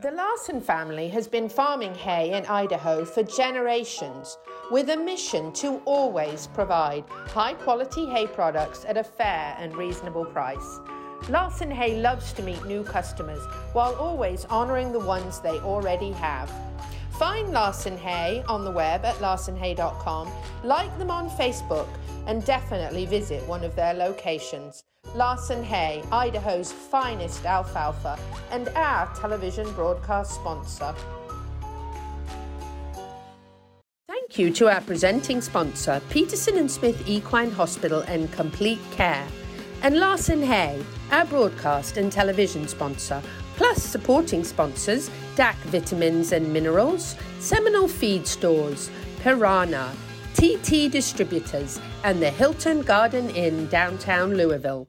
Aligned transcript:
The 0.00 0.12
Larson 0.12 0.62
family 0.62 1.08
has 1.10 1.28
been 1.28 1.50
farming 1.50 1.94
hay 1.94 2.32
in 2.32 2.46
Idaho 2.46 3.04
for 3.04 3.22
generations 3.22 4.38
with 4.70 4.88
a 4.88 4.96
mission 4.96 5.52
to 5.52 5.76
always 5.84 6.46
provide 6.46 7.04
high 7.26 7.52
quality 7.52 8.06
hay 8.06 8.26
products 8.26 8.86
at 8.86 8.96
a 8.96 9.04
fair 9.04 9.54
and 9.58 9.76
reasonable 9.76 10.24
price. 10.24 10.80
Larson 11.28 11.70
Hay 11.70 12.00
loves 12.00 12.32
to 12.32 12.42
meet 12.42 12.64
new 12.64 12.82
customers 12.82 13.44
while 13.74 13.94
always 13.96 14.46
honoring 14.46 14.90
the 14.90 14.98
ones 14.98 15.38
they 15.40 15.58
already 15.58 16.12
have. 16.12 16.50
Find 17.18 17.52
Larson 17.52 17.98
Hay 17.98 18.42
on 18.48 18.64
the 18.64 18.70
web 18.70 19.04
at 19.04 19.16
larsonhay.com, 19.16 20.32
like 20.64 20.96
them 20.96 21.10
on 21.10 21.28
Facebook, 21.28 21.88
and 22.26 22.42
definitely 22.46 23.04
visit 23.04 23.46
one 23.46 23.64
of 23.64 23.76
their 23.76 23.92
locations. 23.92 24.82
Larson 25.14 25.64
Hay, 25.64 26.04
Idaho's 26.12 26.70
finest 26.70 27.44
alfalfa, 27.44 28.16
and 28.52 28.68
our 28.70 29.12
television 29.14 29.70
broadcast 29.72 30.34
sponsor. 30.34 30.94
Thank 34.06 34.38
you 34.38 34.52
to 34.52 34.68
our 34.68 34.80
presenting 34.80 35.40
sponsor, 35.40 36.00
Peterson 36.10 36.56
and 36.58 36.70
Smith 36.70 37.08
Equine 37.08 37.50
Hospital 37.50 38.02
and 38.02 38.30
Complete 38.32 38.80
Care, 38.92 39.26
and 39.82 39.98
Larson 39.98 40.42
Hay, 40.42 40.80
our 41.10 41.24
broadcast 41.24 41.96
and 41.96 42.12
television 42.12 42.68
sponsor, 42.68 43.20
plus 43.56 43.82
supporting 43.82 44.44
sponsors 44.44 45.10
DAC 45.34 45.56
Vitamins 45.66 46.30
and 46.30 46.52
Minerals, 46.52 47.16
Seminole 47.40 47.88
Feed 47.88 48.28
Stores, 48.28 48.90
Pyranha, 49.24 49.92
TT 50.40 50.90
Distributors, 50.90 51.78
and 52.02 52.22
the 52.22 52.30
Hilton 52.30 52.80
Garden 52.80 53.28
Inn 53.28 53.68
downtown 53.68 54.32
Louisville. 54.32 54.88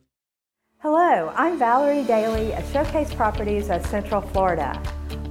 Hello, 0.78 1.34
I'm 1.36 1.60
Valerie 1.60 2.06
Daly 2.06 2.54
at 2.54 2.66
Showcase 2.72 3.14
Properties 3.14 3.70
of 3.70 3.86
Central 3.86 4.22
Florida. 4.22 4.82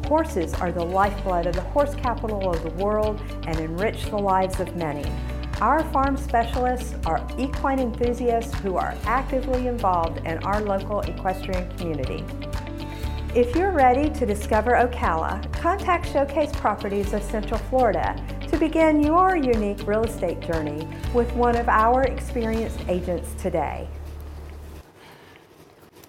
Horses 0.05 0.53
are 0.53 0.73
the 0.73 0.85
lifeblood 0.85 1.47
of 1.47 1.55
the 1.55 1.63
horse 1.63 1.95
capital 1.95 2.51
of 2.51 2.63
the 2.63 2.85
world 2.85 3.19
and 3.47 3.59
enrich 3.61 4.11
the 4.11 4.19
lives 4.19 4.61
of 4.61 4.77
many. 4.77 5.11
Our 5.63 5.83
farm 5.91 6.19
specialists 6.19 6.95
are 7.07 7.27
equine 7.39 7.79
enthusiasts 7.79 8.53
who 8.59 8.77
are 8.77 8.95
actively 9.05 9.69
involved 9.69 10.19
in 10.27 10.37
our 10.45 10.61
local 10.61 11.01
equestrian 11.01 11.75
community. 11.79 12.23
If 13.35 13.57
you're 13.57 13.71
ready 13.71 14.11
to 14.11 14.27
discover 14.27 14.73
Ocala, 14.73 15.51
contact 15.55 16.13
Showcase 16.13 16.53
Properties 16.57 17.15
of 17.15 17.23
Central 17.23 17.59
Florida 17.59 18.23
to 18.51 18.59
begin 18.59 19.01
your 19.01 19.37
unique 19.37 19.87
real 19.87 20.03
estate 20.03 20.41
journey 20.41 20.89
with 21.15 21.33
one 21.35 21.55
of 21.55 21.69
our 21.69 22.03
experienced 22.03 22.81
agents 22.89 23.33
today. 23.41 23.87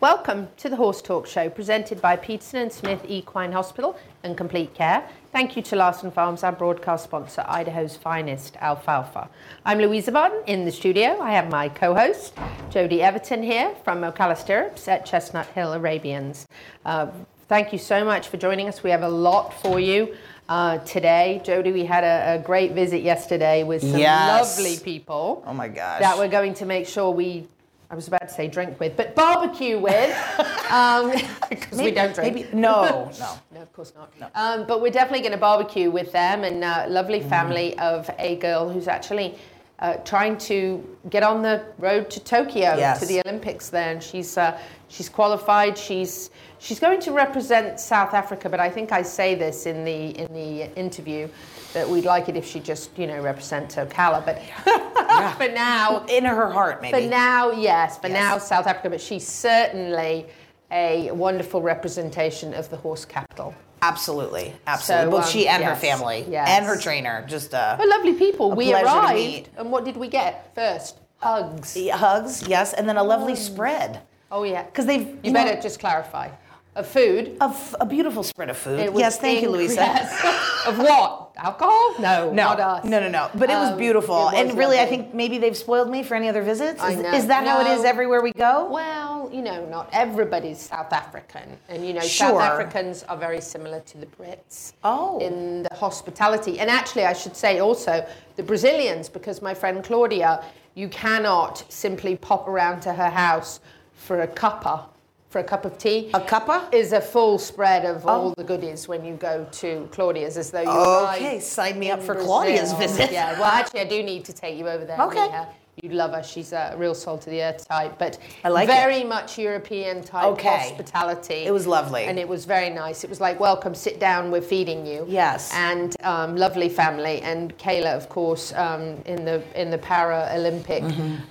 Welcome 0.01 0.47
to 0.57 0.67
the 0.67 0.77
Horse 0.77 0.99
Talk 0.99 1.27
Show 1.27 1.47
presented 1.51 2.01
by 2.01 2.15
Peterson 2.15 2.61
and 2.61 2.73
Smith 2.73 3.05
Equine 3.07 3.51
Hospital 3.51 3.95
and 4.23 4.35
Complete 4.35 4.73
Care. 4.73 5.07
Thank 5.31 5.55
you 5.55 5.61
to 5.61 5.75
Larson 5.75 6.09
Farms, 6.09 6.43
our 6.43 6.51
broadcast 6.51 7.03
sponsor, 7.03 7.45
Idaho's 7.47 7.97
finest 7.97 8.57
alfalfa. 8.57 9.29
I'm 9.63 9.77
Louisa 9.77 10.11
Barton 10.11 10.41
in 10.47 10.65
the 10.65 10.71
studio. 10.71 11.19
I 11.21 11.33
have 11.33 11.51
my 11.51 11.69
co-host, 11.69 12.33
Jody 12.71 13.03
Everton 13.03 13.43
here 13.43 13.75
from 13.83 14.01
Ocala 14.01 14.35
Stirrups 14.35 14.87
at 14.87 15.05
Chestnut 15.05 15.45
Hill 15.49 15.73
Arabians. 15.73 16.47
Uh, 16.83 17.11
thank 17.47 17.71
you 17.71 17.77
so 17.77 18.03
much 18.03 18.27
for 18.27 18.37
joining 18.37 18.67
us. 18.67 18.81
We 18.81 18.89
have 18.89 19.03
a 19.03 19.07
lot 19.09 19.53
for 19.61 19.79
you. 19.79 20.15
Uh, 20.49 20.79
today, 20.79 21.41
Jody, 21.45 21.71
we 21.71 21.85
had 21.85 22.03
a, 22.03 22.39
a 22.39 22.43
great 22.43 22.71
visit 22.71 23.03
yesterday 23.03 23.63
with 23.63 23.83
some 23.83 23.99
Yes. 23.99 24.57
lovely 24.57 24.77
people 24.83 25.43
Oh 25.45 25.53
my 25.53 25.67
gosh. 25.67 26.01
that 26.01 26.17
we're 26.17 26.27
going 26.27 26.55
to 26.55 26.65
make 26.65 26.87
sure 26.87 27.11
we 27.11 27.47
I 27.91 27.95
was 27.95 28.07
about 28.07 28.21
to 28.21 28.29
say 28.33 28.47
drink 28.47 28.79
with, 28.79 28.95
but 28.95 29.15
barbecue 29.15 29.77
with, 29.77 30.15
um, 30.71 31.11
because 31.49 31.77
we 31.77 31.91
don't 31.91 32.15
drink. 32.15 32.33
Maybe 32.35 32.47
no, 32.53 33.11
no. 33.19 33.37
No, 33.53 33.61
of 33.61 33.73
course 33.73 33.91
not. 33.93 34.31
Um, 34.33 34.65
but 34.65 34.81
we're 34.81 34.91
definitely 34.93 35.19
going 35.19 35.33
to 35.33 35.37
barbecue 35.37 35.91
with 35.91 36.13
them 36.13 36.45
and 36.45 36.63
uh, 36.63 36.85
lovely 36.87 37.19
Mm. 37.19 37.27
family 37.29 37.77
of 37.79 38.09
a 38.17 38.37
girl 38.37 38.69
who's 38.69 38.87
actually 38.87 39.35
uh, 39.79 39.95
trying 40.05 40.37
to 40.37 40.81
get 41.09 41.21
on 41.21 41.41
the 41.41 41.65
road 41.79 42.09
to 42.11 42.19
Tokyo 42.21 42.75
Yes. 42.77 43.01
to 43.01 43.05
the 43.05 43.19
Olympics. 43.27 43.69
There, 43.69 43.91
and 43.91 44.01
she's 44.01 44.37
uh, 44.37 44.57
she's 44.87 45.09
qualified. 45.09 45.77
She's 45.77 46.29
she's 46.59 46.79
going 46.79 47.01
to 47.01 47.11
represent 47.11 47.77
South 47.79 48.13
Africa. 48.13 48.47
But 48.47 48.61
I 48.61 48.69
think 48.69 48.93
I 48.93 49.01
say 49.01 49.35
this 49.35 49.65
in 49.65 49.83
the 49.83 50.17
in 50.17 50.31
the 50.33 50.73
interview 50.79 51.27
that 51.73 51.87
we'd 51.87 52.05
like 52.05 52.29
it 52.29 52.35
if 52.37 52.45
she 52.45 52.59
just 52.59 52.97
you 52.97 53.07
know 53.07 53.21
represent 53.21 53.69
Ocala. 53.75 54.25
But 54.25 54.39
for 55.37 55.47
now, 55.53 56.05
In 56.09 56.25
her 56.25 56.49
heart, 56.49 56.81
maybe. 56.81 57.03
for 57.03 57.09
now, 57.09 57.51
yes. 57.51 57.97
For 57.97 58.07
Yes. 58.07 58.13
now, 58.23 58.37
South 58.37 58.67
Africa, 58.67 58.89
but 58.89 59.01
she's 59.01 59.27
certainly 59.27 60.27
a 60.71 61.11
wonderful 61.11 61.61
representation 61.61 62.53
of 62.53 62.69
the 62.69 62.77
horse 62.77 63.05
capital. 63.05 63.53
Absolutely, 63.83 64.53
absolutely. 64.67 65.05
So, 65.05 65.17
Both 65.17 65.25
um, 65.25 65.31
she 65.31 65.47
and 65.47 65.63
her 65.63 65.75
family, 65.75 66.25
yes. 66.29 66.47
and 66.49 66.65
her 66.65 66.77
trainer, 66.79 67.25
just 67.27 67.53
uh, 67.53 67.75
We're 67.79 67.87
lovely 67.87 68.13
people. 68.13 68.51
A 68.51 68.55
we 68.55 68.73
arrived, 68.73 69.49
and 69.57 69.71
what 69.71 69.85
did 69.85 69.97
we 69.97 70.07
get 70.07 70.53
first? 70.53 70.99
Hugs. 71.17 71.73
the 71.73 71.89
hugs, 71.89 72.47
yes, 72.47 72.73
and 72.73 72.87
then 72.89 72.97
a 72.97 73.03
lovely 73.03 73.35
spread. 73.35 74.01
Oh 74.31 74.43
yeah, 74.43 74.63
because 74.63 74.85
they've- 74.85 75.01
You, 75.07 75.19
you 75.23 75.33
better 75.33 75.55
know- 75.55 75.61
just 75.61 75.79
clarify. 75.79 76.29
Of 76.73 76.87
food. 76.87 77.35
Of 77.41 77.75
a 77.81 77.85
beautiful 77.85 78.23
spread 78.23 78.49
of 78.49 78.55
food. 78.57 78.91
Yes, 78.95 79.19
thank 79.19 79.41
you, 79.41 79.49
Louisa. 79.49 79.75
yes. 79.75 80.65
of 80.67 80.77
what? 80.77 81.31
Alcohol? 81.35 81.95
No, 81.99 82.27
No, 82.29 82.31
not 82.31 82.59
us. 82.61 82.85
no, 82.85 82.99
no, 83.01 83.09
no. 83.09 83.29
But 83.35 83.49
it 83.49 83.55
was 83.55 83.71
Um, 83.71 83.77
beautiful, 83.77 84.29
it 84.29 84.31
was 84.31 84.33
and 84.51 84.57
really, 84.57 84.79
I 84.79 84.85
think 84.85 85.13
maybe 85.13 85.37
they've 85.37 85.57
spoiled 85.57 85.89
me 85.89 86.01
for 86.03 86.15
any 86.15 86.29
other 86.29 86.41
visits. 86.43 86.81
Is, 86.83 86.99
is 86.99 87.27
that 87.27 87.45
how 87.45 87.59
it 87.61 87.67
is 87.67 87.83
everywhere 87.83 88.21
we 88.21 88.31
go? 88.31 88.69
Well, 88.71 89.29
you 89.33 89.41
know, 89.41 89.65
not 89.65 89.89
everybody's 89.91 90.59
South 90.59 90.93
African, 90.93 91.57
and 91.67 91.85
you 91.85 91.93
know, 91.93 91.99
Sure. 92.01 92.29
South 92.29 92.41
Africans 92.41 93.03
are 93.03 93.17
very 93.17 93.41
similar 93.41 93.81
to 93.81 93.97
the 93.97 94.05
Brits. 94.05 94.73
Oh. 94.83 95.19
in 95.19 95.63
the 95.63 95.75
hospitality, 95.75 96.59
and 96.59 96.69
actually, 96.69 97.05
I 97.05 97.13
should 97.13 97.35
say 97.35 97.59
also 97.59 98.05
the 98.37 98.43
Brazilians, 98.43 99.09
because 99.09 99.41
my 99.41 99.53
friend 99.53 99.83
Claudia, 99.83 100.43
you 100.75 100.87
cannot 100.87 101.65
simply 101.69 102.15
pop 102.15 102.47
around 102.47 102.79
to 102.81 102.93
her 102.93 103.09
house 103.09 103.59
for 103.95 104.21
a 104.21 104.27
cuppa, 104.27 104.85
for 105.31 105.39
a 105.39 105.43
cup 105.43 105.63
of 105.63 105.77
tea. 105.77 106.11
A 106.13 106.19
cuppa? 106.19 106.71
is 106.73 106.91
a 106.91 106.99
full 106.99 107.39
spread 107.39 107.85
of 107.85 108.05
oh. 108.05 108.09
all 108.09 108.33
the 108.35 108.43
goodies 108.43 108.89
when 108.89 109.05
you 109.05 109.15
go 109.15 109.47
to 109.53 109.87
Claudia's, 109.91 110.37
as 110.37 110.51
though 110.51 110.61
you 110.61 110.69
Okay, 111.15 111.39
sign 111.39 111.79
me 111.79 111.89
up 111.89 112.01
for 112.01 112.13
Brazil. 112.13 112.25
Claudia's 112.25 112.73
visit. 112.73 113.11
Yeah, 113.11 113.39
well, 113.39 113.45
actually, 113.45 113.79
I 113.79 113.85
do 113.85 114.03
need 114.03 114.25
to 114.25 114.33
take 114.33 114.57
you 114.57 114.67
over 114.67 114.83
there. 114.83 115.01
Okay. 115.01 115.27
meet 115.27 115.47
You'd 115.81 115.93
love 115.93 116.11
her. 116.13 116.21
She's 116.21 116.53
a 116.53 116.75
real 116.77 116.93
soul 116.93 117.17
to 117.17 117.29
the 117.31 117.41
earth 117.41 117.67
type, 117.67 117.97
but 117.97 118.19
I 118.43 118.49
like 118.49 118.69
it. 118.69 118.71
very 118.71 119.03
much 119.03 119.39
European 119.39 120.03
type 120.03 120.25
Okay. 120.25 120.47
hospitality. 120.47 121.45
It 121.45 121.51
was 121.51 121.65
lovely. 121.65 122.03
and 122.03 122.19
it 122.19 122.27
was 122.27 122.45
very 122.45 122.69
nice. 122.69 123.03
It 123.03 123.09
was 123.09 123.19
like, 123.19 123.39
welcome, 123.39 123.73
sit 123.73 123.99
down, 123.99 124.29
we're 124.29 124.41
feeding 124.43 124.85
you. 124.85 125.05
Yes. 125.07 125.51
and 125.55 125.95
um, 126.03 126.35
lovely 126.35 126.69
family. 126.69 127.21
And 127.23 127.57
Kayla, 127.57 127.95
of 127.97 128.09
course, 128.09 128.53
um, 128.53 129.01
in 129.05 129.25
the 129.25 129.41
in 129.59 129.71
the 129.71 129.79
Paralympic 129.79 130.83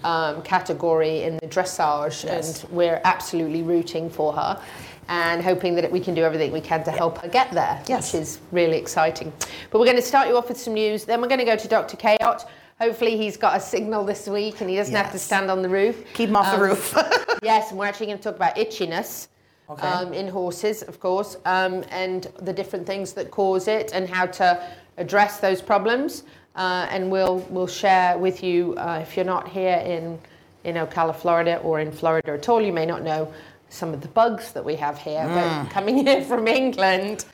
um, 0.05 0.43
category 0.43 1.23
in 1.23 1.37
the 1.37 1.47
dressage, 1.47 1.71
Mm-hmm. 1.81 2.27
Yes. 2.29 2.65
and 2.65 2.73
we're 2.73 3.01
absolutely 3.05 3.63
rooting 3.63 4.11
for 4.11 4.33
her. 4.33 4.61
And 5.09 5.43
hoping 5.43 5.75
that 5.77 5.91
we 5.91 5.99
can 6.01 6.15
do 6.15 6.23
everything 6.25 6.53
we 6.53 6.61
can 6.61 6.83
to 6.85 6.91
help 6.91 7.19
her 7.19 7.29
get 7.29 7.51
there, 7.53 7.83
Yes. 7.89 8.13
which 8.13 8.23
is 8.23 8.39
really 8.53 8.77
exciting. 8.79 9.33
But 9.71 9.79
we're 9.79 9.85
going 9.87 9.97
to 9.97 10.03
start 10.03 10.29
you 10.29 10.37
off 10.37 10.49
with 10.49 10.59
some 10.61 10.75
news. 10.75 11.05
Then 11.05 11.21
we're 11.21 11.29
going 11.29 11.41
to 11.41 11.45
go 11.47 11.57
to 11.57 11.69
Dr. 11.69 11.97
Kayot. 11.97 12.45
Hopefully, 12.81 13.17
he's 13.19 13.37
got 13.37 13.57
a 13.59 13.61
signal 13.61 14.05
this 14.05 14.27
week 14.27 14.63
and 14.63 14.71
he 14.71 14.77
doesn't 14.77 14.95
have 14.95 15.13
to 15.13 15.19
stand 15.19 15.51
on 15.51 15.61
the 15.61 15.69
roof. 15.69 16.03
Keep 16.15 16.31
him 16.31 16.37
off 16.37 16.47
the 16.51 16.57
Um, 16.57 16.63
roof. 16.63 16.95
yes, 17.43 17.71
and 17.71 17.79
we're 17.79 17.85
actually 17.85 18.07
going 18.07 18.19
to 18.19 18.25
talk 18.25 18.37
about 18.37 18.57
itchiness 18.57 19.29
Okay. 19.69 19.87
um, 19.87 20.15
in 20.15 20.27
horses, 20.27 20.83
of 20.83 20.99
course, 20.99 21.37
um, 21.45 21.85
and 21.91 22.29
the 22.41 22.53
different 22.53 22.87
things 22.87 23.13
that 23.13 23.31
cause 23.31 23.69
it 23.69 23.93
and 23.93 24.09
how 24.09 24.25
to 24.27 24.61
address 24.97 25.41
those 25.41 25.61
problems. 25.61 26.25
Uh, 26.57 26.87
and 26.91 27.11
we'll 27.11 27.39
we'll 27.51 27.67
share 27.69 28.17
with 28.19 28.43
you 28.43 28.75
uh, 28.79 28.99
if 29.03 29.15
you're 29.15 29.27
not 29.27 29.47
here 29.49 29.77
in 29.85 30.19
in 30.65 30.77
Ocala, 30.77 31.15
Florida, 31.15 31.59
or 31.59 31.81
in 31.81 31.93
Florida 31.93 32.33
at 32.33 32.49
all, 32.49 32.61
you 32.63 32.73
may 32.73 32.87
not 32.87 33.03
know 33.03 33.31
some 33.69 33.95
of 33.95 34.01
the 34.01 34.09
bugs 34.09 34.53
that 34.53 34.65
we 34.65 34.75
have 34.75 34.99
here. 34.99 35.21
Mm. 35.21 35.35
But 35.65 35.71
coming 35.71 35.99
here 36.07 36.23
from 36.25 36.49
England, 36.49 37.27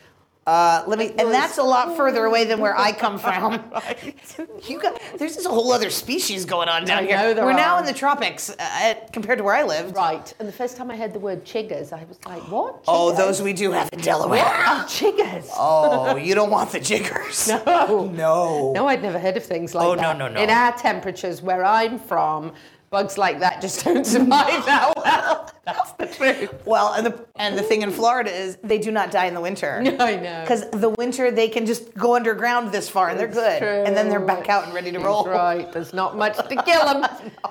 Uh, 0.47 0.85
let 0.87 0.97
me, 0.99 1.09
and 1.19 1.33
that's 1.33 1.59
a 1.59 1.63
lot 1.63 1.97
further 1.97 2.25
away 2.25 2.45
than 2.45 2.61
where 2.61 2.79
I 2.79 2.93
come 2.93 3.19
from. 3.27 3.55
you 4.69 4.81
got, 4.81 5.01
there's 5.19 5.35
this 5.35 5.45
whole 5.45 5.73
other 5.73 5.91
species 5.91 6.45
going 6.45 6.69
on 6.69 6.85
down 6.85 6.99
I 7.03 7.07
here. 7.07 7.17
know 7.17 7.35
there 7.35 7.45
We're 7.45 7.53
now 7.53 7.75
are. 7.75 7.81
in 7.81 7.87
the 7.87 7.93
tropics 7.93 8.51
uh, 8.51 8.95
compared 9.13 9.39
to 9.39 9.45
where 9.45 9.55
I 9.57 9.65
lived. 9.65 9.97
Right. 9.97 10.33
And 10.39 10.47
the 10.47 10.53
first 10.53 10.77
time 10.77 10.89
I 10.91 10.97
heard 10.97 11.13
the 11.13 11.19
word 11.19 11.45
chiggers, 11.45 11.93
I 11.93 12.05
was 12.05 12.19
like, 12.27 12.43
what? 12.51 12.85
Oh, 12.87 13.13
Chiggers? 13.13 13.17
those 13.17 13.43
we 13.43 13.53
do 13.55 13.73
have 13.73 13.89
in 13.93 13.99
Delaware. 14.01 14.45
Oh, 14.45 14.85
chiggers. 14.89 15.49
Oh, 15.59 16.15
you 16.17 16.35
don't 16.37 16.51
want 16.51 16.71
the 16.71 16.79
jiggers. 16.81 17.49
No. 17.49 18.07
No. 18.15 18.73
No, 18.73 18.87
I'd 18.87 19.03
never 19.03 19.19
heard 19.19 19.37
of 19.37 19.45
things 19.45 19.75
like 19.75 19.85
Oh, 19.85 19.95
no, 19.95 20.03
that. 20.03 20.19
no, 20.19 20.29
no. 20.29 20.41
In 20.41 20.49
our 20.51 20.73
temperatures 20.77 21.43
where 21.43 21.65
I'm 21.65 21.99
from, 21.99 22.53
bugs 22.91 23.19
like 23.19 23.41
that 23.41 23.61
just 23.61 23.85
don't 23.85 24.07
survive 24.07 24.65
that 24.67 24.93
well. 24.97 25.51
That's 25.65 25.93
the 25.93 26.07
truth. 26.07 26.55
Well, 26.65 26.93
and 26.95 27.05
the 27.05 27.27
and 27.35 27.59
the 27.59 27.63
thing 27.63 27.83
in 27.83 27.91
Florida 27.91 28.31
is 28.31 28.57
they 28.63 28.79
do 28.79 28.93
not 28.93 29.11
die 29.11 29.27
in 29.27 29.35
the 29.35 29.41
winter. 29.41 29.83
No, 29.83 29.97
I 30.01 30.17
know. 30.17 30.41
Because 30.43 30.71
the 30.71 30.91
winter 30.91 31.31
they 31.31 31.49
can 31.49 31.67
just 31.67 31.93
go 31.95 32.15
underground 32.15 32.71
this 32.73 32.89
far 32.89 33.09
and 33.11 33.19
they're 33.19 33.27
good, 33.27 33.59
true. 33.59 33.83
and 33.85 33.97
then 33.97 34.09
they're 34.09 34.21
back 34.21 34.49
out 34.49 34.65
and 34.65 34.73
ready 34.75 34.93
to 34.93 35.01
roll. 35.01 35.25
That's 35.25 35.37
right. 35.37 35.73
There's 35.73 35.93
not 35.93 36.17
much 36.17 36.37
to 36.37 36.63
kill 36.63 36.85
them. 36.85 37.07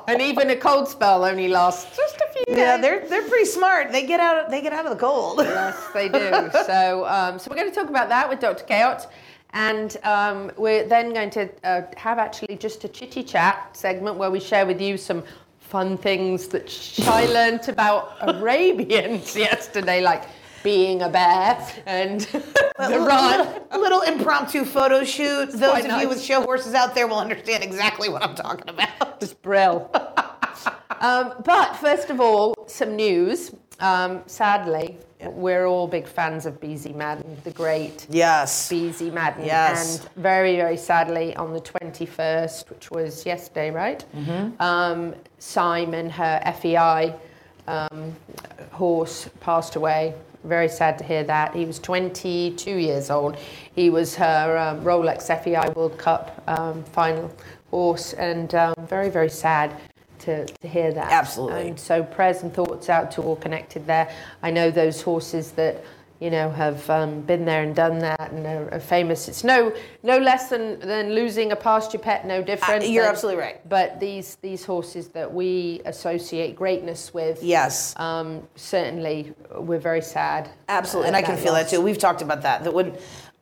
And 0.07 0.21
even 0.21 0.49
a 0.49 0.55
cold 0.55 0.87
spell 0.87 1.25
only 1.25 1.49
lasts 1.49 1.95
just 1.97 2.15
a 2.21 2.27
few 2.31 2.43
Yeah, 2.55 2.77
they're 2.77 3.05
they're 3.07 3.27
pretty 3.27 3.45
smart. 3.45 3.91
They 3.91 4.05
get 4.05 4.19
out 4.21 4.49
they 4.49 4.61
get 4.61 4.71
out 4.71 4.85
of 4.85 4.91
the 4.91 4.97
cold. 4.97 5.39
Yes, 5.39 5.77
they 5.93 6.07
do. 6.07 6.49
so, 6.65 7.05
um, 7.07 7.37
so 7.39 7.49
we're 7.49 7.57
going 7.57 7.69
to 7.69 7.75
talk 7.75 7.89
about 7.89 8.09
that 8.09 8.29
with 8.29 8.39
Dr. 8.39 8.63
Chaos. 8.63 9.07
And 9.55 9.95
um, 10.03 10.51
we're 10.57 10.85
then 10.85 11.13
going 11.13 11.29
to 11.31 11.49
uh, 11.63 11.83
have 11.95 12.19
actually 12.19 12.57
just 12.57 12.83
a 12.83 12.89
chitty 12.89 13.23
chat 13.23 13.75
segment 13.75 14.17
where 14.17 14.29
we 14.29 14.41
share 14.41 14.65
with 14.65 14.81
you 14.81 14.97
some 14.97 15.23
fun 15.61 15.97
things 15.97 16.49
that 16.49 16.69
I 17.07 17.25
learnt 17.27 17.69
about 17.69 18.17
Arabians 18.21 19.33
yesterday, 19.35 20.01
like 20.01 20.25
being 20.61 21.03
a 21.03 21.09
bear 21.09 21.65
and 21.85 22.19
the 22.21 22.43
little, 22.79 23.05
run. 23.05 23.47
little, 23.47 23.81
little 23.81 24.01
impromptu 24.01 24.65
photo 24.65 25.05
shoot. 25.05 25.51
Those 25.51 25.85
of 25.85 25.87
nice. 25.87 26.01
you 26.01 26.09
with 26.09 26.21
show 26.21 26.41
horses 26.41 26.73
out 26.73 26.93
there 26.93 27.07
will 27.07 27.19
understand 27.19 27.63
exactly 27.63 28.09
what 28.09 28.23
I'm 28.23 28.35
talking 28.35 28.67
about. 28.67 29.21
Just 29.21 29.41
brill. 29.41 29.89
um, 30.99 31.33
but 31.45 31.75
first 31.75 32.09
of 32.09 32.19
all, 32.19 32.55
some 32.67 32.97
news. 32.97 33.55
Um, 33.79 34.21
sadly, 34.25 34.97
we're 35.33 35.65
all 35.65 35.87
big 35.87 36.07
fans 36.07 36.45
of 36.45 36.59
Beezie 36.59 36.95
Madden, 36.95 37.37
the 37.43 37.51
great 37.51 38.07
Yes. 38.09 38.69
Beezie 38.69 39.11
Madden. 39.11 39.45
Yes. 39.45 39.99
And 39.99 40.09
very, 40.15 40.55
very 40.55 40.77
sadly, 40.77 41.35
on 41.35 41.53
the 41.53 41.61
21st, 41.61 42.69
which 42.69 42.91
was 42.91 43.25
yesterday, 43.25 43.71
right? 43.71 44.05
Mm-hmm. 44.15 44.61
Um, 44.61 45.15
Simon, 45.39 46.09
her 46.09 46.41
FEI 46.61 47.15
um, 47.67 48.15
horse, 48.71 49.29
passed 49.39 49.75
away. 49.75 50.13
Very 50.43 50.69
sad 50.69 50.97
to 50.99 51.03
hear 51.03 51.23
that. 51.23 51.55
He 51.55 51.65
was 51.65 51.79
22 51.79 52.69
years 52.71 53.09
old. 53.09 53.35
He 53.75 53.89
was 53.89 54.15
her 54.15 54.57
um, 54.57 54.83
Rolex 54.83 55.27
FEI 55.43 55.69
World 55.73 55.97
Cup 55.97 56.43
um, 56.47 56.83
final 56.83 57.31
horse, 57.71 58.13
and 58.13 58.53
um, 58.53 58.75
very, 58.87 59.09
very 59.09 59.29
sad 59.29 59.75
to, 60.25 60.45
to 60.45 60.67
hear 60.67 60.91
that. 60.93 61.11
Absolutely. 61.11 61.69
And 61.69 61.79
so 61.79 62.03
prayers 62.03 62.43
and 62.43 62.53
thoughts 62.53 62.89
out 62.89 63.11
to 63.11 63.21
all 63.21 63.35
connected 63.35 63.85
there. 63.87 64.09
I 64.43 64.51
know 64.51 64.69
those 64.71 65.01
horses 65.01 65.51
that 65.51 65.83
you 66.21 66.31
know 66.31 66.49
have 66.49 66.89
um, 66.89 67.19
been 67.21 67.43
there 67.43 67.61
and 67.63 67.75
done 67.75 67.99
that 67.99 68.31
and 68.31 68.45
are, 68.47 68.73
are 68.75 68.79
famous. 68.79 69.27
It's 69.27 69.43
no 69.43 69.73
no 70.01 70.17
less 70.17 70.49
than, 70.49 70.79
than 70.79 71.13
losing 71.13 71.51
a 71.51 71.55
pasture 71.57 71.97
pet, 71.97 72.25
no 72.25 72.41
different. 72.41 72.83
Uh, 72.83 72.87
you're 72.87 73.03
than- 73.03 73.11
absolutely 73.11 73.41
right. 73.41 73.69
But 73.69 73.99
these 73.99 74.35
these 74.41 74.63
horses 74.65 75.09
that 75.09 75.33
we 75.33 75.81
associate 75.85 76.55
greatness 76.55 77.13
with, 77.13 77.43
Yes. 77.43 77.93
um, 77.99 78.47
certainly 78.55 79.33
we're 79.57 79.79
very 79.79 80.01
sad. 80.01 80.49
Absolutely, 80.69 81.07
and 81.09 81.17
I 81.17 81.21
can 81.21 81.37
feel 81.37 81.53
that 81.53 81.69
too. 81.69 81.81
We've 81.81 81.97
talked 81.97 82.21
about 82.21 82.41
that. 82.43 82.63
That 82.63 82.73
when 82.73 82.97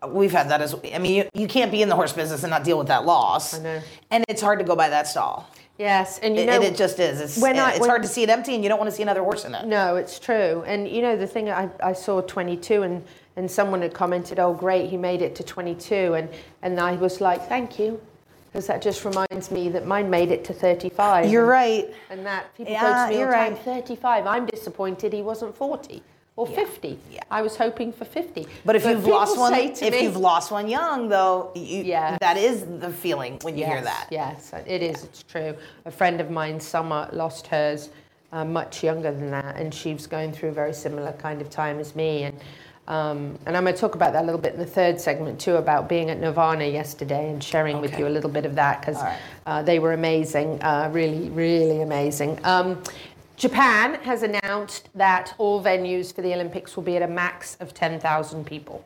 we've 0.08 0.32
had 0.32 0.50
that 0.50 0.62
as 0.62 0.76
I 0.94 0.98
mean, 0.98 1.14
you, 1.16 1.30
you 1.42 1.48
can't 1.48 1.72
be 1.72 1.82
in 1.84 1.90
the 1.90 1.96
horse 1.96 2.12
business 2.12 2.44
and 2.44 2.50
not 2.50 2.64
deal 2.64 2.78
with 2.80 2.88
that 2.88 3.06
loss. 3.06 3.54
I 3.54 3.60
know. 3.60 3.82
And 4.10 4.26
it's 4.28 4.42
hard 4.42 4.58
to 4.60 4.66
go 4.66 4.76
by 4.76 4.90
that 4.90 5.08
stall. 5.08 5.48
Yes, 5.78 6.20
and 6.20 6.36
you 6.36 6.44
It, 6.44 6.46
know 6.46 6.62
it, 6.62 6.74
it 6.74 6.76
just 6.78 7.00
is. 7.00 7.20
It's, 7.20 7.38
when 7.40 7.58
I- 7.58 7.72
it's 7.72 7.80
when- 7.80 7.90
hard 7.90 8.04
to 8.04 8.08
see 8.08 8.24
it 8.24 8.30
empty, 8.30 8.54
and 8.54 8.64
you 8.64 8.70
don't 8.70 8.78
want 8.80 8.90
to 8.92 8.96
see 8.96 9.04
another 9.04 9.24
horse 9.24 9.44
in 9.46 9.56
it. 9.56 9.66
No, 9.66 9.96
it's 9.96 10.20
true. 10.20 10.64
And 10.68 10.88
you 10.88 11.02
know, 11.02 11.16
the 11.16 11.28
thing 11.28 11.50
I, 11.50 11.70
I 11.82 11.94
saw 11.94 12.22
22 12.22 12.84
and, 12.84 13.04
and 13.38 13.50
someone 13.50 13.82
had 13.82 13.94
commented, 13.94 14.40
oh, 14.40 14.54
great, 14.54 14.90
he 14.90 14.98
made 14.98 15.22
it 15.24 15.36
to 15.36 15.44
22. 15.44 16.14
And, 16.14 16.30
and 16.62 16.80
I 16.80 16.94
was 16.94 17.20
like, 17.22 17.48
thank 17.50 17.80
you. 17.80 18.00
Because 18.52 18.68
that 18.68 18.84
just 18.84 19.04
reminds 19.04 19.50
me 19.50 19.68
that 19.70 19.88
mine 19.88 20.12
made 20.12 20.30
it 20.30 20.44
to 20.44 20.54
35. 20.54 21.32
You're 21.32 21.42
and, 21.42 21.50
right. 21.50 21.94
And 22.12 22.24
that 22.24 22.54
people 22.56 22.72
Yeah, 22.72 22.82
go 22.82 23.12
to 23.12 23.18
me 23.18 23.24
all 23.24 23.30
the 23.32 23.36
time, 23.36 23.54
right. 23.54 23.64
35. 23.64 24.28
I'm 24.28 24.46
disappointed 24.46 25.12
he 25.12 25.24
wasn't 25.24 25.58
40 25.58 26.04
or 26.36 26.48
50. 26.48 26.98
yeah. 27.12 27.22
I 27.30 27.42
was 27.42 27.56
hoping 27.56 27.94
for 27.94 28.06
50. 28.06 28.48
But 28.66 28.76
if 28.76 28.86
you've 28.86 29.06
lost 29.06 29.38
one, 29.38 29.54
if 29.54 29.82
me- 29.82 30.02
you've 30.04 30.18
lost 30.18 30.52
one 30.52 30.68
young, 30.68 31.08
though, 31.08 31.52
you, 31.56 31.84
Yes. 31.84 32.18
that 32.22 32.38
is 32.38 32.66
the 32.80 32.92
feeling 32.92 33.38
when 33.44 33.58
you 33.58 33.66
hear 33.66 33.82
that. 33.82 34.08
Yes, 34.10 34.52
it 34.66 34.82
is. 34.82 35.04
It's 35.04 35.24
true. 35.24 35.56
A 35.86 35.92
friend 35.92 36.20
of 36.20 36.32
mine, 36.32 36.60
Summer, 36.60 37.08
lost 37.12 37.48
hers 37.48 37.90
uh, 38.32 38.44
much 38.44 38.84
younger 38.84 39.12
than 39.12 39.30
that, 39.30 39.58
and 39.58 39.74
she 39.74 39.94
was 39.94 40.08
going 40.08 40.32
through 40.32 40.50
a 40.50 40.54
very 40.54 40.74
similar 40.74 41.12
kind 41.14 41.40
of 41.40 41.50
time 41.52 41.80
as 41.80 41.96
me. 41.96 42.24
And 42.24 42.40
um, 42.88 43.40
and 43.46 43.56
I'm 43.56 43.64
going 43.64 43.74
to 43.74 43.80
talk 43.80 43.96
about 43.96 44.12
that 44.12 44.24
a 44.24 44.26
little 44.26 44.42
bit 44.42 44.56
in 44.56 44.60
the 44.60 44.66
third 44.66 45.00
segment 45.00 45.40
too, 45.40 45.56
about 45.56 45.88
being 45.88 46.10
at 46.10 46.20
Nirvana 46.20 46.66
yesterday 46.66 47.30
and 47.30 47.42
sharing 47.42 47.80
with 47.80 47.98
you 47.98 48.08
a 48.08 48.10
little 48.10 48.30
bit 48.30 48.46
of 48.46 48.56
that 48.56 48.82
because 48.82 48.98
right. 49.02 49.18
uh, 49.46 49.64
they 49.64 49.80
were 49.80 49.94
amazing, 49.94 50.62
uh, 50.62 50.90
really, 50.92 51.30
really 51.30 51.82
amazing. 51.82 52.38
Um, 52.44 52.84
Japan 53.44 53.96
has 54.04 54.24
announced 54.24 54.88
that 54.96 55.36
all 55.38 55.62
venues 55.62 56.16
for 56.16 56.22
the 56.22 56.34
Olympics 56.34 56.78
will 56.78 56.84
be 56.84 56.96
at 56.96 57.02
a 57.02 57.08
max 57.10 57.58
of 57.60 57.74
10,000 57.74 58.46
people. 58.46 58.86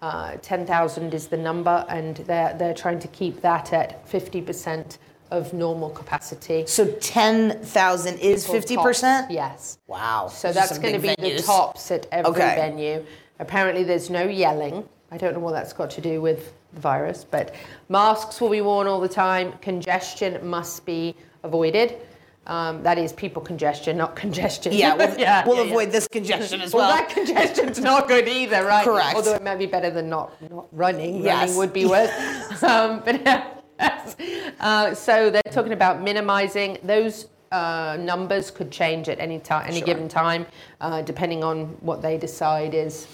Uh, 0.00 0.36
10,000 0.42 1.12
is 1.12 1.26
the 1.26 1.36
number, 1.36 1.84
and 1.88 2.18
they're, 2.18 2.54
they're 2.56 2.72
trying 2.72 3.00
to 3.00 3.08
keep 3.08 3.40
that 3.40 3.72
at 3.72 4.08
50% 4.08 4.98
of 5.32 5.52
normal 5.52 5.90
capacity. 5.90 6.64
So 6.68 6.86
ten 7.00 7.58
thousand 7.64 8.18
is 8.20 8.46
Full 8.46 8.54
fifty 8.54 8.76
tops, 8.76 8.86
percent. 8.86 9.30
Yes. 9.32 9.78
Wow. 9.88 10.28
So 10.28 10.48
Those 10.48 10.54
that's 10.54 10.78
going 10.78 10.94
to 10.94 11.00
be 11.00 11.16
big 11.18 11.38
the 11.38 11.42
tops 11.42 11.90
at 11.90 12.06
every 12.12 12.30
Okay. 12.30 12.54
venue. 12.54 13.04
Apparently, 13.40 13.82
there's 13.82 14.08
no 14.08 14.22
yelling. 14.22 14.88
I 15.10 15.16
don't 15.16 15.34
know 15.34 15.40
what 15.40 15.52
that's 15.52 15.72
got 15.72 15.90
to 15.90 16.00
do 16.00 16.20
with 16.20 16.52
the 16.74 16.80
virus, 16.80 17.24
but 17.28 17.56
masks 17.88 18.40
will 18.40 18.50
be 18.50 18.60
worn 18.60 18.86
all 18.86 19.00
the 19.00 19.08
time. 19.08 19.52
Congestion 19.60 20.46
must 20.46 20.86
be 20.86 21.16
avoided. 21.42 21.96
Um, 22.46 22.82
that 22.82 22.98
is 22.98 23.12
people 23.12 23.40
congestion, 23.40 23.96
not 23.96 24.16
congestion. 24.16 24.72
Yeah, 24.72 24.94
we'll, 24.94 25.18
Yeah, 25.18 25.46
we'll 25.46 25.56
yeah, 25.56 25.62
yeah. 25.62 25.68
avoid 25.70 25.92
this 25.92 26.06
congestion 26.08 26.60
as 26.60 26.74
Well, 26.74 26.88
well. 26.88 26.96
that 26.98 27.08
congestion's 27.08 27.80
not 27.80 28.06
good 28.06 28.28
either, 28.28 28.64
right? 28.64 28.84
Correct. 28.84 29.16
Although 29.16 29.34
it 29.34 29.42
might 29.42 29.58
be 29.58 29.66
better 29.66 29.90
than 29.90 30.08
not, 30.10 30.32
not 30.50 30.66
running. 30.72 31.22
Yes. 31.22 31.40
Running 31.40 31.56
would 31.56 31.72
be 31.72 31.86
worse. 31.86 32.10
um, 32.62 33.00
but 33.04 33.22
yes. 33.24 34.16
uh, 34.60 34.94
so 34.94 35.30
they're 35.30 35.42
talking 35.50 35.72
about 35.72 36.02
minimizing 36.02 36.78
those. 36.82 37.28
Uh, 37.52 37.96
numbers 38.00 38.50
could 38.50 38.68
change 38.72 39.08
at 39.08 39.20
any 39.20 39.38
time, 39.38 39.64
any 39.68 39.76
Sure. 39.78 39.86
given 39.86 40.08
time, 40.08 40.44
uh, 40.80 41.02
depending 41.02 41.44
on 41.44 41.66
what 41.82 42.02
they 42.02 42.18
decide 42.18 42.74
is 42.74 43.06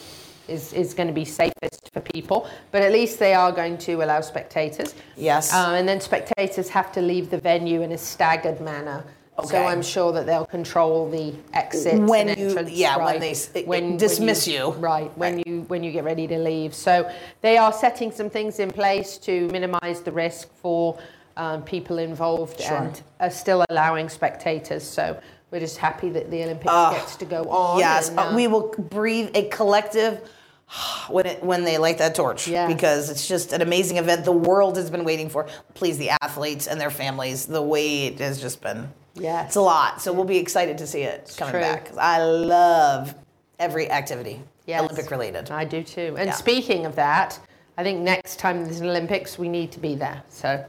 is, 0.49 0.73
is 0.73 0.95
going 0.95 1.07
to 1.09 1.13
be 1.13 1.27
safest 1.27 1.91
for 1.93 2.01
people. 2.01 2.49
But 2.73 2.81
at 2.83 2.91
least 2.91 3.19
they 3.19 3.35
are 3.35 3.53
going 3.53 3.77
to 3.79 4.03
allow 4.03 4.23
spectators. 4.23 4.95
Yes. 5.17 5.53
Um, 5.53 5.75
and 5.75 5.87
then 5.87 6.01
spectators 6.01 6.71
have 6.71 6.91
to 6.93 7.03
leave 7.03 7.29
the 7.31 7.37
venue 7.39 7.83
in 7.83 7.93
a 7.93 7.99
staggered 7.99 8.61
manner. 8.63 9.05
So 9.49 9.65
I'm 9.65 9.83
sure 9.83 10.13
that 10.13 10.27
they'll 10.27 10.47
control 10.47 11.09
the 11.11 11.35
exits 11.53 11.99
When 11.99 12.29
you- 12.29 12.49
entrance, 12.49 12.71
yeah, 12.71 12.97
when 12.97 13.21
they 13.21 13.35
when- 13.65 13.97
dismiss 13.97 14.47
when 14.47 14.55
you. 14.57 14.71
Right, 14.73 15.11
when 15.17 15.37
Right. 15.37 15.47
you 15.47 15.65
when 15.69 15.83
you 15.85 15.93
get 15.93 16.05
ready 16.05 16.27
to 16.27 16.39
leave. 16.39 16.75
So 16.75 17.09
they 17.43 17.57
are 17.57 17.73
setting 17.73 18.11
some 18.13 18.31
things 18.31 18.59
in 18.59 18.71
place 18.71 19.17
to 19.19 19.49
minimise 19.49 20.01
the 20.03 20.13
risk 20.13 20.49
for 20.63 20.97
um, 21.37 21.63
people 21.63 21.99
involved 21.99 22.61
Sure. 22.61 22.77
and 22.77 23.01
are 23.21 23.31
still 23.31 23.65
allowing 23.71 24.09
spectators. 24.09 24.83
So 24.83 25.17
we're 25.51 25.61
just 25.61 25.79
happy 25.79 26.11
that 26.11 26.31
the 26.31 26.43
Olympics 26.45 26.73
gets 26.93 27.17
to 27.17 27.25
go 27.25 27.45
on. 27.45 27.79
Yes, 27.79 28.09
and, 28.11 28.19
uh, 28.19 28.23
uh, 28.29 28.35
we 28.35 28.47
will 28.47 28.69
breathe 28.79 29.31
a 29.35 29.45
collective 29.49 30.21
when 31.09 31.27
it 31.27 31.43
when 31.43 31.65
they 31.65 31.79
light 31.79 31.99
that 31.99 32.15
torch 32.15 32.47
because 32.69 33.11
it's 33.11 33.27
just 33.27 33.53
an 33.53 33.63
amazing 33.63 33.97
event 33.97 34.25
the 34.25 34.33
world 34.33 34.77
has 34.77 34.91
been 34.91 35.05
waiting 35.05 35.29
for. 35.31 35.47
Please 35.75 35.99
the 35.99 36.11
athletes 36.23 36.67
and 36.67 36.81
their 36.81 36.91
families. 36.91 37.47
The 37.47 37.63
wait 37.63 38.19
has 38.21 38.41
just 38.41 38.61
been 38.61 38.89
Yes. 39.15 39.49
it's 39.49 39.57
a 39.57 39.61
lot. 39.61 40.01
So 40.01 40.13
we'll 40.13 40.25
be 40.25 40.39
excited 40.39 40.79
to 40.79 40.87
see 40.87 41.03
it 41.03 41.35
coming 41.37 41.53
true. 41.53 41.61
back. 41.61 41.91
I 41.99 42.23
love 42.23 43.15
every 43.59 43.91
activity 43.91 44.43
Yes. 44.67 44.83
Olympic 44.83 45.11
related. 45.11 45.51
I 45.51 45.65
do 45.65 45.83
too. 45.83 46.15
And 46.19 46.29
Yeah. 46.29 46.35
speaking 46.35 46.87
of 46.87 46.95
that, 46.97 47.39
I 47.77 47.83
think 47.83 48.01
next 48.01 48.39
time 48.39 48.65
there's 48.65 48.81
an 48.81 48.89
Olympics, 48.89 49.39
we 49.39 49.49
need 49.49 49.73
to 49.73 49.81
be 49.81 49.95
there. 49.97 50.23
So 50.31 50.65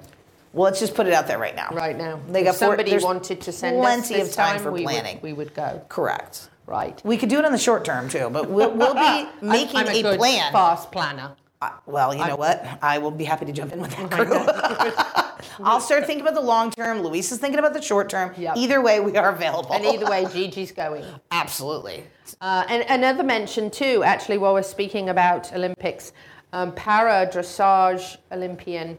Well, 0.53 0.65
let's 0.65 0.79
just 0.79 0.95
put 0.95 1.07
it 1.07 1.13
out 1.13 1.27
there 1.27 1.37
right 1.37 1.55
now. 1.55 1.69
right 1.71 1.97
now, 1.97 2.19
They 2.29 2.43
got 2.43 2.55
four- 2.55 2.69
somebody 2.69 2.97
wanted 2.97 3.41
to 3.41 3.51
send 3.51 3.77
us 3.77 3.81
plenty 3.83 4.15
this 4.15 4.29
of 4.29 4.35
time 4.35 4.55
time, 4.55 4.63
for 4.63 4.71
we 4.71 4.83
planning. 4.83 5.15
Would, 5.17 5.23
we 5.23 5.33
would 5.33 5.53
go. 5.53 5.81
Correct. 5.87 6.49
Right. 6.65 6.99
We 7.03 7.17
could 7.17 7.29
do 7.29 7.37
it 7.39 7.45
in 7.45 7.51
the 7.51 7.57
short 7.57 7.83
term 7.85 8.07
too, 8.09 8.29
but 8.31 8.49
we'll, 8.49 8.71
we'll 8.71 8.93
be 8.93 9.27
making 9.41 9.77
I'm, 9.77 9.87
I'm 9.87 9.95
a, 9.95 10.01
good 10.01 10.17
plan. 10.19 10.51
fast 10.51 10.91
planner. 10.91 11.31
Well, 11.85 12.15
you 12.15 12.25
know 12.25 12.35
what? 12.35 12.65
I 12.81 12.97
will 12.97 13.11
be 13.11 13.23
happy 13.23 13.45
to 13.45 13.51
jump 13.51 13.71
in 13.73 13.81
with 13.81 13.95
that 13.95 14.11
crew. 14.11 15.65
I'll 15.65 15.79
start 15.79 16.05
thinking 16.05 16.21
about 16.21 16.33
the 16.33 16.41
long 16.41 16.71
term. 16.71 17.01
Luis 17.01 17.31
is 17.31 17.37
thinking 17.39 17.59
about 17.59 17.73
the 17.73 17.81
short 17.81 18.09
term. 18.09 18.33
Yep. 18.37 18.57
Either 18.57 18.81
way, 18.81 18.99
we 18.99 19.15
are 19.17 19.29
available. 19.29 19.71
And 19.71 19.85
either 19.85 20.09
way, 20.09 20.25
Gigi's 20.25 20.71
going. 20.71 21.05
absolutely. 21.31 22.03
Uh, 22.39 22.65
and 22.69 22.83
another 22.89 23.23
mention 23.23 23.69
too, 23.69 24.03
actually, 24.03 24.37
while 24.37 24.53
we're 24.53 24.63
speaking 24.63 25.09
about 25.09 25.53
Olympics, 25.53 26.13
um, 26.53 26.73
para 26.73 27.29
dressage 27.31 28.17
Olympian 28.31 28.97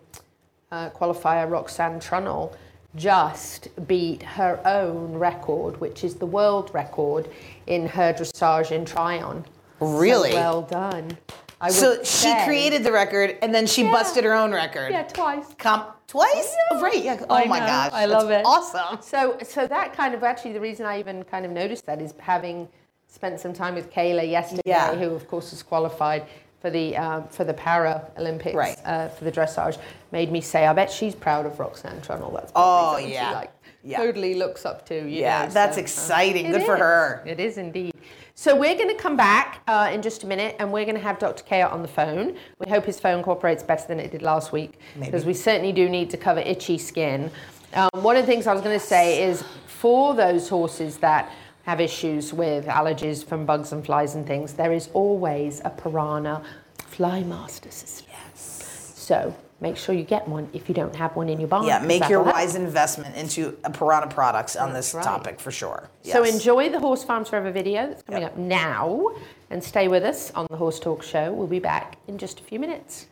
uh, 0.71 0.91
qualifier 0.91 1.51
Roxanne 1.51 2.01
Trunnell 2.01 2.55
just 2.95 3.69
beat 3.87 4.23
her 4.23 4.61
own 4.67 5.15
record, 5.15 5.81
which 5.81 6.05
is 6.05 6.17
the 6.17 6.27
world 6.27 6.71
record 6.75 7.29
in 7.67 7.87
her 7.87 8.13
dressage 8.13 8.71
in 8.71 8.85
Tryon. 8.85 9.45
So 9.81 9.87
Really? 9.99 10.33
well 10.33 10.63
done. 10.63 11.17
I 11.63 11.71
So 11.71 11.99
she 12.03 12.05
say- 12.29 12.45
created 12.45 12.83
the 12.85 12.91
record 12.93 13.39
and 13.41 13.55
then 13.55 13.67
she 13.67 13.85
Yeah. 13.85 13.93
busted 13.93 14.25
her 14.25 14.35
own 14.35 14.53
record. 14.53 14.91
yeah 14.91 15.05
twice. 15.05 15.47
Come 15.59 15.85
twice? 16.09 16.55
I 16.71 16.75
know. 16.75 16.83
Right. 16.83 17.03
Yeah. 17.03 17.17
Oh 17.31 17.35
I 17.37 17.45
my 17.47 17.61
know. 17.61 17.67
gosh. 17.67 17.91
I 17.95 18.05
love 18.07 18.29
that's 18.29 18.47
it. 18.47 18.51
Awesome. 18.51 18.99
So, 19.01 19.39
so 19.45 19.67
that 19.69 19.95
kind 19.95 20.13
of 20.15 20.25
actually 20.25 20.53
the 20.55 20.61
reason 20.61 20.85
I 20.87 20.99
even 20.99 21.23
kind 21.23 21.47
of 21.47 21.53
noticed 21.53 21.87
that 21.87 22.01
is 22.03 22.15
having 22.19 22.69
spent 23.07 23.39
some 23.41 23.53
time 23.53 23.75
with 23.77 23.93
Kayla 23.93 24.29
yesterday, 24.29 24.63
Yeah. 24.65 24.95
who 24.97 25.15
of 25.15 25.29
course 25.29 25.53
is 25.53 25.63
qualified 25.63 26.25
for 26.61 26.71
the 26.71 26.97
um, 26.97 27.29
for 27.29 27.45
the 27.45 27.55
Para 27.55 28.09
Olympics 28.19 28.55
Right. 28.57 28.79
uh, 28.85 29.09
for 29.09 29.25
the 29.25 29.33
dressage, 29.33 29.79
made 30.11 30.33
me 30.33 30.41
say, 30.41 30.67
I 30.67 30.73
bet 30.73 30.91
she's 30.91 31.15
proud 31.15 31.47
of 31.47 31.59
Roxanne 31.61 32.01
Trunnell. 32.01 32.33
That's 32.35 32.53
Oh, 32.57 32.97
yeah. 32.99 33.29
She 33.29 33.35
like 33.35 33.51
Yeah. 33.85 33.99
totally 33.99 34.35
looks 34.35 34.65
up 34.65 34.87
to. 34.87 34.95
You 34.95 35.23
Yeah, 35.23 35.47
know, 35.47 35.51
that's 35.53 35.75
so, 35.77 35.81
uh, 35.81 35.83
exciting. 35.83 36.47
it 36.47 36.53
Good 36.53 36.63
for 36.65 36.75
is. 36.77 36.81
her. 36.81 37.23
It 37.27 37.39
is 37.41 37.59
indeed. 37.59 37.92
So 38.35 38.57
we're 38.57 38.75
going 38.77 38.89
to 38.89 39.01
come 39.01 39.17
back 39.17 39.63
uh, 39.67 39.91
in 39.93 40.01
just 40.01 40.25
a 40.25 40.27
minute, 40.27 40.57
and 40.59 40.73
we're 40.73 40.85
going 40.85 40.97
to 40.97 41.03
have 41.03 41.19
Dr. 41.19 41.45
Chaot 41.45 41.71
on 41.71 41.83
the 41.83 41.89
phone. 41.89 42.37
We 42.59 42.71
hope 42.71 42.85
his 42.85 42.99
phone 42.99 43.23
cooperates 43.23 43.63
better 43.63 43.87
than 43.87 44.01
it 44.01 44.11
did 44.11 44.23
last 44.23 44.53
week, 44.53 44.79
because 44.99 45.27
we 45.27 45.35
certainly 45.35 45.73
do 45.73 45.89
need 45.89 46.09
to 46.11 46.17
cover 46.17 46.41
itchy 46.41 46.79
skin. 46.79 47.31
Um, 47.75 47.91
one 47.95 48.17
of 48.17 48.23
the 48.23 48.33
things 48.33 48.47
I 48.47 48.55
was 48.55 48.63
going 48.63 48.79
to 48.79 48.85
say 48.85 49.23
is 49.23 49.45
for 49.67 50.15
those 50.15 50.49
horses 50.49 50.97
that 50.99 51.31
have 51.65 51.81
issues 51.81 52.33
with 52.33 52.67
allergies 52.67 53.25
from 53.25 53.45
bugs 53.45 53.73
and 53.73 53.85
flies 53.85 54.15
and 54.15 54.27
things, 54.27 54.55
there 54.55 54.73
is 54.73 54.89
always 54.95 55.61
a 55.61 55.71
Pyranha 55.71 56.43
Fly 56.79 57.23
Master 57.23 57.71
system. 57.71 58.09
Yes. 58.11 58.93
So 58.97 59.35
make 59.63 59.77
sure 59.77 59.95
you 59.95 60.03
get 60.03 60.27
one 60.27 60.49
if 60.53 60.69
you 60.69 60.75
don't 60.75 60.95
have 60.97 61.15
one 61.15 61.29
in 61.29 61.39
your 61.39 61.49
barn. 61.49 61.65
Yeah, 61.65 61.79
make 61.79 62.09
your 62.09 62.23
wise 62.23 62.57
investment 62.57 63.15
into 63.17 63.57
a 63.65 63.71
Pyranha 63.71 64.11
products 64.11 64.57
on 64.57 64.73
this 64.75 64.93
right. 64.93 65.05
topic 65.05 65.39
for 65.41 65.53
sure. 65.53 65.89
So 66.03 66.25
enjoy 66.25 66.69
the 66.69 66.81
Horse 66.81 67.05
Farms 67.05 67.29
Forever 67.29 67.53
video 67.53 67.87
that's 67.87 68.03
coming 68.03 68.23
Yep. 68.23 68.33
up 68.33 68.39
now 68.39 69.11
and 69.51 69.63
stay 69.63 69.87
with 69.89 70.03
us 70.03 70.33
on 70.33 70.47
the 70.51 70.57
Horse 70.57 70.81
Talk 70.81 71.03
Show. 71.03 71.33
We'll 71.33 71.47
be 71.47 71.61
back 71.61 71.97
in 72.09 72.19
just 72.19 72.41
a 72.41 72.43
few 72.43 72.59
minutes. 72.59 73.07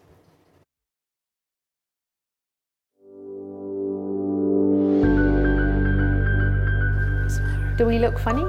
Do 7.76 7.86
we 7.86 7.98
look 7.98 8.18
funny? 8.18 8.44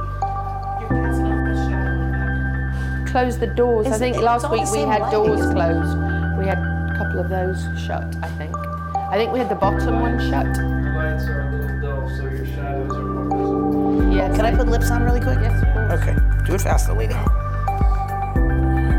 Close 3.11 3.37
the 3.37 3.47
doors. 3.55 3.87
I 3.87 3.97
think 3.97 4.17
it- 4.17 4.23
last 4.23 4.49
week 4.49 4.69
we 4.71 4.79
had 4.79 5.09
doors 5.11 5.41
closed. 5.51 5.97
We 6.37 6.47
had 6.47 6.59
couple 7.03 7.19
of 7.19 7.29
those 7.29 7.63
shut, 7.79 8.15
I 8.21 8.27
think. 8.37 8.55
I 8.95 9.17
think 9.17 9.31
we 9.33 9.39
had 9.39 9.49
the 9.49 9.55
bottom 9.55 9.99
one 10.01 10.19
shut. 10.29 10.45
The 10.53 10.61
lights 10.95 11.23
are 11.27 11.41
a 11.47 11.51
little 11.51 11.81
dull, 11.81 12.09
so 12.09 12.23
your 12.29 12.45
shadows 12.45 12.91
are 12.95 13.01
more 13.03 13.25
visible. 13.25 14.13
Yes. 14.13 14.35
Can 14.35 14.45
I 14.45 14.55
put 14.55 14.67
lips 14.67 14.91
on 14.91 15.01
really 15.03 15.19
quick? 15.19 15.39
Yes, 15.41 15.63
of 15.63 15.73
course. 15.73 16.01
Okay. 16.01 16.15
Do 16.45 16.53
it 16.53 16.61
faster, 16.61 16.93
lady. 16.93 17.15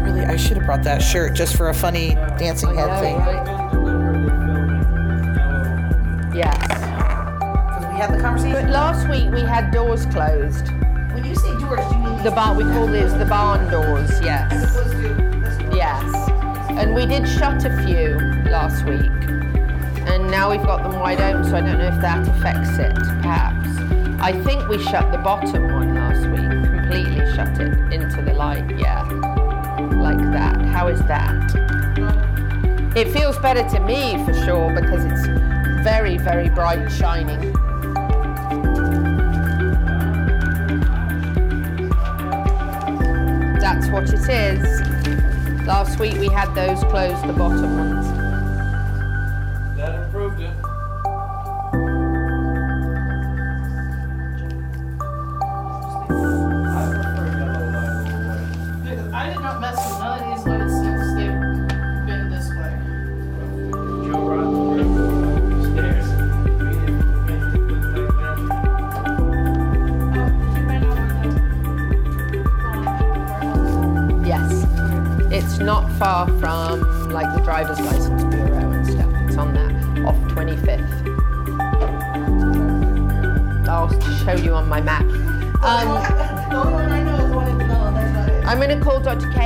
Really, 0.04 0.24
I 0.26 0.36
should 0.36 0.56
have 0.56 0.66
brought 0.66 0.82
that 0.82 1.00
shirt 1.00 1.34
just 1.34 1.56
for 1.56 1.68
a 1.68 1.74
funny 1.74 2.16
dancing 2.38 2.70
I 2.70 2.74
head 2.74 2.88
know, 2.88 3.00
thing. 3.00 3.16
right? 3.18 3.46
Yes. 6.34 6.58
Because 6.58 7.86
we 7.92 7.98
had 8.00 8.12
the 8.12 8.20
conversation. 8.20 8.52
But 8.62 8.70
last 8.70 9.08
week 9.08 9.30
we 9.30 9.42
had 9.42 9.70
doors 9.70 10.06
closed. 10.06 10.66
when 11.14 11.24
you 11.24 11.36
say 11.36 11.56
doors, 11.60 11.86
do 11.88 11.94
you 11.94 12.00
mean 12.02 12.22
The 12.24 12.32
barn, 12.32 12.56
we 12.56 12.64
call 12.64 12.86
these 12.88 13.16
the 13.16 13.26
barn 13.26 13.70
doors, 13.70 14.10
yes. 14.22 14.50
Yes. 14.52 15.21
And 16.82 16.96
we 16.96 17.06
did 17.06 17.28
shut 17.28 17.64
a 17.64 17.82
few 17.84 18.18
last 18.50 18.84
week. 18.84 18.98
And 20.08 20.28
now 20.28 20.50
we've 20.50 20.64
got 20.64 20.82
them 20.82 20.98
wide 20.98 21.20
open, 21.20 21.44
so 21.44 21.56
I 21.56 21.60
don't 21.60 21.78
know 21.78 21.86
if 21.86 22.00
that 22.00 22.26
affects 22.26 22.76
it, 22.76 22.92
perhaps. 23.22 23.68
I 24.20 24.32
think 24.42 24.68
we 24.68 24.82
shut 24.82 25.12
the 25.12 25.18
bottom 25.18 25.72
one 25.72 25.94
last 25.94 26.26
week, 26.26 26.50
completely 26.50 27.24
shut 27.36 27.56
it 27.60 27.92
into 27.92 28.20
the 28.20 28.34
light, 28.34 28.68
yeah. 28.80 29.04
Like 29.92 30.18
that. 30.32 30.60
How 30.60 30.88
is 30.88 30.98
that? 31.04 31.54
It 32.96 33.12
feels 33.12 33.38
better 33.38 33.62
to 33.76 33.80
me 33.80 34.22
for 34.24 34.34
sure 34.44 34.74
because 34.74 35.04
it's 35.04 35.26
very, 35.84 36.18
very 36.18 36.48
bright 36.48 36.90
shining. 36.90 37.52
That's 43.60 43.86
what 43.86 44.12
it 44.12 44.28
is. 44.28 44.91
Last 45.72 45.98
week 45.98 46.12
we 46.18 46.28
had 46.28 46.54
those 46.54 46.84
closed, 46.90 47.26
the 47.26 47.32
bottom 47.32 47.78
ones. 47.78 48.11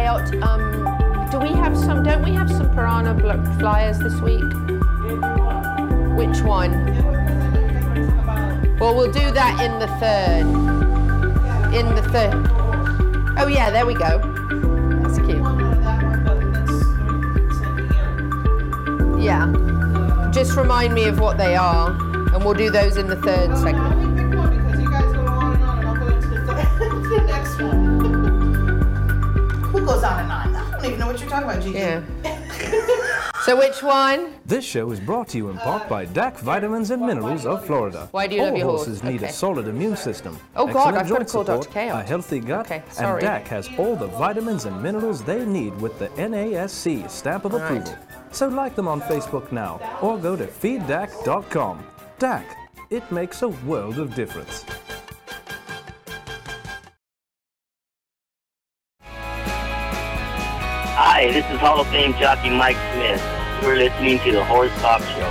Chaot. 0.06 0.40
Um, 0.42 1.30
do 1.30 1.40
we 1.40 1.48
have 1.58 1.76
some? 1.76 2.04
Don't 2.04 2.22
we 2.22 2.32
have 2.32 2.48
some 2.48 2.70
Pyranha 2.70 3.58
flyers 3.58 3.98
this 3.98 4.14
week? 4.20 4.44
Which 6.16 6.42
one? 6.42 6.70
Well, 8.78 8.94
we'll 8.94 9.10
do 9.10 9.32
that 9.32 9.60
in 9.60 9.80
the 9.80 9.88
third. 9.98 10.46
In 11.74 11.92
the 11.96 12.02
third. 12.10 12.34
Oh 13.36 13.48
yeah, 13.48 13.70
there 13.70 13.84
we 13.84 13.94
go. 13.94 14.20
That's 15.02 15.18
cute. 15.18 15.42
Yeah. 19.20 20.30
Just 20.32 20.56
remind 20.56 20.94
me 20.94 21.06
of 21.06 21.18
what 21.18 21.36
they 21.36 21.56
are, 21.56 21.90
and 22.32 22.44
we'll 22.44 22.54
do 22.54 22.70
those 22.70 22.96
in 22.96 23.08
the 23.08 23.16
third 23.16 23.58
segment. 23.58 23.95
Goes 29.96 30.04
on 30.04 30.20
and 30.20 30.32
on? 30.32 30.56
I 30.56 30.70
don't 30.76 30.84
even 30.86 30.98
know 31.00 31.06
what 31.06 31.20
you're 31.20 31.28
talking 31.30 31.48
about, 31.48 31.62
Gigi. 31.62 31.78
Yeah. 31.78 33.32
so 33.44 33.56
which 33.56 33.82
one? 33.82 34.34
This 34.44 34.64
show 34.64 34.90
is 34.90 35.00
brought 35.00 35.28
to 35.28 35.38
you 35.38 35.48
in 35.48 35.56
part 35.56 35.88
by 35.88 36.04
DAC 36.06 36.38
Vitamins 36.40 36.90
and 36.90 37.00
Minerals 37.02 37.46
of 37.46 37.64
Florida. 37.64 38.08
Why 38.10 38.26
do 38.26 38.34
you 38.34 38.42
All 38.42 38.48
love 38.48 38.56
your 38.58 38.66
horse? 38.68 38.80
horses 38.86 39.02
need 39.02 39.22
Okay. 39.22 39.30
a 39.30 39.32
solid 39.32 39.68
immune 39.68 39.96
system. 39.96 40.38
Oh, 40.54 40.66
God, 40.66 40.94
I've 40.94 41.08
gotta 41.08 41.24
joint 41.24 41.28
call 41.30 41.44
Dr. 41.44 41.62
support, 41.62 41.74
Chaot. 41.88 42.00
A 42.00 42.02
healthy 42.02 42.40
gut, 42.40 42.66
Okay, 42.66 42.82
and. 42.98 43.22
DAC 43.22 43.46
has 43.48 43.68
all 43.78 43.96
the 43.96 44.08
vitamins 44.08 44.66
and 44.66 44.82
minerals 44.82 45.22
they 45.22 45.44
need 45.46 45.74
with 45.80 45.98
the 45.98 46.08
NASC 46.10 47.08
stamp 47.10 47.44
of 47.46 47.54
Right. 47.54 47.62
approval. 47.62 47.96
So 48.32 48.48
like 48.48 48.74
them 48.74 48.88
on 48.88 49.00
Facebook 49.02 49.50
now 49.50 49.80
or 50.02 50.18
go 50.18 50.36
to 50.36 50.46
feeddac.com. 50.46 51.84
DAC, 52.18 52.44
it 52.90 53.10
makes 53.10 53.42
a 53.42 53.48
world 53.48 53.98
of 53.98 54.14
difference. 54.14 54.64
Hi, 61.08 61.30
this 61.30 61.48
is 61.52 61.60
Hall 61.60 61.78
of 61.80 61.86
Fame 61.86 62.14
jockey 62.14 62.50
Mike 62.50 62.76
Smith. 62.92 63.22
You're 63.62 63.76
listening 63.76 64.18
to 64.18 64.32
the 64.32 64.44
Horse 64.44 64.72
Talk 64.80 65.00
Show. 65.02 65.30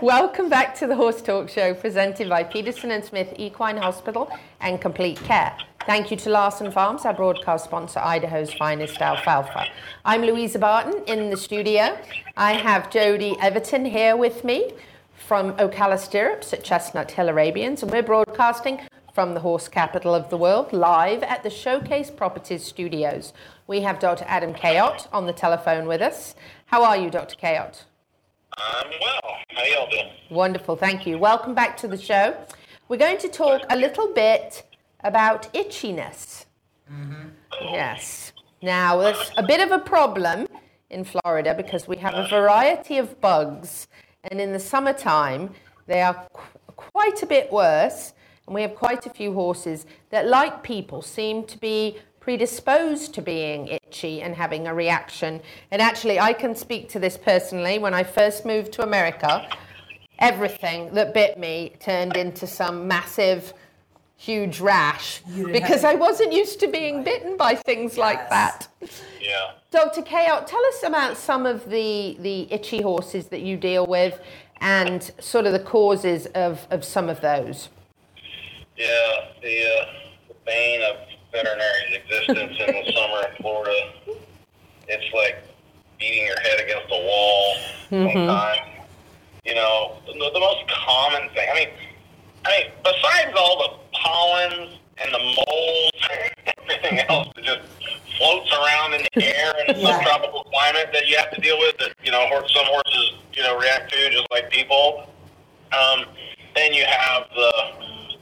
Welcome 0.00 0.48
back 0.48 0.76
to 0.76 0.86
the 0.86 0.94
Horse 0.94 1.20
Talk 1.20 1.48
Show 1.48 1.74
presented 1.74 2.28
by 2.28 2.44
Peterson 2.44 2.92
and 2.92 3.04
Smith 3.04 3.34
Equine 3.36 3.76
Hospital 3.76 4.30
and 4.60 4.80
Complete 4.80 5.18
Care. 5.24 5.52
Thank 5.84 6.12
you 6.12 6.16
to 6.18 6.30
Larson 6.30 6.70
Farms, 6.70 7.04
our 7.04 7.12
broadcast 7.12 7.64
sponsor, 7.64 7.98
Idaho's 7.98 8.54
finest 8.54 9.02
alfalfa. 9.02 9.66
I'm 10.04 10.22
Louisa 10.22 10.60
Barton 10.60 11.02
in 11.08 11.28
the 11.28 11.36
studio. 11.36 11.98
I 12.36 12.52
have 12.52 12.88
Jody 12.88 13.34
Everton 13.42 13.84
here 13.84 14.16
with 14.16 14.44
me 14.44 14.74
from 15.26 15.54
Ocala 15.54 15.98
Stirrups 15.98 16.52
at 16.52 16.62
Chestnut 16.62 17.10
Hill 17.10 17.28
Arabians, 17.28 17.82
and 17.82 17.90
we're 17.90 18.04
broadcasting 18.04 18.80
from 19.16 19.32
the 19.32 19.40
horse 19.40 19.66
capital 19.66 20.14
of 20.14 20.28
the 20.28 20.36
world, 20.36 20.74
live 20.74 21.22
at 21.22 21.42
the 21.42 21.48
Showcase 21.48 22.10
Properties 22.10 22.62
studios. 22.62 23.32
We 23.66 23.80
have 23.80 23.98
Dr. 23.98 24.26
Adam 24.28 24.52
Kayot 24.52 25.08
on 25.10 25.24
the 25.24 25.32
telephone 25.32 25.86
with 25.86 26.02
us. 26.02 26.34
How 26.66 26.84
are 26.84 26.98
you, 26.98 27.08
Dr. 27.08 27.34
Kayot? 27.34 27.84
I'm 28.58 28.90
well. 29.00 29.36
How 29.48 29.64
y'all 29.64 29.88
doing? 29.88 30.10
Wonderful, 30.28 30.76
thank 30.76 31.06
you. 31.06 31.16
Welcome 31.16 31.54
back 31.54 31.78
to 31.78 31.88
the 31.88 31.96
show. 31.96 32.36
We're 32.88 32.98
going 32.98 33.16
to 33.16 33.28
talk 33.28 33.62
a 33.70 33.76
little 33.76 34.12
bit 34.12 34.64
about 35.02 35.50
itchiness. 35.54 36.44
Mm-hmm. 36.92 37.28
Yes. 37.62 38.34
Now, 38.60 38.98
there's 38.98 39.30
a 39.38 39.42
bit 39.42 39.60
of 39.62 39.72
a 39.72 39.78
problem 39.78 40.46
in 40.90 41.04
Florida 41.04 41.54
because 41.54 41.88
we 41.88 41.96
have 41.96 42.12
a 42.12 42.28
variety 42.28 42.98
of 42.98 43.18
bugs, 43.22 43.88
and 44.24 44.42
in 44.42 44.52
the 44.52 44.60
summertime, 44.60 45.54
they 45.86 46.02
are 46.02 46.28
qu- 46.34 46.58
quite 46.76 47.22
a 47.22 47.26
bit 47.26 47.50
worse. 47.50 48.12
And 48.46 48.54
we 48.54 48.62
have 48.62 48.74
quite 48.74 49.06
a 49.06 49.10
few 49.10 49.32
horses 49.32 49.86
that, 50.10 50.26
like 50.26 50.62
people, 50.62 51.02
seem 51.02 51.44
to 51.44 51.58
be 51.58 51.98
predisposed 52.20 53.14
to 53.14 53.22
being 53.22 53.68
itchy 53.68 54.22
and 54.22 54.34
having 54.34 54.66
a 54.66 54.74
reaction. 54.74 55.40
And 55.70 55.80
actually, 55.80 56.18
I 56.18 56.32
can 56.32 56.54
speak 56.54 56.88
to 56.90 56.98
this 56.98 57.16
personally. 57.16 57.78
When 57.78 57.94
I 57.94 58.02
first 58.02 58.44
moved 58.44 58.72
to 58.74 58.82
America, 58.82 59.48
everything 60.18 60.92
that 60.94 61.14
bit 61.14 61.38
me 61.38 61.74
turned 61.80 62.16
into 62.16 62.46
some 62.46 62.88
massive, 62.88 63.52
huge 64.16 64.60
rash 64.60 65.20
because 65.52 65.84
I 65.84 65.94
wasn't 65.94 66.32
used 66.32 66.58
to 66.60 66.68
being 66.68 67.04
bitten 67.04 67.36
by 67.36 67.54
things 67.54 67.98
like 67.98 68.30
that. 68.30 68.66
Yeah. 69.20 69.52
Dr. 69.70 70.02
Kayot, 70.02 70.46
tell 70.46 70.64
us 70.66 70.82
about 70.84 71.16
some 71.16 71.46
of 71.46 71.68
the, 71.68 72.16
the 72.20 72.50
itchy 72.52 72.80
horses 72.80 73.26
that 73.26 73.42
you 73.42 73.56
deal 73.56 73.86
with 73.86 74.18
and 74.60 75.12
sort 75.20 75.46
of 75.46 75.52
the 75.52 75.60
causes 75.60 76.26
of, 76.34 76.66
of 76.70 76.84
some 76.84 77.08
of 77.08 77.20
those. 77.20 77.68
Yeah. 78.76 78.86
The, 79.42 79.64
uh, 79.64 79.86
the 80.28 80.34
bane 80.44 80.82
of 80.82 80.96
veterinary's 81.32 81.96
existence 81.96 82.56
in 82.60 82.74
the 82.74 82.92
summer 82.96 83.28
in 83.28 83.36
Florida. 83.42 83.92
It's 84.88 85.14
like 85.14 85.42
beating 85.98 86.26
your 86.26 86.38
head 86.40 86.60
against 86.60 86.86
a 86.90 87.02
wall 87.02 87.56
sometimes. 87.88 88.60
You 89.44 89.54
know, 89.54 89.98
the, 90.06 90.12
the 90.12 90.40
most 90.40 90.64
common 90.68 91.28
thing. 91.30 91.48
I 91.50 91.54
mean, 91.54 91.68
I 92.44 92.50
mean, 92.62 92.72
besides 92.84 93.32
all 93.38 93.58
the 93.58 93.98
pollens 93.98 94.78
and 94.98 95.12
the 95.14 95.18
mold, 95.18 95.92
everything 96.58 96.98
else 97.08 97.28
that 97.36 97.44
just 97.44 97.60
floats 98.18 98.50
around 98.52 98.94
in 98.94 99.02
the 99.14 99.24
air 99.36 99.52
in 99.66 99.74
a 99.76 99.78
Yeah. 99.78 99.98
subtropical 99.98 100.44
climate 100.44 100.90
that 100.92 101.06
you 101.08 101.16
have 101.16 101.30
to 101.32 101.40
deal 101.40 101.58
with 101.58 101.76
that 101.78 101.92
you 102.04 102.10
know 102.10 102.26
some 102.30 102.64
horses 102.66 103.12
you 103.34 103.42
know 103.42 103.58
react 103.58 103.92
to 103.92 104.10
just 104.10 104.26
like 104.30 104.50
people. 104.50 105.08
Um, 105.72 106.04
then 106.54 106.72
you 106.72 106.84
have 106.84 107.24
the 107.34 107.52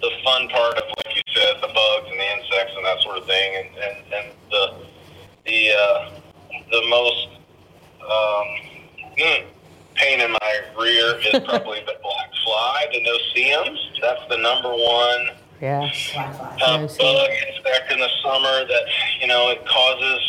the 0.00 0.10
fun 0.24 0.48
part 0.48 0.76
of 0.78 0.84
like 1.04 1.16
you 1.16 1.22
said, 1.34 1.56
the 1.60 1.68
bugs 1.68 2.08
and 2.10 2.18
the 2.20 2.32
insects 2.36 2.72
and 2.76 2.84
that 2.84 3.00
sort 3.02 3.18
of 3.18 3.26
thing, 3.26 3.56
and 3.56 3.68
and, 3.82 3.96
and 4.14 4.26
the 4.50 4.74
the 5.46 5.70
uh, 5.72 6.10
the 6.70 6.82
most 6.88 7.28
um, 8.02 8.46
mm, 9.18 9.44
pain 9.94 10.20
in 10.20 10.30
my 10.32 10.60
rear 10.78 11.18
is 11.20 11.42
probably 11.44 11.80
the 11.86 11.96
black 12.02 12.30
fly, 12.44 12.86
the 12.92 13.02
no-see-ums. 13.02 13.80
That's 14.00 14.22
the 14.28 14.36
number 14.38 14.70
one 14.70 15.28
Yeah. 15.60 15.90
uh, 16.62 16.78
bug 16.78 17.30
insect 17.30 17.92
in 17.92 17.98
the 18.00 18.08
summer 18.22 18.66
that 18.66 18.82
you 19.20 19.26
know 19.26 19.50
it 19.50 19.66
causes 19.66 20.20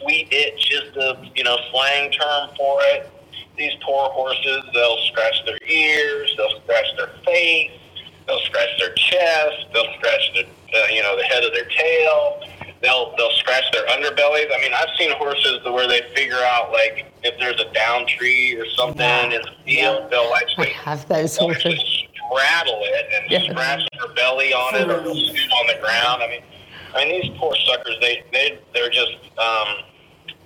sweet 0.00 0.28
itch 0.32 0.72
is 0.72 0.92
the 0.94 1.16
you 1.34 1.44
know 1.44 1.56
slang 1.70 2.10
term 2.12 2.50
for 2.56 2.80
it. 2.94 3.10
These 3.56 3.72
poor 3.84 4.08
horses, 4.10 4.62
they'll 4.72 4.96
scratch 5.08 5.44
their 5.44 5.58
ears, 5.68 6.32
they'll 6.36 6.60
scratch 6.62 6.86
their 6.96 7.10
face, 7.26 7.70
they'll 8.30 8.40
scratch 8.46 8.68
their 8.78 8.92
chest, 8.94 9.66
they'll 9.74 9.92
scratch 9.98 10.32
the 10.34 10.44
uh, 10.44 10.86
you 10.92 11.02
know 11.02 11.16
the 11.16 11.24
head 11.24 11.42
of 11.44 11.52
their 11.52 11.64
tail. 11.66 12.40
They'll 12.80 13.14
they'll 13.18 13.32
scratch 13.32 13.64
their 13.72 13.84
underbellies. 13.88 14.46
I 14.56 14.60
mean, 14.62 14.72
I've 14.72 14.88
seen 14.98 15.10
horses 15.12 15.60
where 15.64 15.86
they 15.88 16.02
figure 16.14 16.38
out 16.38 16.72
like 16.72 17.12
if 17.22 17.38
there's 17.38 17.60
a 17.60 17.70
down 17.74 18.06
tree 18.06 18.54
or 18.56 18.64
something 18.70 19.32
in 19.32 19.42
the 19.42 19.52
field, 19.66 20.10
they'll 20.10 20.32
I 20.32 20.40
actually 20.42 20.70
have 20.70 21.06
those 21.08 21.36
they'll 21.36 21.48
horses. 21.52 21.78
straddle 22.30 22.80
it 22.84 23.06
and 23.14 23.30
Yeah. 23.30 23.50
scratch 23.52 23.82
their 23.98 24.14
belly 24.14 24.54
on 24.54 24.76
it 24.76 24.88
or 24.88 25.02
they'll 25.02 25.14
scoot 25.14 25.50
on 25.60 25.66
the 25.66 25.78
ground. 25.82 26.22
I 26.22 26.28
mean, 26.28 26.42
I 26.94 27.04
mean 27.04 27.20
these 27.20 27.38
poor 27.38 27.54
suckers. 27.66 27.96
They 28.00 28.22
they 28.32 28.58
they're 28.72 28.88
just 28.90 29.12
um, 29.36 29.68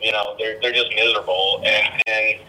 you 0.00 0.11
know 0.11 0.35
they're 0.38 0.59
they're 0.61 0.73
just 0.73 0.93
miserable 0.97 1.62
and 1.64 2.03
and 2.09 2.41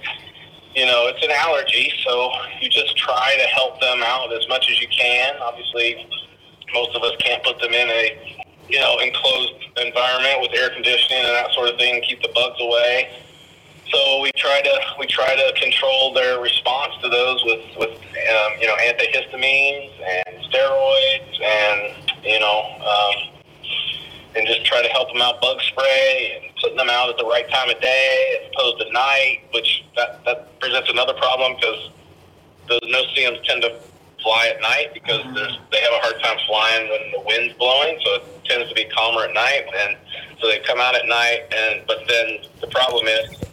you 0.75 0.85
know 0.85 1.07
it's 1.07 1.23
an 1.23 1.31
allergy. 1.31 1.91
So 2.03 2.31
you 2.61 2.69
just 2.69 2.97
try 2.97 3.35
to 3.39 3.47
help 3.47 3.79
them 3.79 4.03
out 4.03 4.33
as 4.33 4.47
much 4.47 4.69
as 4.69 4.79
you 4.81 4.87
can. 4.87 5.35
Obviously, 5.41 6.07
most 6.73 6.95
of 6.95 7.03
us 7.03 7.13
can't 7.19 7.43
put 7.43 7.59
them 7.59 7.73
in 7.73 7.89
a 7.89 8.37
you 8.69 8.79
know 8.79 8.99
enclosed 8.99 9.53
environment 9.77 10.41
with 10.41 10.51
air 10.53 10.69
conditioning 10.69 11.23
and 11.23 11.33
that 11.33 11.51
sort 11.53 11.69
of 11.69 11.77
thing. 11.77 12.01
Keep 12.03 12.21
the 12.21 12.31
bugs 12.33 12.59
away. 12.59 13.09
So 13.91 14.21
we 14.21 14.31
try 14.35 14.61
to 14.61 14.79
we 14.99 15.07
try 15.07 15.35
to 15.35 15.59
control 15.59 16.13
their 16.13 16.41
response 16.41 16.93
to 17.01 17.09
those 17.09 17.43
with 17.45 17.63
with 17.77 17.91
um, 17.91 18.51
you 18.59 18.67
know 18.67 18.75
antihistamines 18.75 19.91
and 20.03 20.43
steroids 20.51 21.41
and 21.41 21.95
you 22.23 22.39
know 22.39 22.63
um, 22.81 23.35
and 24.35 24.47
just 24.47 24.65
try 24.65 24.81
to 24.81 24.89
help 24.89 25.13
them 25.13 25.21
out 25.21 25.39
bug 25.39 25.61
spray 25.61 26.41
and 26.41 26.44
putting 26.65 26.77
them 26.77 26.89
out 26.89 27.09
at 27.09 27.17
the 27.17 27.25
right 27.25 27.47
time 27.51 27.69
of 27.69 27.79
day 27.79 28.41
as 28.41 28.49
opposed 28.51 28.79
to 28.79 28.91
night, 28.91 29.41
which 29.53 29.85
that 29.95 30.25
that 30.25 30.59
presents 30.59 30.89
another 30.89 31.13
problem 31.13 31.55
because 31.55 31.91
the 32.67 32.79
no-see-ums 32.85 33.37
tend 33.45 33.61
to 33.61 33.79
fly 34.23 34.47
at 34.47 34.59
night 34.59 34.89
because 34.91 35.21
mm-hmm. 35.21 35.35
there's 35.35 35.59
they 35.71 35.79
have 35.81 35.93
a 35.93 35.99
hard 36.01 36.17
time 36.23 36.37
flying 36.47 36.89
when 36.89 37.11
the 37.11 37.21
wind's 37.21 37.53
blowing, 37.57 37.99
so 38.03 38.15
it 38.15 38.45
tends 38.45 38.67
to 38.69 38.73
be 38.73 38.85
calmer 38.85 39.25
at 39.25 39.33
night, 39.33 39.65
and 39.77 39.95
so 40.41 40.47
they 40.47 40.57
come 40.65 40.79
out 40.79 40.95
at 40.95 41.05
night. 41.05 41.45
And 41.53 41.85
but 41.85 41.99
then 42.07 42.39
the 42.61 42.67
problem 42.67 43.05
is 43.05 43.43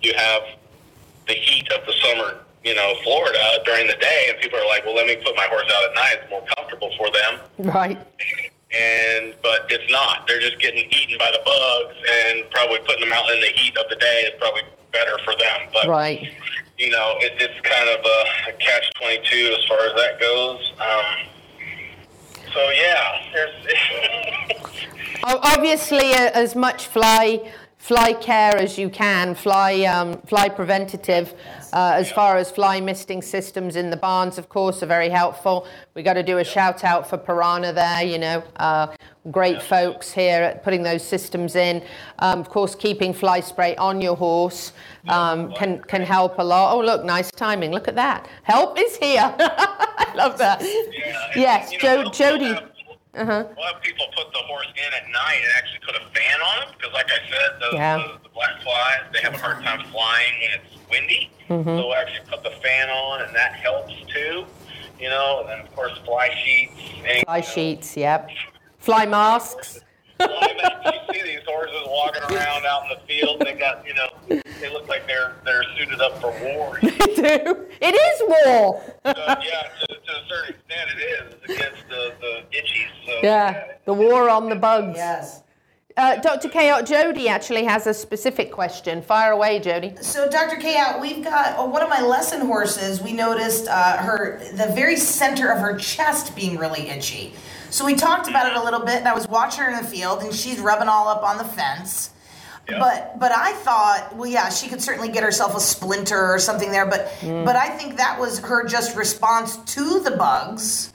you 0.00 0.14
have 0.14 0.42
the 1.26 1.34
heat 1.34 1.66
of 1.72 1.84
the 1.86 1.92
summer, 2.06 2.38
you 2.62 2.76
know, 2.76 2.94
Florida 3.02 3.58
during 3.64 3.88
the 3.88 3.98
day, 3.98 4.26
and 4.30 4.38
people 4.38 4.60
are 4.60 4.68
like, 4.68 4.86
well, 4.86 4.94
let 4.94 5.08
me 5.08 5.16
put 5.16 5.34
my 5.34 5.46
horse 5.50 5.66
out 5.74 5.90
at 5.90 5.94
night; 5.96 6.16
it's 6.22 6.30
more 6.30 6.46
comfortable 6.54 6.90
for 6.96 7.10
them 7.10 7.74
Right. 7.74 7.98
And 8.72 9.34
but 9.42 9.66
it's 9.68 9.90
not. 9.90 10.26
They're 10.26 10.40
just 10.40 10.58
getting 10.60 10.84
eaten 10.90 11.18
by 11.18 11.30
the 11.32 11.40
bugs, 11.44 11.96
and 12.08 12.50
probably 12.50 12.78
putting 12.86 13.00
them 13.00 13.12
out 13.12 13.30
in 13.30 13.40
the 13.40 13.48
heat 13.48 13.76
of 13.76 13.88
the 13.88 13.96
day 13.96 14.22
is 14.26 14.32
probably 14.38 14.62
better 14.92 15.18
for 15.24 15.34
them. 15.36 15.68
But 15.72 15.88
Right. 15.88 16.32
you 16.78 16.90
know, 16.90 17.14
it, 17.20 17.32
it's 17.38 17.60
kind 17.60 17.88
of 17.88 18.04
a, 18.04 18.50
a 18.50 18.52
catch 18.58 18.90
twenty 18.94 19.18
two 19.28 19.54
as 19.58 19.64
far 19.66 19.78
as 19.86 19.94
that 19.96 20.20
goes. 20.20 20.72
Um, 20.80 21.26
so 22.52 22.70
yeah, 22.70 23.22
there's 23.32 23.66
Obviously, 25.24 26.14
uh, 26.14 26.30
as 26.34 26.54
much 26.56 26.86
fly 26.86 27.52
fly 27.78 28.12
care 28.12 28.56
as 28.56 28.78
you 28.78 28.88
can, 28.90 29.34
fly 29.34 29.82
um, 29.84 30.20
fly 30.22 30.48
preventative. 30.48 31.34
Uh, 31.72 31.92
as 31.94 32.10
far 32.10 32.36
as 32.36 32.50
fly 32.50 32.80
misting 32.80 33.22
systems 33.22 33.76
in 33.76 33.90
the 33.90 33.96
barns, 33.96 34.38
of 34.38 34.48
course, 34.48 34.82
are 34.82 34.86
very 34.86 35.08
helpful. 35.08 35.66
We 35.94 36.02
got 36.02 36.14
to 36.14 36.22
do 36.22 36.38
a 36.38 36.44
shout 36.44 36.84
out 36.84 37.08
for 37.08 37.18
Pyranha 37.18 37.74
there. 37.74 38.02
You 38.02 38.18
know, 38.18 38.42
uh, 38.56 38.88
great 39.30 39.62
folks 39.62 40.12
here 40.12 40.42
at 40.42 40.64
putting 40.64 40.82
those 40.82 41.04
systems 41.04 41.56
in. 41.56 41.82
Um, 42.18 42.40
of 42.40 42.48
course, 42.48 42.74
keeping 42.74 43.12
fly 43.12 43.40
spray 43.40 43.76
on 43.76 44.00
your 44.00 44.16
horse 44.16 44.72
um, 45.08 45.52
can 45.54 45.80
can 45.82 46.02
help 46.02 46.38
a 46.38 46.44
lot. 46.44 46.74
Oh, 46.74 46.80
look, 46.80 47.04
nice 47.04 47.30
timing. 47.30 47.70
Look 47.72 47.88
at 47.88 47.94
that. 47.96 48.28
Help 48.42 48.78
is 48.78 48.96
here. 48.96 49.34
I 49.38 50.12
love 50.16 50.38
that. 50.38 50.60
Yes, 51.36 51.70
Jo- 51.72 52.10
Jody. 52.10 52.56
Uh-huh. 53.14 53.44
We'll 53.56 53.66
have 53.72 53.82
people 53.82 54.06
put 54.16 54.32
the 54.32 54.38
horse 54.38 54.68
in 54.76 54.94
at 54.94 55.10
night 55.10 55.40
and 55.42 55.52
actually 55.56 55.80
put 55.84 55.96
a 55.96 56.04
fan 56.14 56.40
on 56.40 56.68
him 56.68 56.74
because, 56.78 56.92
like 56.94 57.10
I 57.10 57.18
said, 57.28 57.60
the, 57.60 57.76
Yeah. 57.76 57.96
the, 57.98 58.22
the 58.22 58.28
black 58.28 58.62
flies 58.62 59.00
they 59.12 59.18
have 59.20 59.34
a 59.34 59.38
hard 59.38 59.62
time 59.64 59.84
flying 59.90 60.32
when 60.40 60.60
it's 60.60 60.90
windy. 60.90 61.30
Mhm. 61.48 61.64
So 61.64 61.88
we'll 61.88 61.94
actually 61.94 62.26
put 62.30 62.44
the 62.44 62.50
fan 62.62 62.88
on, 62.88 63.22
and 63.22 63.34
that 63.34 63.54
helps 63.54 63.94
too. 64.14 64.46
You 65.00 65.08
know, 65.08 65.40
and 65.40 65.48
then 65.48 65.60
of 65.60 65.74
course 65.74 65.92
fly 66.04 66.30
sheets. 66.44 67.22
Fly 67.24 67.40
sheets. 67.40 67.96
Yep. 67.96 68.30
Fly 68.78 69.06
masks. 69.06 69.80
You 70.20 71.14
see 71.14 71.22
these 71.22 71.44
horses 71.46 71.82
walking 71.86 72.22
around 72.22 72.66
out 72.66 72.84
in 72.84 72.88
the 72.90 73.00
field. 73.06 73.40
They 73.40 73.54
got, 73.54 73.84
you 73.86 73.94
know, 73.94 74.42
they 74.60 74.70
look 74.72 74.88
like 74.88 75.06
they're 75.06 75.34
they're 75.44 75.64
suited 75.76 76.00
up 76.00 76.20
for 76.20 76.30
war. 76.42 76.78
They 77.20 77.38
do. 77.44 77.66
It 77.80 77.94
is 77.94 78.22
war. 78.26 78.82
So, 79.04 79.12
yeah, 79.14 79.68
to, 79.80 79.86
to 79.86 79.94
a 79.94 80.28
certain 80.28 80.54
extent, 80.54 80.90
it 80.96 81.02
is 81.02 81.34
against 81.44 81.88
the 81.88 82.12
the 82.20 82.42
itchies. 82.56 82.88
So, 83.06 83.12
Yeah, 83.22 83.72
the 83.84 83.92
war 83.94 84.30
on 84.30 84.48
the 84.48 84.56
bugs. 84.56 84.96
Yes. 84.96 85.42
Uh, 85.96 86.16
Dr. 86.16 86.48
K. 86.48 86.72
Jody 86.84 87.28
actually 87.28 87.64
has 87.64 87.86
a 87.86 87.92
specific 87.92 88.50
question. 88.52 89.02
Fire 89.02 89.32
away, 89.32 89.58
Jody. 89.58 89.94
So, 90.00 90.30
Dr. 90.30 90.56
K, 90.56 90.76
out, 90.78 91.00
we've 91.00 91.22
got 91.22 91.58
uh, 91.58 91.66
one 91.66 91.82
of 91.82 91.90
my 91.90 92.00
lesson 92.00 92.46
horses. 92.46 93.02
We 93.02 93.12
noticed 93.12 93.68
uh, 93.68 93.98
her, 93.98 94.40
the 94.54 94.68
very 94.74 94.96
center 94.96 95.50
of 95.52 95.58
her 95.58 95.76
chest 95.76 96.34
being 96.36 96.56
really 96.56 96.88
itchy. 96.88 97.34
So, 97.70 97.84
we 97.84 97.94
talked 97.94 98.28
about 98.28 98.46
it 98.50 98.56
a 98.56 98.62
little 98.62 98.80
bit, 98.80 98.96
and 98.96 99.08
I 99.08 99.14
was 99.14 99.26
watching 99.28 99.62
her 99.64 99.70
in 99.70 99.76
the 99.76 99.88
field, 99.88 100.22
and 100.22 100.34
she's 100.34 100.58
rubbing 100.60 100.88
all 100.88 101.08
up 101.08 101.22
on 101.22 101.38
the 101.38 101.44
fence. 101.44 102.10
But 102.68 103.18
but 103.18 103.32
I 103.32 103.52
thought, 103.54 104.14
well, 104.14 104.30
yeah, 104.30 104.48
she 104.48 104.68
could 104.68 104.80
certainly 104.80 105.08
get 105.08 105.24
herself 105.24 105.56
a 105.56 105.60
splinter 105.60 106.32
or 106.32 106.38
something 106.38 106.70
there. 106.70 106.86
But 106.86 107.08
Mm. 107.20 107.44
but 107.44 107.56
I 107.56 107.68
think 107.70 107.96
that 107.96 108.20
was 108.20 108.38
her 108.40 108.64
just 108.64 108.96
response 108.96 109.56
to 109.74 109.98
the 110.00 110.12
bugs. 110.12 110.92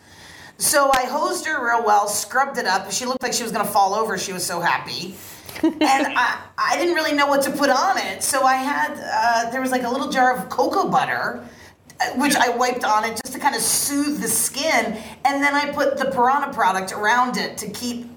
So 0.58 0.90
I 0.94 1.04
hosed 1.04 1.46
her 1.48 1.66
real 1.66 1.84
well, 1.86 2.08
scrubbed 2.08 2.58
it 2.58 2.66
up. 2.66 2.90
She 2.94 3.06
looked 3.06 3.22
like 3.22 3.34
she 3.34 3.44
was 3.44 3.52
going 3.52 3.66
to 3.66 3.72
fall 3.72 3.94
over. 3.94 4.18
She 4.18 4.32
was 4.32 4.46
so 4.46 4.62
happy. 4.62 5.16
and 5.64 5.78
I, 5.82 6.40
I 6.58 6.78
didn't 6.78 6.96
really 6.96 7.12
know 7.14 7.28
what 7.28 7.42
to 7.42 7.52
put 7.52 7.70
on 7.70 7.98
it. 7.98 8.24
So 8.24 8.44
I 8.44 8.56
had, 8.56 8.92
uh, 8.98 9.50
there 9.52 9.60
was 9.60 9.72
like 9.72 9.84
a 9.84 9.90
little 9.90 10.10
jar 10.10 10.34
of 10.34 10.48
cocoa 10.50 10.88
butter, 10.88 11.46
which 12.18 12.36
I 12.36 12.50
wiped 12.50 12.84
on 12.84 13.04
it 13.06 13.12
just 13.24 13.34
to 13.34 13.40
kind 13.40 13.56
of 13.56 13.62
soothe 13.62 14.22
the 14.22 14.28
skin. 14.28 14.98
And 15.26 15.44
then 15.44 15.54
I 15.56 15.72
put 15.72 15.98
the 15.98 16.06
Pyranha 16.06 16.54
product 16.54 16.92
around 16.92 17.38
it 17.38 17.58
to 17.60 17.70
keep 17.70 18.10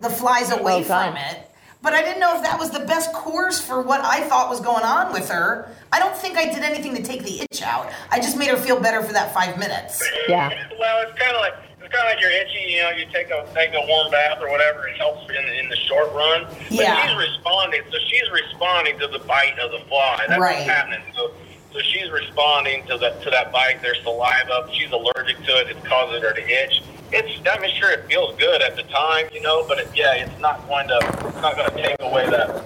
the 0.00 0.10
flies 0.10 0.50
away 0.50 0.82
from 0.82 1.16
it. 1.16 1.48
But 1.82 1.94
I 1.94 2.02
didn't 2.02 2.20
know 2.20 2.36
if 2.36 2.42
that 2.44 2.58
was 2.60 2.70
the 2.70 2.80
best 2.86 3.12
course 3.12 3.60
for 3.60 3.82
what 3.82 4.00
I 4.04 4.20
thought 4.28 4.48
was 4.48 4.60
going 4.60 4.84
on 4.84 5.12
with 5.12 5.28
her. 5.30 5.68
I 5.92 5.98
don't 5.98 6.14
think 6.16 6.36
I 6.38 6.44
did 6.44 6.62
anything 6.62 6.94
to 6.94 7.02
take 7.02 7.24
the 7.24 7.40
itch 7.40 7.60
out. 7.62 7.90
I 8.10 8.18
just 8.20 8.36
made 8.36 8.48
her 8.50 8.56
feel 8.56 8.78
better 8.80 9.02
for 9.02 9.12
that 9.12 9.34
five 9.34 9.58
minutes. 9.58 10.00
Yeah. 10.28 10.48
well, 10.78 11.02
it's 11.08 11.18
kind 11.18 11.34
of 11.34 11.40
like 11.40 11.54
it's 11.82 11.92
kind 11.92 12.06
of 12.08 12.14
like 12.14 12.20
you're 12.20 12.30
itchy. 12.30 12.72
You 12.72 12.82
know, 12.82 12.90
you 12.90 13.06
take 13.12 13.30
a 13.30 13.46
take 13.52 13.70
a 13.74 13.84
warm 13.88 14.12
bath 14.12 14.38
or 14.40 14.48
whatever. 14.48 14.86
It 14.86 14.96
helps 14.96 15.28
in 15.28 15.44
in 15.58 15.68
the 15.68 15.76
short 15.76 16.12
run. 16.12 16.44
But 16.44 16.70
Yeah. 16.70 17.04
she's 17.06 17.16
responding. 17.16 17.82
So 17.90 17.98
she's 18.08 18.30
responding 18.30 18.98
to 19.00 19.08
the 19.08 19.18
bite 19.18 19.58
of 19.58 19.72
the 19.72 19.80
fly. 19.88 20.24
That's 20.28 20.40
Right. 20.40 20.58
what's 20.58 20.68
happening. 20.70 21.02
So 21.16 21.32
so 21.72 21.78
she's 21.80 22.10
responding 22.10 22.86
to 22.86 22.98
that 22.98 23.22
to 23.22 23.30
that 23.30 23.52
bite. 23.52 23.80
Their 23.82 23.94
saliva. 24.02 24.68
She's 24.72 24.90
allergic 24.92 25.38
to 25.44 25.52
it. 25.58 25.68
It's 25.76 25.86
causing 25.86 26.22
her 26.22 26.32
to 26.32 26.42
itch. 26.48 26.82
It's 27.12 27.40
I 27.48 27.58
mean, 27.58 27.74
sure, 27.76 27.90
it 27.90 28.06
feels 28.06 28.36
good 28.38 28.62
at 28.62 28.76
the 28.76 28.82
time, 28.84 29.26
you 29.32 29.40
know, 29.42 29.66
but 29.68 29.78
it, 29.78 29.88
yeah, 29.94 30.14
it's 30.14 30.40
not 30.40 30.66
going 30.68 30.88
to 30.88 30.98
it's 31.28 31.42
not 31.42 31.56
going 31.56 31.70
to 31.70 31.82
take 31.82 31.96
away 32.00 32.28
that 32.30 32.64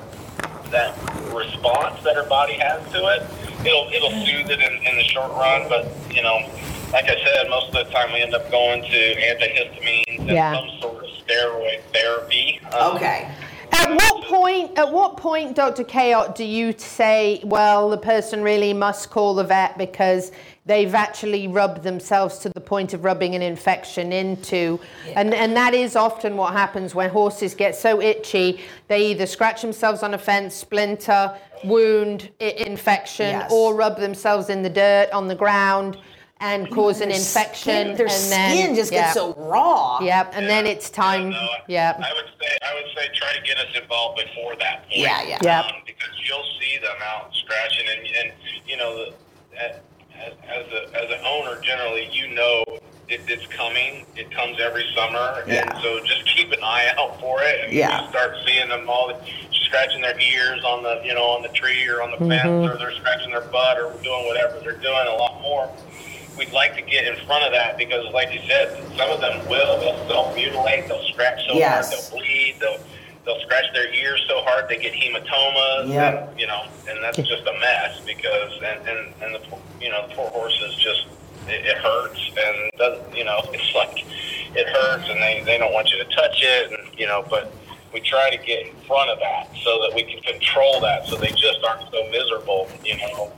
that 0.71 0.97
response 1.33 2.03
that 2.05 2.17
her 2.17 2.29
body 2.29 2.55
has 2.55 2.81
to 2.93 2.99
it. 3.07 3.23
It'll 3.67 3.89
it'll 3.93 4.11
soothe 4.25 4.51
it 4.51 4.61
in, 4.61 4.73
in 4.87 4.97
the 4.97 5.05
short 5.05 5.31
run, 5.33 5.69
but 5.69 5.87
you 6.15 6.23
know, 6.23 6.39
like 6.93 7.05
I 7.07 7.17
said, 7.25 7.49
most 7.51 7.69
of 7.69 7.87
the 7.87 7.93
time 7.93 8.13
we 8.13 8.23
end 8.23 8.35
up 8.35 8.49
going 8.51 8.83
to 8.83 9.15
antihistamines 9.17 10.19
and 10.21 10.29
Yeah. 10.29 10.55
some 10.55 10.71
sort 10.81 11.05
of 11.05 11.11
steroid 11.27 11.81
therapy. 11.93 12.61
Um, 12.73 12.97
Okay. 12.97 13.29
At 13.79 13.95
what 13.95 14.25
point? 14.25 14.79
At 14.79 14.91
what 14.93 15.17
point, 15.17 15.55
Dr. 15.55 15.85
Chaot, 15.85 16.35
do 16.35 16.45
you 16.45 16.75
say, 16.77 17.41
well, 17.45 17.91
the 17.91 17.99
person 17.99 18.43
really 18.43 18.73
must 18.73 19.11
call 19.11 19.35
the 19.35 19.45
vet 19.45 19.77
because 19.79 20.33
they've 20.65 20.95
actually 20.95 21.47
rubbed 21.47 21.83
themselves 21.83 22.39
to 22.39 22.49
the 22.49 22.61
point 22.61 22.95
of 22.95 23.05
rubbing 23.05 23.35
an 23.35 23.43
infection 23.43 24.13
into, 24.13 24.81
and 25.15 25.33
and 25.35 25.55
that 25.57 25.75
is 25.75 25.95
often 25.95 26.37
what 26.37 26.53
happens 26.55 26.95
when 26.95 27.11
horses 27.11 27.55
get 27.55 27.77
so 27.77 28.01
itchy, 28.01 28.61
they 28.89 29.11
either 29.11 29.27
scratch 29.27 29.63
themselves 29.63 30.03
on 30.03 30.15
a 30.15 30.19
fence, 30.19 30.55
splinter, 30.55 31.37
wound, 31.65 32.31
I- 32.41 32.45
infection, 32.67 33.31
Yes. 33.31 33.53
or 33.53 33.75
rub 33.75 33.99
themselves 33.99 34.49
in 34.51 34.63
the 34.63 34.71
dirt 34.71 35.11
on 35.13 35.29
the 35.29 35.37
ground. 35.37 35.99
And 36.39 36.71
cause 36.71 37.01
an 37.01 37.11
infection, 37.11 37.55
skin- 37.55 37.97
their 37.97 38.07
and 38.09 38.31
then 38.31 38.57
skin 38.59 38.75
just 38.77 38.93
yeah. 38.93 39.05
gets 39.05 39.15
so 39.15 39.33
raw. 39.39 39.99
Yep, 40.03 40.33
and 40.35 40.47
then 40.47 40.67
it's 40.67 40.91
time. 40.91 41.33
Yeah, 41.67 41.95
I 41.97 42.13
would 42.15 42.27
say 42.39 42.59
I 42.63 42.75
would 42.75 42.93
say 42.95 43.09
try 43.15 43.33
to 43.35 43.41
get 43.43 43.57
us 43.57 43.75
involved 43.75 44.21
before 44.23 44.55
that 44.57 44.83
point. 44.83 44.97
Yeah, 44.99 45.23
yeah. 45.23 45.39
Yep. 45.43 45.65
Um, 45.65 45.73
because 45.87 46.11
you'll 46.29 46.45
see 46.61 46.77
them 46.79 46.97
out 47.03 47.35
scratching, 47.35 47.87
and, 47.89 48.07
and 48.19 48.33
you 48.67 48.77
know, 48.77 49.13
as, 49.59 49.77
as 50.47 50.67
a 50.73 51.03
as 51.05 51.11
an 51.19 51.25
owner, 51.25 51.59
generally, 51.63 52.07
you 52.13 52.29
know 52.35 52.65
it, 53.09 53.23
it's 53.29 53.47
coming. 53.47 54.05
It 54.15 54.31
comes 54.31 54.59
every 54.61 54.85
summer, 54.95 55.43
Yeah. 55.47 55.71
and 55.73 55.83
so 55.83 56.05
just 56.05 56.27
keep 56.37 56.53
an 56.53 56.63
eye 56.63 56.93
out 56.99 57.19
for 57.19 57.39
it. 57.45 57.65
And 57.65 57.73
Yeah. 57.73 58.03
you 58.03 58.11
start 58.11 58.35
seeing 58.47 58.69
them 58.69 58.87
all 58.91 59.11
scratching 59.53 60.03
their 60.03 60.21
ears 60.21 60.63
on 60.65 60.83
the 60.83 61.01
you 61.03 61.15
know 61.15 61.25
on 61.25 61.41
the 61.41 61.49
tree 61.49 61.89
or 61.89 62.03
on 62.03 62.11
the 62.11 62.19
fence, 62.19 62.45
Mm-hmm. 62.45 62.75
or 62.75 62.77
they're 62.77 62.95
scratching 62.95 63.31
their 63.31 63.41
butt 63.41 63.79
or 63.79 63.91
doing 64.03 64.27
whatever 64.27 64.61
they're 64.61 64.77
doing. 64.77 65.07
A 65.09 65.15
lot 65.17 65.41
more 65.41 65.73
we'd 66.39 66.53
like 66.53 66.75
to 66.77 66.83
get 66.83 67.07
in 67.07 67.17
front 67.27 67.45
of 67.45 67.53
that 67.53 67.77
because, 67.79 68.13
like 68.13 68.33
you 68.33 68.41
said, 68.47 68.77
some 68.97 69.11
of 69.11 69.21
them 69.21 69.47
will. 69.49 69.79
They'll, 69.81 70.09
they'll 70.09 70.35
mutilate. 70.35 70.89
They'll 70.89 71.03
scratch 71.09 71.47
so 71.47 71.55
Yes. 71.55 71.91
hard 71.91 72.03
they'll 72.03 72.19
bleed. 72.19 72.57
They'll 72.61 72.79
they'll 73.25 73.41
scratch 73.41 73.65
their 73.73 73.93
ears 73.93 74.25
so 74.29 74.41
hard 74.43 74.69
they 74.69 74.77
get 74.77 74.93
hematomas. 74.93 75.89
Yep. 75.93 76.29
And, 76.31 76.41
you 76.41 76.47
know, 76.47 76.63
and 76.89 77.03
that's 77.03 77.17
just 77.17 77.43
a 77.47 77.53
mess 77.61 78.01
because 78.07 78.53
and 78.63 78.89
and, 78.89 79.15
and 79.23 79.35
the 79.35 79.59
you 79.81 79.91
know 79.91 80.07
the 80.09 80.15
poor 80.15 80.31
horses 80.31 80.75
just 80.77 81.07
it, 81.49 81.65
it 81.67 81.77
hurts 81.79 82.21
and 82.39 82.71
doesn't 82.79 83.17
you 83.17 83.25
know 83.25 83.41
it's 83.53 83.75
like 83.75 84.05
it 84.57 84.67
hurts 84.69 85.09
and 85.09 85.21
they 85.21 85.43
they 85.45 85.59
don't 85.59 85.73
want 85.73 85.91
you 85.91 85.99
to 85.99 86.11
touch 86.15 86.43
it 86.43 86.73
and 86.73 86.99
you 86.99 87.07
know 87.07 87.25
but. 87.29 87.53
We 87.95 88.01
try 88.03 88.29
to 88.29 88.37
get 88.37 88.67
in 88.67 88.75
front 88.87 89.09
of 89.09 89.19
that 89.21 89.49
so 89.65 89.81
that 89.81 89.93
we 89.95 90.03
can 90.03 90.21
control 90.21 90.81
that, 90.83 91.07
so 91.07 91.17
they 91.17 91.29
just 91.29 91.61
aren't 91.67 91.89
so 91.91 92.07
miserable, 92.11 92.69
you 92.85 92.95
know. 92.99 93.33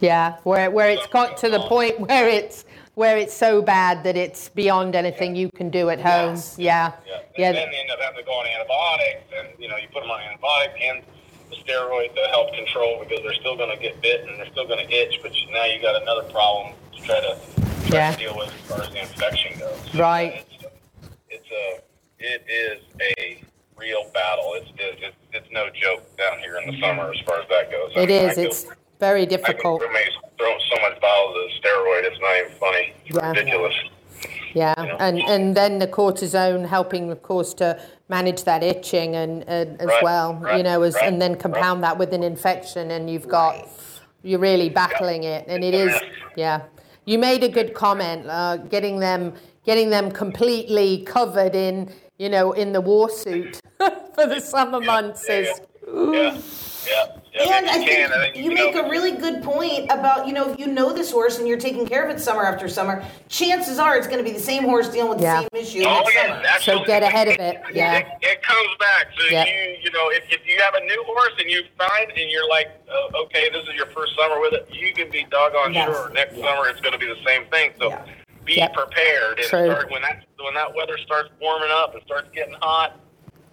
Yeah, 0.00 0.36
where 0.44 0.70
where 0.70 0.90
it's 0.90 1.06
got 1.08 1.36
to 1.38 1.48
the 1.50 1.62
oh. 1.62 1.68
point 1.68 2.00
where 2.00 2.28
it's 2.28 2.64
where 2.94 3.16
it's 3.16 3.34
so 3.34 3.62
bad 3.62 4.02
that 4.04 4.16
it's 4.16 4.48
beyond 4.48 4.96
anything 4.96 5.36
you 5.36 5.50
can 5.50 5.70
do 5.70 5.88
at 5.88 6.00
home. 6.00 6.34
Yes. 6.34 6.56
Yeah, 6.58 6.92
Yeah. 7.06 7.20
yeah, 7.36 7.46
And 7.48 7.56
then 7.56 7.70
they 7.70 7.76
end 7.78 7.90
up 7.90 8.00
having 8.00 8.18
to 8.18 8.24
go 8.24 8.32
on 8.32 8.46
antibiotics, 8.46 9.24
and 9.36 9.48
you 9.58 9.68
know 9.68 9.76
you 9.76 9.88
put 9.92 10.02
them 10.02 10.10
on 10.10 10.20
antibiotics 10.20 10.74
and 10.82 11.02
the 11.50 11.56
steroid 11.56 12.14
to 12.14 12.20
help 12.30 12.52
control 12.54 12.98
because 13.02 13.20
they're 13.22 13.34
still 13.34 13.56
going 13.56 13.70
to 13.70 13.80
get 13.82 14.00
bit 14.02 14.26
and 14.26 14.38
they're 14.38 14.50
still 14.50 14.66
going 14.66 14.86
to 14.86 14.92
itch, 14.92 15.18
but 15.22 15.32
now 15.52 15.64
you 15.64 15.80
got 15.80 16.00
another 16.02 16.24
problem 16.30 16.74
to 16.94 17.02
try 17.02 17.20
to 17.20 17.38
try 17.88 17.98
Yeah. 17.98 18.12
to 18.12 18.18
deal 18.18 18.36
with 18.36 18.48
as 18.48 18.60
far 18.68 18.82
as 18.82 18.90
the 18.90 19.00
infection 19.00 19.58
goes. 19.58 19.94
Right. 19.94 20.44
It's, 20.50 20.64
it's 21.30 21.50
a 21.50 21.80
it 22.18 22.44
is 22.48 22.82
a 23.00 23.42
real 23.76 24.10
battle. 24.12 24.52
It's 24.54 24.70
it, 24.78 24.98
it's 25.00 25.16
it's 25.32 25.48
no 25.52 25.68
joke 25.70 26.16
down 26.16 26.38
here 26.40 26.58
in 26.58 26.70
the 26.74 26.80
summer 26.80 27.12
as 27.12 27.20
far 27.20 27.40
as 27.40 27.48
that 27.48 27.70
goes. 27.70 27.92
I 27.96 28.00
it 28.00 28.08
mean, 28.08 28.22
I 28.24 28.30
is. 28.30 28.38
It's 28.38 28.66
very 28.98 29.22
I 29.22 29.24
difficult. 29.26 29.82
throw 29.82 29.90
throw 30.38 30.56
so 30.70 30.80
much 30.82 31.00
bottles 31.00 31.36
of 31.36 31.50
steroid. 31.62 32.04
It's 32.04 32.20
not 32.20 32.36
even 32.38 32.52
funny. 32.58 32.92
It's 33.06 33.16
Yeah. 33.16 33.28
ridiculous. 33.30 33.74
Yeah, 34.54 34.74
and 34.98 35.20
and 35.20 35.54
then 35.56 35.78
the 35.78 35.86
cortisone 35.86 36.66
helping, 36.66 37.10
of 37.10 37.22
course, 37.22 37.54
to 37.54 37.78
manage 38.08 38.44
that 38.44 38.62
itching 38.62 39.14
and, 39.14 39.44
and 39.48 39.80
as 39.80 39.86
Right, 39.86 40.02
well, 40.02 40.42
you 40.56 40.62
know, 40.62 40.82
as, 40.82 40.94
right, 40.94 41.04
and 41.04 41.20
then 41.20 41.36
compound 41.36 41.82
that 41.84 41.98
with 41.98 42.12
an 42.14 42.22
infection, 42.22 42.90
and 42.90 43.08
you've 43.10 43.28
got 43.28 43.68
you're 44.22 44.40
really 44.40 44.68
battling 44.70 45.22
it, 45.24 45.44
and 45.46 45.62
it 45.62 45.74
is, 45.74 45.94
yeah. 46.36 46.62
You 47.04 47.18
made 47.18 47.44
a 47.44 47.48
good 47.48 47.72
comment, 47.74 48.26
uh, 48.28 48.56
getting 48.56 48.98
them 48.98 49.34
getting 49.64 49.90
them 49.90 50.10
completely 50.10 51.04
covered 51.04 51.54
in, 51.54 51.92
you 52.18 52.28
know, 52.30 52.52
in 52.52 52.72
the 52.72 52.80
war 52.80 53.10
suit 53.10 53.60
for 53.78 54.26
the 54.26 54.40
summer 54.40 54.80
months 54.80 55.28
is. 55.28 55.60
Yeah. 55.86 56.40
Yeah. 56.88 57.06
Yeah. 57.38 57.58
And 57.58 57.66
I 57.70 57.76
you 57.76 57.84
can, 57.84 58.12
I 58.12 58.22
think 58.22 58.34
think 58.34 58.44
you 58.44 58.54
know, 58.54 58.66
make 58.72 58.74
a 58.76 58.88
really 58.88 59.12
good 59.12 59.42
point 59.42 59.84
about, 59.90 60.26
you 60.26 60.32
know, 60.32 60.50
if 60.50 60.58
you 60.58 60.66
know 60.66 60.92
this 60.92 61.10
horse 61.10 61.38
and 61.38 61.46
you're 61.46 61.58
taking 61.58 61.86
care 61.86 62.04
of 62.08 62.14
it 62.14 62.20
summer 62.20 62.44
after 62.44 62.68
summer, 62.68 63.04
chances 63.28 63.78
are 63.78 63.96
it's 63.96 64.06
going 64.06 64.18
to 64.18 64.24
be 64.24 64.32
the 64.32 64.40
same 64.42 64.64
horse 64.64 64.88
dealing 64.88 65.10
with 65.10 65.20
Yeah. 65.20 65.42
the 65.52 65.58
same 65.60 65.66
issue 65.82 65.88
Oh 65.88 66.08
yeah, 66.14 66.40
that's 66.42 66.64
So 66.64 66.84
get 66.84 67.02
ahead 67.02 67.28
of 67.28 67.38
it, 67.38 67.60
yeah. 67.72 67.98
It, 67.98 68.06
it 68.22 68.42
comes 68.42 68.68
back. 68.80 69.08
So 69.18 69.24
Yep. 69.30 69.46
you 69.46 69.76
you 69.84 69.90
know 69.92 70.10
if, 70.10 70.24
if 70.30 70.46
you 70.46 70.58
have 70.60 70.74
a 70.74 70.80
new 70.84 71.02
horse 71.06 71.32
and 71.38 71.50
you 71.50 71.62
find 71.76 72.10
and 72.10 72.30
you're 72.30 72.48
like, 72.48 72.68
oh, 72.90 73.24
okay, 73.24 73.48
this 73.50 73.62
is 73.68 73.74
your 73.74 73.86
first 73.86 74.14
summer 74.16 74.40
with 74.40 74.54
it, 74.54 74.68
you 74.72 74.92
can 74.92 75.10
be 75.10 75.24
doggone 75.30 75.74
Yes. 75.74 75.86
sure 75.86 76.10
next 76.10 76.34
summer 76.36 76.68
it's 76.68 76.80
going 76.80 76.92
to 76.92 76.98
be 76.98 77.06
the 77.06 77.22
same 77.26 77.44
thing. 77.46 77.72
So 77.78 77.90
Yeah. 77.90 78.04
be 78.44 78.54
Yep. 78.54 78.72
prepared. 78.74 79.38
And 79.38 79.48
True. 79.48 79.66
start, 79.66 79.90
when 79.90 80.02
that 80.02 80.24
when 80.40 80.54
that 80.54 80.74
weather 80.74 80.98
starts 80.98 81.30
warming 81.40 81.68
up 81.70 81.94
and 81.94 82.02
starts 82.04 82.28
getting 82.34 82.54
hot, 82.60 82.98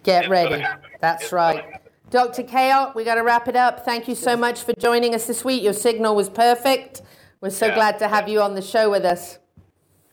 Get 0.02 0.28
ready. 0.28 0.64
That's 1.00 1.24
It's 1.24 1.32
gonna 1.32 1.54
right. 1.56 1.64
Happen. 2.12 2.32
Dr. 2.32 2.42
Chaot, 2.44 2.94
we 2.94 3.04
got 3.04 3.16
to 3.16 3.22
wrap 3.22 3.48
it 3.48 3.56
up. 3.56 3.84
Thank 3.84 4.08
you 4.08 4.14
so 4.14 4.36
much 4.36 4.62
for 4.62 4.72
joining 4.78 5.14
us 5.14 5.26
this 5.26 5.44
week. 5.44 5.62
Your 5.62 5.72
signal 5.72 6.14
was 6.16 6.28
perfect. 6.28 7.02
We're 7.40 7.50
so 7.50 7.66
Yeah. 7.66 7.74
glad 7.74 7.98
to 8.00 8.08
have 8.08 8.28
you 8.28 8.40
on 8.40 8.54
the 8.54 8.62
show 8.62 8.90
with 8.90 9.04
us. 9.04 9.38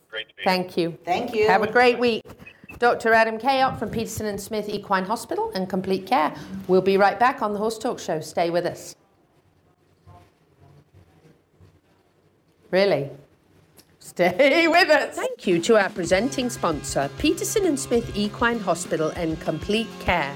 great 0.09 0.29
to 0.29 0.35
be. 0.35 0.43
Thank 0.43 0.77
you. 0.77 0.95
Thank 1.05 1.33
you. 1.33 1.47
Have 1.47 1.63
a 1.63 1.71
great 1.71 1.97
week. 1.97 2.23
Dr. 2.77 3.13
Adam 3.13 3.39
Chaot 3.39 3.79
from 3.79 3.89
Peterson 3.89 4.27
and 4.27 4.39
Smith 4.39 4.69
Equine 4.69 5.05
Hospital 5.05 5.51
and 5.55 5.67
Complete 5.67 6.05
Care. 6.05 6.33
We'll 6.67 6.81
be 6.81 6.97
right 6.97 7.19
back 7.19 7.41
on 7.41 7.53
the 7.53 7.57
Horse 7.59 7.79
Talk 7.79 7.97
Show. 7.99 8.19
Stay 8.19 8.51
with 8.51 8.65
us. 8.67 8.95
Really? 12.69 13.09
Stay 13.99 14.67
with 14.71 14.89
us. 14.89 15.15
Thank 15.15 15.47
you 15.47 15.59
to 15.61 15.77
our 15.81 15.89
presenting 15.89 16.49
sponsor, 16.51 17.09
Peterson 17.17 17.65
and 17.65 17.79
Smith 17.79 18.15
Equine 18.15 18.59
Hospital 18.59 19.09
and 19.15 19.39
Complete 19.41 19.87
Care, 19.99 20.35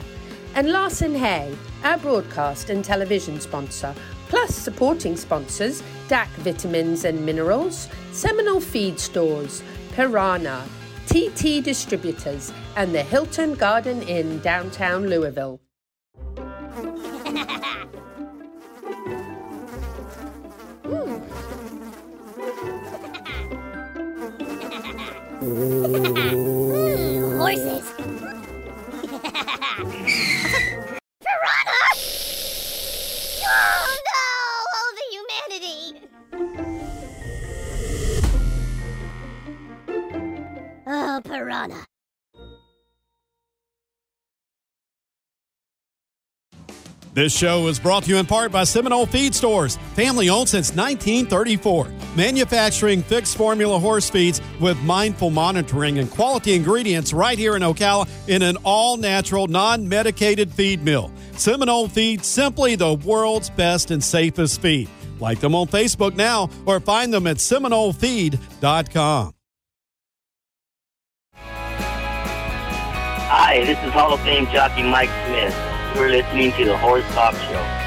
and 0.58 0.72
Larson 0.72 1.14
Hay, 1.14 1.56
our 1.84 2.00
broadcast 2.00 2.72
and 2.72 2.84
television 2.84 3.40
sponsor, 3.40 3.94
plus 4.28 4.56
supporting 4.56 5.16
sponsors 5.16 5.84
DAC 6.08 6.28
Vitamins 6.38 7.06
and 7.06 7.24
Minerals, 7.24 7.88
Seminole 8.12 8.60
Feed 8.60 9.00
Stores, 9.00 9.62
Pyranha, 9.92 10.64
TT 11.06 11.64
Distributors, 11.64 12.52
and 12.76 12.96
the 12.96 13.04
Hilton 13.04 13.54
Garden 13.54 14.02
Inn 14.02 14.40
downtown 14.40 15.06
Louisville. 15.06 15.62
Hmm. 20.84 21.22
Horses. 27.38 27.87
This 47.18 47.36
show 47.36 47.68
is 47.68 47.80
brought 47.80 48.04
to 48.04 48.12
you 48.12 48.18
in 48.18 48.28
part 48.28 48.52
by 48.52 48.64
Seminole 48.64 49.08
Feed 49.08 49.34
Stores, 49.34 49.78
family 49.96 50.30
owned 50.30 50.50
since 50.50 50.70
1934. 50.76 51.88
Manufacturing 52.16 53.02
fixed 53.02 53.36
formula 53.36 53.80
horse 53.80 54.08
feeds 54.08 54.40
with 54.60 54.80
mindful 54.84 55.32
monitoring 55.32 55.98
and 55.98 56.12
quality 56.12 56.54
ingredients 56.54 57.14
right 57.14 57.40
here 57.40 57.56
in 57.56 57.64
Ocala 57.64 58.08
in 58.28 58.44
an 58.44 58.56
all 58.64 58.98
natural, 58.98 59.48
non 59.48 59.90
medicated 59.90 60.52
feed 60.52 60.84
mill. 60.84 61.12
Seminole 61.32 61.88
Feed, 61.88 62.24
simply 62.24 62.76
the 62.76 62.94
world's 62.94 63.50
best 63.50 63.90
and 63.90 64.04
safest 64.04 64.62
feed. 64.62 64.88
Like 65.20 65.40
them 65.40 65.56
on 65.56 65.66
Facebook 65.66 66.16
now 66.16 66.52
or 66.68 66.80
find 66.80 67.12
them 67.12 67.26
at 67.26 67.38
SeminoleFeed.com. 67.38 69.34
Hi, 73.30 73.66
this 73.66 73.84
is 73.84 73.92
Hall 73.92 74.14
of 74.14 74.20
Fame 74.20 74.46
jockey 74.52 74.84
Mike. 74.84 75.10
You're 75.96 76.10
listening 76.10 76.52
to 76.54 76.66
the 76.66 76.78
Horse 76.78 77.04
Talk 77.14 77.34
Show. 77.36 77.84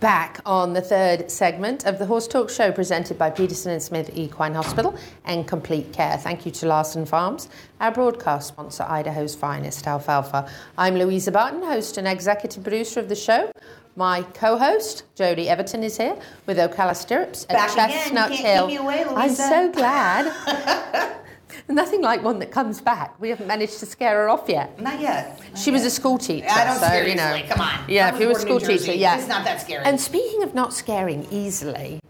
Back 0.00 0.40
on 0.46 0.72
the 0.72 0.80
third 0.80 1.30
segment 1.30 1.84
of 1.84 1.98
the 1.98 2.06
Horse 2.06 2.26
Talk 2.26 2.48
Show 2.50 2.72
presented 2.72 3.18
by 3.18 3.30
Peterson 3.30 3.72
and 3.72 3.82
Smith 3.82 4.10
Equine 4.14 4.54
Hospital 4.54 4.94
and 5.24 5.46
Complete 5.46 5.92
Care. 5.92 6.16
Thank 6.18 6.46
you 6.46 6.52
to 6.52 6.66
Larson 6.66 7.04
Farms, 7.06 7.48
our 7.80 7.90
broadcast 7.90 8.48
sponsor, 8.48 8.84
Idaho's 8.88 9.34
finest 9.34 9.86
alfalfa. 9.86 10.50
I'm 10.78 10.94
Louisa 10.94 11.30
Barton, 11.32 11.62
host 11.62 11.98
and 11.98 12.08
executive 12.08 12.62
producer 12.62 13.00
of 13.00 13.08
the 13.08 13.16
show. 13.16 13.50
My 13.96 14.22
co-host, 14.34 15.04
Jody 15.14 15.48
Everton, 15.48 15.82
is 15.82 15.96
here 15.98 16.16
with 16.46 16.56
Ocala 16.58 16.96
Stirrups 16.96 17.44
at 17.50 17.56
Back 17.56 17.74
Chestnut 17.74 18.30
can't 18.32 18.40
Hill. 18.46 18.66
keep 18.68 18.80
me 18.80 18.84
away, 18.84 19.04
I'm 19.06 19.30
so 19.34 19.70
glad. 19.70 21.14
Nothing 21.68 22.02
like 22.02 22.22
one 22.22 22.38
that 22.40 22.50
comes 22.50 22.80
back. 22.80 23.18
We 23.20 23.28
haven't 23.28 23.46
managed 23.46 23.78
to 23.80 23.86
scare 23.86 24.22
her 24.22 24.28
off 24.28 24.48
yet. 24.48 24.80
Not 24.80 25.00
yet. 25.00 25.40
She 25.56 25.70
was 25.70 25.84
a 25.84 25.90
school 25.90 26.18
teacher, 26.18 26.46
I 26.50 26.64
don't 26.64 26.78
so 26.78 26.86
scare 26.86 27.08
you 27.08 27.14
know. 27.14 27.34
easily. 27.34 27.48
Come 27.48 27.60
on. 27.60 27.84
Yeah, 27.88 28.14
if 28.14 28.20
you 28.20 28.26
were 28.26 28.32
a 28.32 28.36
school 28.36 28.60
teacher, 28.60 28.92
yeah. 28.92 29.18
It's 29.18 29.28
not 29.28 29.44
that 29.44 29.60
scary. 29.60 29.84
And 29.84 30.00
speaking 30.00 30.42
of 30.42 30.54
not 30.54 30.72
scaring 30.72 31.26
easily, 31.30 32.00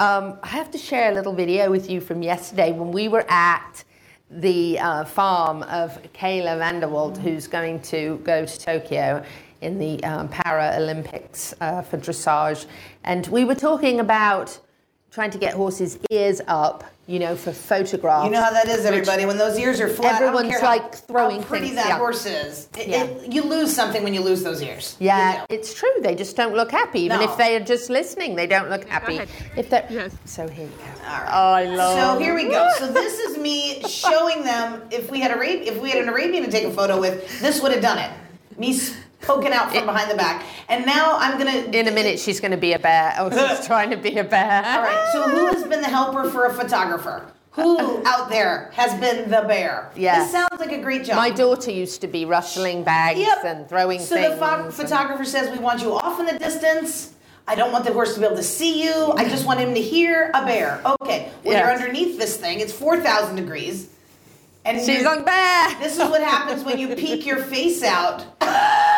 um, 0.00 0.38
I 0.42 0.48
have 0.48 0.70
to 0.70 0.78
share 0.78 1.10
a 1.10 1.14
little 1.14 1.32
video 1.32 1.70
with 1.70 1.90
you 1.90 2.00
from 2.00 2.22
yesterday 2.22 2.72
when 2.72 2.92
we 2.92 3.08
were 3.08 3.26
at 3.28 3.84
the 4.30 4.78
uh, 4.78 5.04
farm 5.04 5.62
of 5.64 6.00
Kayla 6.12 6.58
Vanderwald, 6.58 7.16
who's 7.16 7.46
going 7.46 7.80
to 7.82 8.20
go 8.24 8.44
to 8.44 8.58
Tokyo 8.58 9.24
in 9.60 9.78
the 9.78 10.02
um, 10.04 10.28
Paralympics 10.28 11.54
uh, 11.60 11.82
for 11.82 11.98
dressage. 11.98 12.66
And 13.04 13.26
we 13.28 13.44
were 13.44 13.54
talking 13.54 14.00
about 14.00 14.58
trying 15.10 15.30
to 15.30 15.38
get 15.38 15.54
horses' 15.54 15.98
ears 16.10 16.40
up, 16.46 16.84
you 17.06 17.18
know, 17.18 17.34
for 17.34 17.50
photographs. 17.52 18.26
You 18.26 18.30
know 18.30 18.42
how 18.42 18.50
that 18.52 18.68
is, 18.68 18.84
everybody. 18.84 19.24
When 19.24 19.38
those 19.38 19.58
ears 19.58 19.80
are 19.80 19.88
flat, 19.88 20.16
I 20.16 20.18
don't 20.20 20.28
Everyone's 20.28 20.50
care 20.50 20.60
how- 20.60 20.66
like 20.76 20.94
throwing 20.94 21.40
how 21.42 21.48
pretty 21.48 21.66
things, 21.68 21.76
that 21.76 21.88
yeah. 21.88 21.96
horse 21.98 22.26
is. 22.26 22.68
It- 22.78 22.88
Yeah. 22.88 23.04
it- 23.04 23.32
you 23.32 23.42
lose 23.42 23.74
something 23.74 24.02
when 24.04 24.12
you 24.12 24.20
lose 24.20 24.42
those 24.42 24.60
ears. 24.62 24.96
Yeah, 25.00 25.44
it's 25.48 25.72
true. 25.72 25.90
They 26.02 26.14
just 26.14 26.36
don't 26.36 26.54
look 26.54 26.70
happy. 26.70 27.00
Even 27.00 27.18
No. 27.20 27.24
if 27.24 27.36
they 27.38 27.56
are 27.56 27.60
just 27.60 27.88
listening, 27.88 28.36
they 28.36 28.46
don't 28.46 28.68
look 28.68 28.84
happy. 28.88 29.20
If 29.56 29.70
they're 29.70 29.86
yes. 29.88 30.12
So 30.26 30.46
here 30.46 30.66
you 30.66 30.70
go. 30.78 30.84
Oh, 31.06 31.52
I 31.52 31.64
love. 31.64 31.98
So 31.98 32.18
here 32.22 32.34
we 32.34 32.44
go. 32.44 32.68
So 32.78 32.86
this 32.88 33.18
is 33.18 33.38
me 33.38 33.82
showing 33.88 34.44
them 34.44 34.82
if 34.90 35.10
we 35.10 35.20
had 35.20 35.30
a 35.30 35.40
if 35.42 35.78
we 35.78 35.88
had 35.90 36.02
an 36.02 36.08
Arabian 36.10 36.44
to 36.44 36.50
take 36.50 36.64
a 36.66 36.70
photo 36.70 37.00
with, 37.00 37.40
this 37.40 37.62
would 37.62 37.72
have 37.72 37.80
done 37.82 37.98
it. 37.98 38.10
Me 38.58 38.74
s- 38.74 38.92
poking 39.20 39.52
out 39.52 39.72
from 39.74 39.86
behind 39.86 40.10
the 40.10 40.16
back. 40.16 40.44
And 40.68 40.86
now 40.86 41.16
I'm 41.18 41.38
gonna. 41.38 41.58
In 41.72 41.88
a 41.88 41.92
minute, 41.92 42.18
she's 42.18 42.40
going 42.40 42.50
to 42.52 42.56
be 42.56 42.72
a 42.72 42.78
bear. 42.78 43.14
Oh, 43.18 43.30
she's 43.30 43.66
trying 43.66 43.90
to 43.90 43.96
be 43.96 44.16
a 44.18 44.24
bear. 44.24 44.62
All 44.64 44.82
right. 44.82 45.10
So 45.12 45.22
who 45.28 45.46
has 45.46 45.64
been 45.64 45.80
the 45.80 45.88
helper 45.88 46.30
for 46.30 46.46
a 46.46 46.52
photographer? 46.54 47.32
Who 47.52 47.76
uh, 47.78 48.02
out 48.06 48.28
there 48.30 48.70
has 48.74 48.92
been 49.00 49.30
the 49.30 49.42
bear? 49.48 49.90
Yeah. 49.96 50.20
This 50.20 50.30
sounds 50.30 50.60
like 50.60 50.70
a 50.70 50.80
great 50.80 51.04
job. 51.04 51.16
My 51.16 51.30
daughter 51.30 51.72
used 51.72 52.00
to 52.02 52.06
be 52.06 52.24
rustling 52.24 52.84
bags 52.84 53.18
Yep. 53.18 53.38
and 53.44 53.68
throwing 53.68 53.98
So 53.98 54.14
things. 54.14 54.28
So 54.28 54.34
the 54.34 54.46
pho- 54.46 54.70
photographer 54.70 55.24
says 55.24 55.50
we 55.50 55.58
want 55.58 55.82
you 55.82 55.92
off 55.94 56.20
in 56.20 56.26
the 56.26 56.38
distance. 56.38 57.14
I 57.48 57.54
don't 57.56 57.72
want 57.72 57.84
the 57.86 57.92
horse 57.92 58.14
to 58.14 58.20
be 58.20 58.26
able 58.26 58.36
to 58.36 58.42
see 58.44 58.84
you. 58.84 59.12
I 59.16 59.24
just 59.28 59.44
want 59.46 59.58
him 59.58 59.74
to 59.74 59.80
hear 59.80 60.30
a 60.34 60.44
bear. 60.44 60.80
Okay. 61.02 61.32
Well, 61.42 61.58
you're 61.58 61.72
underneath 61.72 62.16
this 62.18 62.36
thing. 62.36 62.60
It's 62.60 62.72
four 62.72 63.00
thousand 63.00 63.36
degrees. 63.36 63.88
And 64.64 64.78
She's 64.84 65.06
on 65.06 65.24
bear. 65.24 65.74
This 65.80 65.94
is 65.94 66.00
what 66.10 66.22
happens 66.22 66.62
when 66.62 66.78
you 66.78 66.94
peek 66.94 67.24
your 67.24 67.38
face 67.38 67.82
out. 67.82 68.24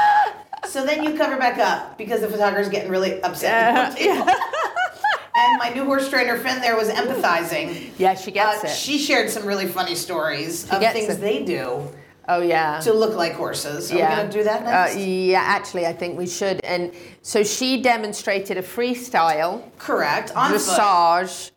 So 0.69 0.85
then 0.85 1.03
you 1.03 1.15
cover 1.17 1.37
back 1.37 1.59
up 1.59 1.97
because 1.99 2.21
the 2.21 2.29
photographer's 2.29 2.69
getting 2.69 2.91
really 2.91 3.23
upset. 3.23 3.99
and 4.01 5.59
my 5.59 5.71
new 5.75 5.85
horse 5.85 6.09
trainer 6.09 6.37
Finn 6.39 6.61
there 6.61 6.77
was 6.77 6.89
empathizing. 6.89 7.91
Yeah, 7.99 8.15
she 8.15 8.31
gets 8.31 8.65
Uh, 8.65 8.67
it. 8.69 8.71
She 8.71 8.99
shared 8.99 9.31
some 9.31 9.45
really 9.47 9.67
funny 9.67 9.95
stories 9.95 10.67
She 10.69 10.77
of 10.77 10.93
things 10.93 11.09
it. 11.15 11.21
they 11.21 11.45
do 11.45 11.89
Oh 12.29 12.43
yeah. 12.43 12.79
to 12.81 12.93
look 12.93 13.17
like 13.17 13.33
horses. 13.33 13.91
Are 13.91 13.97
we 13.97 14.01
going 14.03 14.31
to 14.31 14.39
do 14.39 14.45
that 14.45 14.63
next? 14.65 14.95
Uh, 14.95 14.99
yeah, 14.99 15.41
actually, 15.41 15.87
I 15.87 15.93
think 15.93 16.17
we 16.17 16.29
should. 16.29 16.61
And 16.63 16.93
so 17.23 17.43
she 17.43 17.83
demonstrated 17.83 18.57
a 18.57 18.63
freestyle. 18.63 19.63
Correct. 19.79 20.31
On 20.37 20.53
foot. 20.53 21.51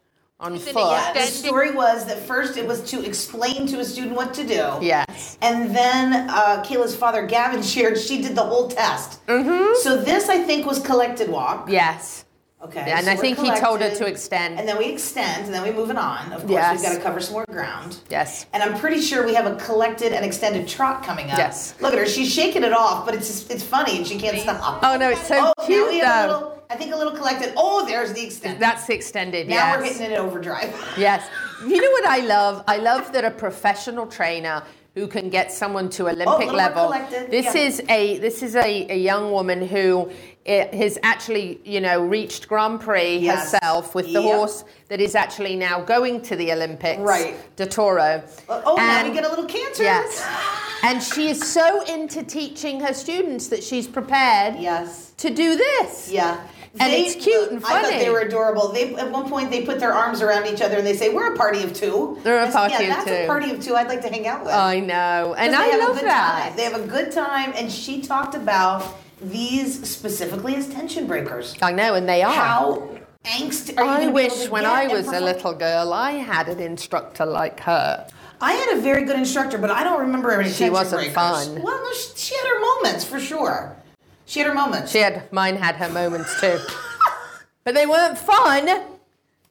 Dressage 0.43 0.53
on 0.53 0.57
foot. 0.59 0.75
Yeah, 0.75 1.13
the 1.13 1.21
story 1.21 1.71
was 1.71 2.05
that 2.05 2.19
first 2.19 2.57
it 2.57 2.67
was 2.67 2.81
to 2.91 3.03
explain 3.03 3.67
to 3.67 3.79
a 3.79 3.85
student 3.85 4.15
what 4.15 4.33
to 4.35 4.45
do. 4.45 4.77
Yes. 4.81 5.37
And 5.41 5.75
then 5.75 6.29
uh, 6.29 6.63
Kayla's 6.65 6.95
father, 6.95 7.25
Gavin, 7.25 7.61
shared 7.73 7.97
she 7.97 8.21
did 8.21 8.35
the 8.35 8.43
whole 8.43 8.69
test. 8.69 9.25
Mm-hmm. 9.27 9.75
So 9.81 10.01
this, 10.01 10.29
I 10.29 10.43
think, 10.43 10.65
was 10.65 10.79
collected 10.79 11.29
walk. 11.29 11.69
Yes. 11.69 12.22
Okay. 12.65 12.85
Yeah, 12.87 12.97
and 12.97 13.05
so 13.05 13.11
I 13.11 13.15
we're 13.15 13.21
think 13.21 13.39
he 13.39 13.51
told 13.59 13.81
her 13.81 13.93
to 13.93 14.05
extend. 14.05 14.57
And 14.57 14.67
then 14.67 14.77
we 14.77 14.85
extend, 14.85 15.45
and 15.45 15.53
then 15.53 15.63
we 15.63 15.71
moving 15.71 15.97
on. 15.97 16.31
Of 16.31 16.41
course, 16.41 16.51
Yes. 16.51 16.79
we've 16.79 16.89
got 16.89 16.95
to 16.95 17.01
cover 17.03 17.19
some 17.19 17.33
more 17.33 17.45
ground. 17.45 17.97
Yes. 18.09 18.45
And 18.53 18.63
I'm 18.63 18.79
pretty 18.79 19.01
sure 19.01 19.25
we 19.25 19.33
have 19.33 19.45
a 19.45 19.55
collected 19.57 20.13
and 20.13 20.25
extended 20.25 20.67
trot 20.67 21.03
coming 21.03 21.29
up. 21.29 21.37
Yes. 21.37 21.75
Look 21.81 21.91
at 21.93 21.99
her; 21.99 22.05
she's 22.05 22.33
shaking 22.33 22.63
it 22.63 22.71
off, 22.73 23.05
but 23.05 23.15
it's 23.15 23.27
just, 23.27 23.51
it's 23.51 23.63
funny, 23.63 23.97
and 23.97 24.07
she 24.07 24.17
can't 24.17 24.39
stop. 24.39 24.79
Oh 24.81 24.95
no, 24.95 25.09
it's 25.09 25.27
so 25.27 25.35
oh, 25.39 25.53
now 25.59 25.65
cute 25.65 25.89
we 25.89 25.99
have 25.99 26.29
a 26.29 26.31
though. 26.31 26.37
little. 26.37 26.63
I 26.69 26.75
think 26.75 26.93
a 26.93 26.97
little 26.97 27.13
collected. 27.13 27.53
Oh, 27.57 27.85
there's 27.85 28.13
the 28.13 28.25
extended. 28.25 28.59
That's 28.61 28.87
the 28.87 28.95
extended. 28.95 29.47
now 29.47 29.55
yes. 29.55 29.77
we're 29.77 29.83
hitting 29.85 30.01
it 30.03 30.11
in 30.13 30.17
overdrive. 30.17 30.73
Yes. 30.97 31.27
You 31.63 31.81
know 31.81 31.91
what 31.91 32.05
I 32.05 32.17
love? 32.19 32.61
I 32.67 32.75
love 32.75 33.13
that 33.13 33.23
a 33.23 33.31
professional 33.31 34.05
trainer 34.05 34.63
who 34.95 35.07
can 35.07 35.29
get 35.29 35.49
someone 35.49 35.89
to 35.91 36.03
oh, 36.03 36.07
Olympic 36.11 36.27
little 36.27 36.45
more 36.47 36.55
level. 36.55 36.85
collected, 36.87 37.31
This 37.31 37.55
yeah. 37.55 37.61
is 37.61 37.81
a 37.87 38.17
this 38.19 38.43
is 38.43 38.55
a, 38.55 38.91
a 38.91 38.97
young 38.97 39.31
woman 39.31 39.65
who 39.65 40.11
i- 40.47 40.69
has 40.73 40.97
actually 41.03 41.59
you 41.63 41.79
know 41.81 42.01
reached 42.01 42.47
Grand 42.47 42.79
Prix 42.81 43.17
Yes. 43.17 43.51
herself 43.53 43.95
with 43.95 44.05
the 44.05 44.21
Yep. 44.21 44.23
horse 44.35 44.63
that 44.89 44.99
is 45.01 45.15
actually 45.15 45.55
now 45.55 45.79
going 45.81 46.21
to 46.21 46.35
the 46.35 46.51
Olympics. 46.51 46.99
Right. 46.99 47.35
De 47.55 47.65
Toro. 47.65 48.21
Oh, 48.49 48.61
oh 48.65 48.75
now 48.75 49.01
we 49.01 49.05
And- 49.09 49.13
get 49.13 49.25
a 49.25 49.29
little 49.29 49.45
cancer. 49.45 49.83
Yes. 49.83 50.23
And 50.85 51.01
she 51.01 51.29
is 51.29 51.41
so 51.49 51.81
into 51.83 52.23
teaching 52.23 52.81
her 52.81 52.93
students 52.93 53.47
that 53.47 53.63
she's 53.63 53.87
prepared 53.87 54.55
Yes. 54.59 55.11
to 55.17 55.29
do 55.29 55.55
this. 55.55 56.09
Yeah. 56.11 56.35
And 56.77 56.91
They- 56.91 57.03
it's 57.05 57.23
cute 57.23 57.51
and 57.51 57.61
funny. 57.61 57.75
I 57.75 57.81
thought 57.83 57.99
they 57.99 58.09
were 58.09 58.19
adorable. 58.19 58.67
They 58.73 58.93
at 58.95 59.09
one 59.09 59.29
point 59.29 59.49
they 59.49 59.61
put 59.61 59.79
their 59.79 59.93
arms 59.93 60.21
around 60.21 60.47
each 60.47 60.61
other 60.61 60.77
and 60.79 60.85
they 60.85 60.95
say, 60.97 61.07
"We're 61.09 61.31
a 61.33 61.37
party 61.37 61.63
of 61.63 61.71
two. 61.73 62.17
They're 62.23 62.43
a 62.43 62.51
party 62.51 62.73
yeah, 62.73 62.99
of 62.99 63.05
that's 63.05 63.11
a 63.11 63.27
party 63.27 63.51
of 63.51 63.63
two. 63.63 63.75
I'd 63.77 63.87
like 63.87 64.01
to 64.01 64.09
hang 64.09 64.27
out 64.27 64.43
with. 64.43 64.53
I 64.53 64.79
know. 64.81 65.35
And 65.37 65.55
I 65.55 65.65
have 65.67 65.79
a 65.81 65.83
love 65.85 65.95
good 65.99 66.05
that. 66.09 66.43
Time. 66.47 66.55
They 66.57 66.63
have 66.63 66.75
a 66.75 66.85
good 66.85 67.11
time, 67.13 67.53
and 67.55 67.71
she 67.71 68.01
talked 68.01 68.35
about 68.35 68.83
these 69.23 69.87
specifically 69.89 70.55
as 70.55 70.67
tension 70.69 71.07
breakers. 71.07 71.55
I 71.61 71.71
know, 71.71 71.95
and 71.95 72.07
they 72.07 72.21
are. 72.23 72.33
How 72.33 72.89
angst 73.25 73.77
are 73.77 73.83
you 73.83 73.89
I 73.89 73.93
gonna 73.99 73.99
be 73.99 74.03
able 74.05 74.13
wish 74.13 74.49
when 74.49 74.65
I 74.65 74.87
was 74.87 75.07
a 75.07 75.19
little 75.19 75.53
girl, 75.53 75.93
I 75.93 76.11
had 76.11 76.49
an 76.49 76.59
instructor 76.59 77.25
like 77.25 77.59
her. 77.61 78.07
I 78.41 78.53
had 78.53 78.77
a 78.77 78.81
very 78.81 79.05
good 79.05 79.15
instructor, 79.15 79.57
but 79.57 79.71
I 79.71 79.83
don't 79.83 79.99
remember 80.01 80.31
any 80.31 80.49
She 80.49 80.57
tension 80.59 80.73
wasn't 80.73 80.99
breakers. 81.01 81.13
fun. 81.15 81.61
Well, 81.61 81.81
no, 81.81 81.93
she, 81.93 82.09
she 82.17 82.35
had 82.35 82.47
her 82.47 82.59
moments 82.59 83.05
for 83.05 83.19
sure. 83.19 83.75
She 84.25 84.39
had 84.39 84.47
her 84.49 84.53
moments. 84.53 84.91
She 84.91 84.99
had 84.99 85.31
mine 85.31 85.55
had 85.55 85.75
her 85.75 85.89
moments 85.89 86.39
too, 86.41 86.59
but 87.63 87.73
they 87.73 87.85
weren't 87.85 88.17
fun. 88.17 88.67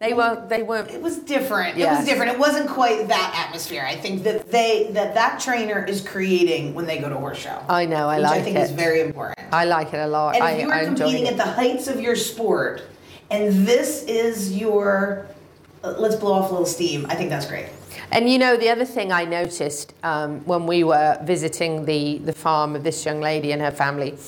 They 0.02 0.14
weren't. 0.14 0.48
They 0.48 0.64
weren't. 0.64 0.90
It 0.90 1.00
was 1.00 1.18
different. 1.18 1.78
It 1.78 1.86
was 1.86 2.04
different. 2.04 2.32
It 2.32 2.38
wasn't 2.38 2.68
quite 2.68 3.06
that 3.06 3.46
atmosphere. 3.46 3.84
I 3.86 3.94
think 3.94 4.24
that 4.24 4.50
they 4.50 4.90
that 4.90 5.14
that 5.14 5.38
trainer 5.38 5.84
is 5.84 6.00
creating 6.00 6.74
when 6.74 6.86
they 6.86 6.98
go 6.98 7.08
to 7.08 7.16
horse 7.16 7.38
show. 7.38 7.64
I 7.68 7.86
know. 7.86 8.08
I 8.08 8.16
which 8.16 8.24
like 8.24 8.40
I 8.40 8.42
think 8.42 8.56
it. 8.56 8.62
is 8.62 8.72
very 8.72 9.00
important. 9.00 9.38
I 9.52 9.64
like 9.64 9.94
it 9.94 10.00
a 10.00 10.06
lot. 10.08 10.34
And 10.34 10.42
I, 10.42 10.50
if 10.52 10.62
you 10.62 10.70
are 10.72 10.84
competing 10.84 11.28
at 11.28 11.36
the 11.36 11.44
heights 11.44 11.86
of 11.86 12.00
your 12.00 12.16
sport, 12.16 12.82
and 13.30 13.64
this 13.64 14.02
is 14.04 14.56
your, 14.56 15.28
let's 15.84 16.16
blow 16.16 16.32
off 16.32 16.48
a 16.48 16.52
little 16.52 16.66
steam. 16.66 17.06
I 17.08 17.14
think 17.14 17.30
that's 17.30 17.46
great. 17.46 17.66
And 18.10 18.28
you 18.28 18.38
know, 18.38 18.56
the 18.56 18.70
other 18.70 18.84
thing 18.84 19.12
I 19.12 19.24
noticed 19.24 19.94
um, 20.02 20.40
when 20.46 20.66
we 20.66 20.82
were 20.82 21.18
visiting 21.22 21.84
the, 21.84 22.18
the 22.18 22.32
farm 22.32 22.74
of 22.74 22.82
this 22.82 23.04
young 23.04 23.20
lady 23.20 23.52
and 23.52 23.62
her 23.62 23.70
family, 23.70 24.18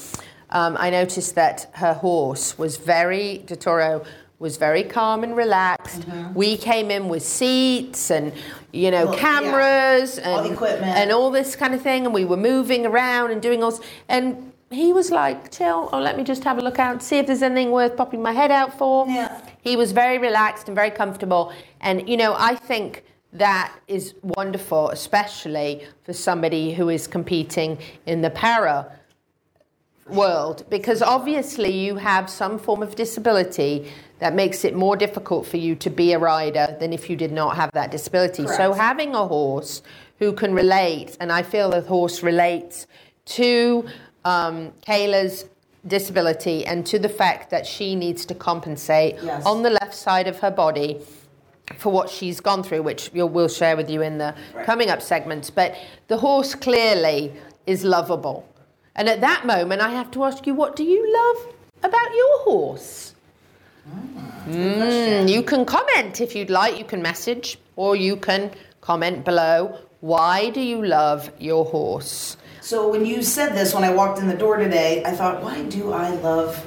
um, 0.51 0.77
I 0.79 0.91
noticed 0.91 1.35
that 1.35 1.69
her 1.75 1.95
horse 1.95 2.57
was 2.57 2.77
very, 2.77 3.43
Totoro 3.47 4.07
was 4.45 4.59
very 4.59 4.83
calm 4.83 5.25
and 5.25 5.35
relaxed. 5.35 6.03
Uh-huh. 6.07 6.29
We 6.35 6.59
came 6.59 6.91
in 6.91 7.09
with 7.09 7.23
seats 7.23 8.11
and, 8.11 8.31
you 8.73 8.91
know, 8.91 9.07
Well, 9.07 9.17
cameras 9.17 10.19
All 10.19 10.41
and, 10.41 10.53
equipment. 10.53 10.95
and 10.99 11.11
all 11.11 11.31
this 11.31 11.57
kind 11.57 11.73
of 11.75 11.81
thing. 11.81 12.05
And 12.05 12.13
we 12.13 12.27
were 12.27 12.37
moving 12.37 12.85
around 12.85 13.31
and 13.33 13.41
doing 13.41 13.65
all. 13.65 13.81
And 14.07 14.53
he 14.71 14.93
was 14.93 15.11
like, 15.11 15.51
chill, 15.51 15.89
or 15.93 16.01
let 16.03 16.19
me 16.19 16.25
just 16.25 16.45
have 16.45 16.59
a 16.59 16.61
look 16.61 16.79
out, 16.79 17.03
see 17.03 17.17
if 17.21 17.27
there's 17.27 17.43
anything 17.43 17.71
worth 17.71 17.97
popping 17.97 18.23
my 18.23 18.33
head 18.33 18.51
out 18.51 18.77
for. 18.77 19.07
Yeah. 19.09 19.41
He 19.63 19.77
was 19.77 19.93
very 19.93 20.19
relaxed 20.19 20.69
and 20.69 20.75
very 20.75 20.91
comfortable. 20.91 21.51
And, 21.81 22.07
you 22.07 22.19
know, 22.19 22.35
I 22.37 22.55
think 22.55 23.03
that 23.33 23.73
is 23.89 24.15
wonderful, 24.21 24.91
especially 24.91 25.87
for 26.05 26.13
somebody 26.13 26.75
who 26.75 26.91
is 26.91 27.07
competing 27.07 27.79
in 28.05 28.21
the 28.21 28.31
para 28.31 28.93
world, 30.09 30.67
because 30.69 31.01
obviously 31.01 31.73
you 31.87 31.97
have 31.97 32.29
some 32.29 32.59
form 32.59 32.83
of 32.83 32.95
disability 32.95 33.91
that 34.25 34.35
makes 34.35 34.65
it 34.65 34.75
more 34.75 34.97
difficult 34.97 35.47
for 35.47 35.59
you 35.59 35.75
to 35.75 35.91
be 35.91 36.15
a 36.15 36.19
rider 36.19 36.75
than 36.81 36.95
if 36.95 37.11
you 37.11 37.15
did 37.15 37.31
not 37.31 37.57
have 37.57 37.71
that 37.75 37.91
disability. 37.91 38.47
So 38.47 38.73
having 38.73 39.15
a 39.15 39.27
horse 39.27 39.83
who 40.19 40.33
can 40.33 40.55
relate, 40.55 41.15
and 41.21 41.31
I 41.31 41.43
feel 41.43 41.69
the 41.71 41.83
horse 41.83 42.23
relates 42.23 42.87
to 43.27 43.87
um, 44.25 44.73
Kayla's 44.81 45.45
disability 45.87 46.65
and 46.65 46.87
to 46.87 46.99
the 46.99 47.09
fact 47.11 47.51
that 47.51 47.67
she 47.67 47.95
needs 47.95 48.25
to 48.25 48.35
compensate 48.35 49.17
Yes. 49.23 49.45
on 49.45 49.63
the 49.63 49.69
left 49.69 49.93
side 49.95 50.27
of 50.27 50.39
her 50.39 50.51
body 50.51 51.03
for 51.77 51.93
what 51.93 52.09
she's 52.09 52.41
gone 52.41 52.63
through, 52.63 52.83
which 52.83 53.11
we'll 53.13 53.47
share 53.47 53.77
with 53.77 53.91
you 53.91 54.01
in 54.01 54.17
the 54.17 54.35
coming 54.65 54.89
up 54.89 55.03
segments. 55.03 55.51
But 55.51 55.77
the 56.09 56.17
horse 56.17 56.55
clearly 56.55 57.31
is 57.67 57.85
lovable. 57.85 58.49
And 58.97 59.07
at 59.07 59.21
that 59.21 59.45
moment, 59.45 59.83
I 59.83 59.91
have 59.91 60.11
to 60.13 60.25
ask 60.25 60.47
you, 60.47 60.55
what 60.55 60.77
do 60.77 60.83
you 60.83 61.13
love 61.13 61.55
about 61.83 62.11
your 62.15 62.39
horse? 62.45 63.14
Mm, 64.47 65.29
you 65.29 65.43
can 65.43 65.65
comment 65.65 66.21
if 66.21 66.35
you'd 66.35 66.51
like, 66.51 66.79
you 66.79 66.85
can 66.85 67.01
message, 67.03 67.59
or 67.77 67.97
you 67.97 68.17
can 68.17 68.51
comment 68.81 69.25
below. 69.25 69.79
Why 70.01 70.51
do 70.51 70.61
you 70.61 70.85
love 70.85 71.31
your 71.39 71.65
horse? 71.65 72.37
So 72.61 72.89
when 72.89 73.07
you 73.07 73.23
said 73.23 73.55
this, 73.55 73.75
when 73.75 73.85
I 73.85 73.93
walked 73.93 74.19
in 74.19 74.29
the 74.29 74.37
door 74.37 74.57
today, 74.57 75.03
I 75.05 75.13
thought, 75.13 75.43
why 75.43 75.63
do 75.65 75.93
I 75.93 76.11
love 76.11 76.65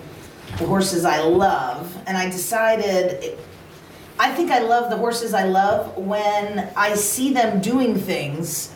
the 0.58 0.65
horses 0.65 1.06
I 1.06 1.21
love? 1.21 1.95
And 2.08 2.17
I 2.17 2.30
decided, 2.30 3.38
I 4.19 4.34
think 4.34 4.51
I 4.51 4.60
love 4.60 4.89
the 4.89 4.97
horses 4.97 5.34
I 5.34 5.43
love 5.43 5.97
when 5.97 6.69
I 6.75 6.95
see 6.95 7.34
them 7.34 7.62
doing 7.62 7.95
things 7.95 8.73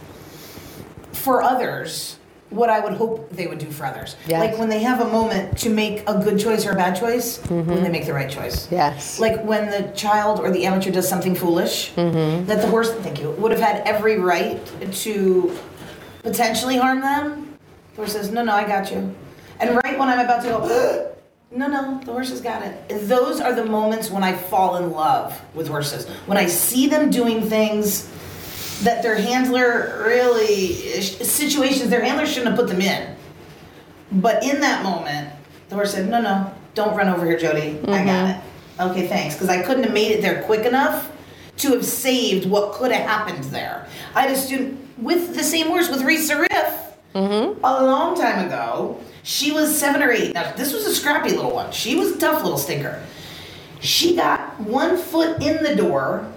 for 1.11 1.41
others 1.41 2.17
what 2.51 2.69
I 2.69 2.79
would 2.81 2.93
hope 2.93 3.29
they 3.31 3.47
would 3.47 3.57
do 3.57 3.71
for 3.71 3.85
others. 3.85 4.15
Yes. 4.27 4.39
Like 4.39 4.59
when 4.59 4.69
they 4.69 4.79
have 4.79 4.99
a 4.99 5.09
moment 5.09 5.57
to 5.59 5.69
make 5.69 6.07
a 6.07 6.21
good 6.21 6.37
choice 6.37 6.65
or 6.65 6.71
a 6.71 6.75
bad 6.75 6.99
choice, 6.99 7.39
mm-hmm. 7.39 7.69
when 7.69 7.81
they 7.81 7.89
make 7.89 8.05
the 8.05 8.13
right 8.13 8.29
choice. 8.29 8.69
Yes. 8.71 9.19
Like 9.19 9.43
when 9.43 9.71
the 9.71 9.91
child 9.95 10.39
or 10.39 10.51
the 10.51 10.65
amateur 10.65 10.91
does 10.91 11.07
something 11.07 11.33
foolish, 11.33 11.93
mm-hmm. 11.93 12.45
that 12.45 12.61
the 12.61 12.67
horse, 12.67 12.93
thank 12.95 13.21
you, 13.21 13.31
would 13.31 13.51
have 13.51 13.61
had 13.61 13.87
every 13.87 14.19
right 14.19 14.59
to 14.93 15.57
potentially 16.23 16.77
harm 16.77 16.99
them. 16.99 17.57
The 17.91 17.97
horse 17.97 18.13
says, 18.13 18.31
no, 18.31 18.43
no, 18.43 18.53
I 18.53 18.67
got 18.67 18.91
you. 18.91 19.15
And 19.59 19.75
right 19.83 19.97
when 19.97 20.09
I'm 20.09 20.19
about 20.19 20.43
to 20.43 20.49
go, 20.49 21.15
no, 21.57 21.67
no, 21.67 22.01
the 22.03 22.11
horse 22.11 22.31
has 22.31 22.41
got 22.41 22.63
it. 22.63 23.07
Those 23.07 23.39
are 23.39 23.53
the 23.53 23.65
moments 23.65 24.09
when 24.09 24.23
I 24.23 24.33
fall 24.33 24.75
in 24.75 24.91
love 24.91 25.39
with 25.53 25.69
horses. 25.69 26.05
When 26.25 26.37
I 26.37 26.47
see 26.47 26.87
them 26.87 27.09
doing 27.09 27.43
things 27.43 28.09
that 28.81 29.03
their 29.03 29.15
handler 29.15 30.03
really, 30.05 30.73
situations 31.01 31.89
their 31.89 32.03
handler 32.03 32.25
shouldn't 32.25 32.55
have 32.55 32.57
put 32.57 32.67
them 32.67 32.81
in. 32.81 33.15
But 34.11 34.43
in 34.43 34.59
that 34.61 34.83
moment, 34.83 35.29
the 35.69 35.75
horse 35.75 35.93
said, 35.93 36.09
no, 36.09 36.21
no, 36.21 36.53
don't 36.73 36.95
run 36.95 37.07
over 37.07 37.25
here, 37.25 37.37
Jody. 37.37 37.79
I 37.83 38.03
got 38.03 38.07
mm-hmm. 38.07 38.81
it. 38.81 38.89
Okay, 38.91 39.07
thanks. 39.07 39.35
Because 39.35 39.49
I 39.49 39.61
couldn't 39.61 39.83
have 39.83 39.93
made 39.93 40.11
it 40.11 40.21
there 40.21 40.43
quick 40.43 40.65
enough 40.65 41.11
to 41.57 41.69
have 41.69 41.85
saved 41.85 42.49
what 42.49 42.73
could 42.73 42.91
have 42.91 43.07
happened 43.07 43.43
there. 43.45 43.87
I 44.15 44.21
had 44.21 44.31
a 44.31 44.35
student 44.35 44.79
with 44.97 45.35
the 45.35 45.43
same 45.43 45.67
horse 45.67 45.89
with 45.89 46.01
Reese 46.01 46.33
Riff 46.33 46.95
mm-hmm. 47.13 47.63
a 47.63 47.83
long 47.83 48.17
time 48.17 48.47
ago. 48.47 48.99
She 49.23 49.51
was 49.51 49.77
seven 49.77 50.01
or 50.01 50.11
eight. 50.11 50.33
Now, 50.33 50.51
this 50.53 50.73
was 50.73 50.85
a 50.85 50.95
scrappy 50.95 51.29
little 51.29 51.53
one. 51.53 51.71
She 51.71 51.95
was 51.95 52.13
a 52.13 52.17
tough 52.17 52.43
little 52.43 52.57
stinker. 52.57 53.01
She 53.79 54.15
got 54.15 54.59
one 54.59 54.97
foot 54.97 55.41
in 55.41 55.63
the 55.63 55.75
door 55.75 56.31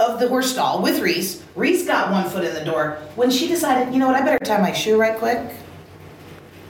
of 0.00 0.18
the 0.18 0.28
horse 0.28 0.52
stall 0.52 0.82
with 0.82 1.00
Reese. 1.00 1.42
Reese 1.54 1.86
got 1.86 2.10
one 2.10 2.28
foot 2.28 2.42
in 2.42 2.54
the 2.54 2.64
door 2.64 2.98
when 3.16 3.30
she 3.30 3.46
decided, 3.46 3.92
you 3.92 4.00
know 4.00 4.06
what, 4.06 4.16
I 4.16 4.22
better 4.22 4.42
tie 4.42 4.60
my 4.60 4.72
shoe 4.72 4.98
right 4.98 5.16
quick 5.16 5.52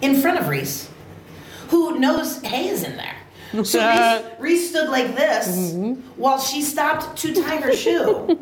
in 0.02 0.20
front 0.20 0.38
of 0.38 0.48
Reese, 0.48 0.90
who 1.68 1.98
knows 1.98 2.42
hay 2.42 2.68
is 2.68 2.82
in 2.82 2.96
there. 2.96 3.16
So 3.64 3.80
Reese, 3.80 4.38
Reese 4.38 4.70
stood 4.70 4.90
like 4.90 5.16
this 5.16 5.72
mm-hmm. 5.72 6.00
while 6.16 6.38
she 6.38 6.62
stopped 6.62 7.16
to 7.18 7.34
tie 7.34 7.56
her 7.56 7.74
shoe. 7.74 8.38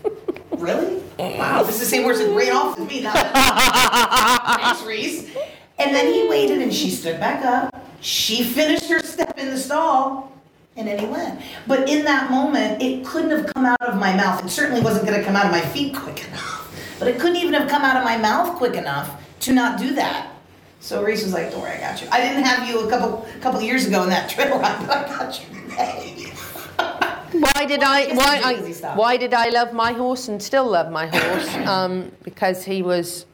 really? 0.50 1.02
Wow, 1.18 1.62
this 1.62 1.76
is 1.76 1.80
the 1.80 1.86
same 1.86 2.02
horse 2.02 2.18
that 2.18 2.28
ran 2.34 2.52
off 2.52 2.78
with 2.78 2.86
me. 2.86 3.00
Now. 3.00 3.14
Thanks, 4.56 4.82
Reese. 4.82 5.34
And 5.78 5.94
then 5.94 6.12
he 6.12 6.28
waited 6.28 6.60
and 6.60 6.74
she 6.74 6.90
stood 6.90 7.18
back 7.18 7.42
up. 7.42 7.74
She 8.02 8.44
finished 8.44 8.90
her 8.90 9.00
step 9.00 9.38
in 9.38 9.48
the 9.48 9.56
stall 9.56 10.30
and 10.76 10.86
then 10.88 10.98
he 10.98 11.06
went. 11.06 11.40
But 11.66 11.88
in 11.88 12.04
that 12.04 12.30
moment, 12.30 12.82
it 12.82 13.04
couldn't 13.04 13.30
have 13.30 13.52
come 13.52 13.66
out 13.66 13.80
of 13.82 13.98
my 13.98 14.14
mouth. 14.16 14.44
It 14.44 14.50
certainly 14.50 14.80
wasn't 14.80 15.06
going 15.06 15.18
to 15.18 15.24
come 15.24 15.36
out 15.36 15.46
of 15.46 15.50
my 15.50 15.60
feet 15.60 15.94
quick 15.94 16.26
enough. 16.26 16.96
But 16.98 17.08
it 17.08 17.18
couldn't 17.18 17.36
even 17.36 17.54
have 17.54 17.68
come 17.68 17.82
out 17.82 17.96
of 17.96 18.04
my 18.04 18.16
mouth 18.16 18.56
quick 18.56 18.74
enough 18.74 19.22
to 19.40 19.52
not 19.52 19.78
do 19.78 19.94
that. 19.94 20.32
So 20.80 21.02
Reese 21.02 21.22
was 21.22 21.34
like, 21.34 21.50
"Don't 21.50 21.60
worry, 21.60 21.72
I 21.72 21.80
got 21.80 22.00
you." 22.00 22.08
I 22.10 22.20
didn't 22.20 22.42
have 22.44 22.66
you 22.66 22.80
a 22.86 22.90
couple 22.90 23.26
couple 23.40 23.60
years 23.60 23.86
ago 23.86 24.02
in 24.02 24.08
that 24.10 24.30
trail 24.30 24.58
ride, 24.58 24.86
but 24.86 24.96
I 24.96 25.08
got 25.08 25.40
you 25.40 25.60
today. 25.60 26.32
Why 27.32 27.66
did 27.66 27.82
I? 27.82 28.14
Why 28.14 28.40
I? 28.42 28.94
Why 28.94 29.16
did 29.18 29.34
I 29.34 29.50
love 29.50 29.74
my 29.74 29.92
horse 29.92 30.28
and 30.28 30.42
still 30.42 30.66
love 30.70 30.90
my 30.90 31.06
horse? 31.06 31.54
Um, 31.68 32.12
because 32.22 32.64
he 32.64 32.80
was. 32.82 33.26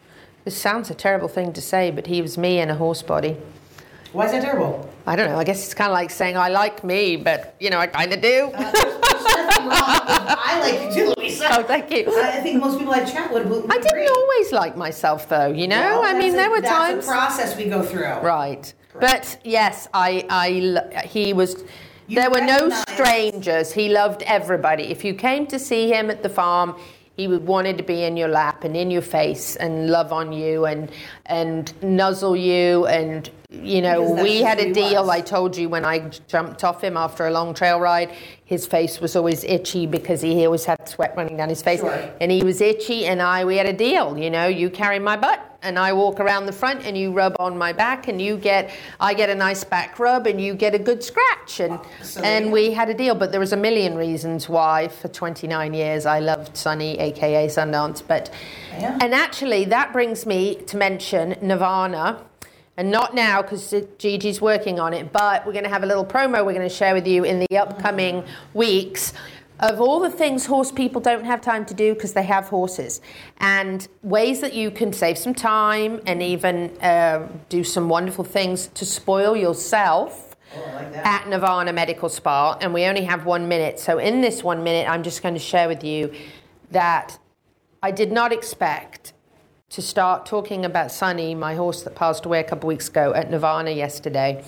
This 0.45 0.57
sounds 0.57 0.91
a 0.91 0.95
terrible 0.95 1.29
thing 1.29 1.53
to 1.55 1.61
say, 1.61 1.91
but 1.91 2.07
he 2.07 2.23
was 2.23 2.37
me 2.37 2.61
in 2.61 2.71
a 2.71 2.75
horse 2.75 3.03
body. 3.03 3.37
Why 4.13 4.27
is 4.27 4.33
that 4.33 4.43
terrible? 4.43 4.89
I 5.07 5.15
don't 5.17 5.29
know. 5.31 5.39
I 5.39 5.45
guess 5.45 5.65
it's 5.65 5.75
kind 5.75 5.91
of 5.91 5.95
like 5.95 6.11
saying 6.11 6.37
I 6.37 6.49
like 6.49 6.83
me, 6.83 7.17
but 7.17 7.55
you 7.61 7.71
know, 7.71 7.79
I 7.79 7.87
kind 7.87 8.13
of 8.13 8.21
do. 8.21 8.51
Uh, 8.55 8.73
There's 8.73 9.25
nothing 9.25 9.67
wrong 9.69 10.01
with 10.07 10.39
I 10.39 10.59
like 10.61 10.83
you 10.97 11.05
too, 11.07 11.15
Louisa. 11.17 11.47
oh, 11.53 11.63
thank 11.63 11.91
you. 11.93 12.05
I 12.23 12.41
think 12.41 12.61
most 12.61 12.79
people 12.79 12.93
I 12.93 13.05
chat 13.05 13.33
would, 13.33 13.49
would 13.49 13.71
I 13.71 13.79
didn't 13.79 14.09
always 14.11 14.53
like 14.53 14.77
myself, 14.77 15.29
though. 15.29 15.49
You 15.49 15.69
know, 15.69 16.01
Well, 16.01 16.05
I 16.05 16.19
mean, 16.19 16.35
a- 16.35 16.37
there 16.37 16.51
were 16.51 16.61
that's 16.61 16.75
times. 16.75 17.05
a 17.05 17.09
process 17.09 17.57
we 17.57 17.67
go 17.67 17.83
through. 17.85 18.05
Right. 18.21 18.73
But 18.99 19.39
yes, 19.45 19.89
I, 19.95 20.27
I, 20.31 21.07
he 21.07 21.33
was. 21.33 21.65
You 22.09 22.17
there 22.17 22.31
were 22.31 22.41
no 22.41 22.71
strangers. 22.89 23.73
He 23.73 23.89
loved 23.89 24.23
everybody. 24.23 24.85
If 24.85 25.05
you 25.05 25.13
came 25.13 25.47
to 25.49 25.59
see 25.59 25.93
him 25.93 26.09
at 26.09 26.23
the 26.23 26.29
farm, 26.29 26.77
he 27.17 27.27
wanted 27.29 27.79
to 27.79 27.85
be 27.85 28.03
in 28.05 28.17
your 28.17 28.29
lap 28.29 28.63
and 28.65 28.77
in 28.77 28.91
your 28.91 29.03
face 29.03 29.57
and 29.57 29.89
love 29.89 30.13
on 30.13 30.33
you 30.33 30.67
and 30.67 30.91
and 31.25 31.73
nuzzle 31.83 32.37
you 32.37 32.87
and 32.87 33.31
you 33.51 33.81
know 33.81 34.03
we 34.23 34.43
had 34.43 34.59
a 34.59 34.73
deal. 34.73 35.03
was. 35.03 35.09
I 35.09 35.21
told 35.23 35.57
you 35.57 35.69
when 35.69 35.85
I 35.85 36.11
jumped 36.29 36.63
off 36.63 36.83
him 36.85 36.97
after 36.97 37.27
a 37.27 37.31
long 37.31 37.55
trail 37.55 37.81
ride, 37.81 38.11
his 38.45 38.67
face 38.67 39.01
was 39.01 39.17
always 39.17 39.45
itchy 39.45 39.87
because 39.87 40.21
he 40.21 40.45
always 40.45 40.65
had 40.67 40.87
sweat 40.89 41.15
running 41.17 41.37
down 41.39 41.49
his 41.49 41.63
face, 41.63 41.81
Sure. 41.81 42.11
and 42.21 42.31
he 42.31 42.43
was 42.45 42.61
itchy. 42.61 43.07
And 43.07 43.23
I 43.23 43.45
we 43.45 43.57
had 43.57 43.67
a 43.67 43.73
deal. 43.73 44.19
You 44.19 44.31
know, 44.31 44.47
you 44.47 44.69
carry 44.69 44.99
my 44.99 45.17
butt 45.17 45.56
and 45.67 45.79
I 45.79 45.93
walk 45.93 46.21
around 46.21 46.47
the 46.47 46.53
front 46.53 46.87
and 46.87 46.97
you 46.97 47.13
rub 47.13 47.35
on 47.41 47.59
my 47.59 47.73
back 47.73 48.07
and 48.07 48.23
you 48.23 48.37
get 48.37 48.71
I 49.01 49.15
get 49.15 49.29
a 49.29 49.35
nice 49.35 49.65
back 49.65 49.99
rub 49.99 50.27
and 50.27 50.41
you 50.41 50.55
get 50.55 50.75
a 50.75 50.79
good 50.79 51.03
scratch. 51.03 51.61
And 51.61 51.79
and 52.23 52.53
we 52.53 52.71
had 52.73 52.89
a 52.89 52.95
deal 52.95 53.15
but 53.17 53.33
there 53.33 53.41
was 53.41 53.53
a 53.53 53.57
million 53.57 53.97
reasons 53.97 54.49
why 54.49 54.89
for 54.89 55.09
29 55.09 55.75
years 55.75 56.07
I 56.07 56.21
loved 56.21 56.57
Sunny 56.57 56.99
aka 57.01 57.49
Sundance. 57.49 58.03
But 58.07 58.31
Yeah. 58.79 58.99
and 59.03 59.13
actually 59.15 59.65
that 59.67 59.93
brings 59.93 60.25
me 60.25 60.55
to 60.67 60.77
mention 60.77 61.37
Nirvana. 61.43 62.23
And 62.79 62.91
not 62.91 63.15
now 63.15 63.41
because 63.41 63.73
Gigi's 63.99 64.41
working 64.41 64.79
on 64.79 64.93
it 64.95 65.11
but 65.11 65.45
we're 65.47 65.53
going 65.53 65.65
to 65.65 65.71
have 65.71 65.83
a 65.83 65.87
little 65.87 66.05
promo 66.05 66.45
we're 66.45 66.53
going 66.61 66.69
to 66.69 66.79
share 66.83 66.93
with 66.95 67.07
you 67.07 67.25
in 67.25 67.39
the 67.41 67.57
upcoming 67.59 68.23
weeks 68.53 69.15
of 69.61 69.81
all 69.81 70.01
the 70.01 70.11
things 70.11 70.47
horse 70.47 70.71
people 70.71 71.01
don't 71.01 71.25
have 71.25 71.41
time 71.41 71.65
to 71.67 71.75
do 71.75 71.95
because 71.95 72.13
they 72.13 72.23
have 72.23 72.47
horses 72.49 73.01
and 73.39 73.89
ways 74.03 74.41
that 74.41 74.53
you 74.53 74.71
can 74.71 74.93
save 74.93 75.17
some 75.17 75.35
time 75.35 76.01
and 76.07 76.23
even 76.23 76.71
uh, 76.83 77.27
do 77.49 77.65
some 77.65 77.89
wonderful 77.89 78.25
things 78.25 78.67
to 78.69 78.85
spoil 78.85 79.37
yourself 79.37 80.27
at 80.95 81.29
Nirvana 81.29 81.73
Medical 81.73 82.09
Spa, 82.09 82.57
and 82.61 82.73
we 82.73 82.85
only 82.85 83.03
have 83.05 83.27
one 83.27 83.49
minute. 83.49 83.79
So, 83.79 83.99
in 83.99 84.21
this 84.21 84.43
one 84.43 84.63
minute, 84.63 84.89
I'm 84.89 85.03
just 85.03 85.23
going 85.23 85.35
to 85.35 85.41
share 85.41 85.69
with 85.69 85.85
you 85.85 86.13
that 86.71 87.19
I 87.83 87.91
did 87.91 88.13
not 88.13 88.33
expect 88.33 89.13
to 89.71 89.83
start 89.83 90.25
talking 90.25 90.65
about 90.65 90.93
Sunny, 90.93 91.35
my 91.35 91.55
horse 91.55 91.83
that 91.83 91.95
passed 91.95 92.25
away 92.25 92.41
a 92.41 92.45
couple 92.45 92.69
of 92.69 92.75
weeks 92.75 92.89
ago, 92.89 93.13
at 93.15 93.31
Nirvana 93.31 93.71
yesterday, 93.71 94.45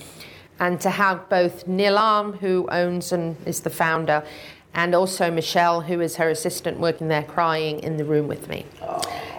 and 0.60 0.80
to 0.80 0.90
have 0.90 1.28
both 1.28 1.66
Nilam, 1.66 2.38
who 2.38 2.68
owns 2.70 3.12
and 3.12 3.36
is 3.46 3.60
the 3.60 3.70
founder, 3.70 4.24
and 4.74 4.94
also 4.94 5.30
Michelle, 5.30 5.80
who 5.80 6.00
is 6.00 6.16
her 6.16 6.28
assistant 6.28 6.78
working 6.78 7.08
there, 7.08 7.22
crying 7.22 7.80
in 7.80 7.96
the 7.96 8.04
room 8.04 8.28
with 8.28 8.48
me. 8.48 8.64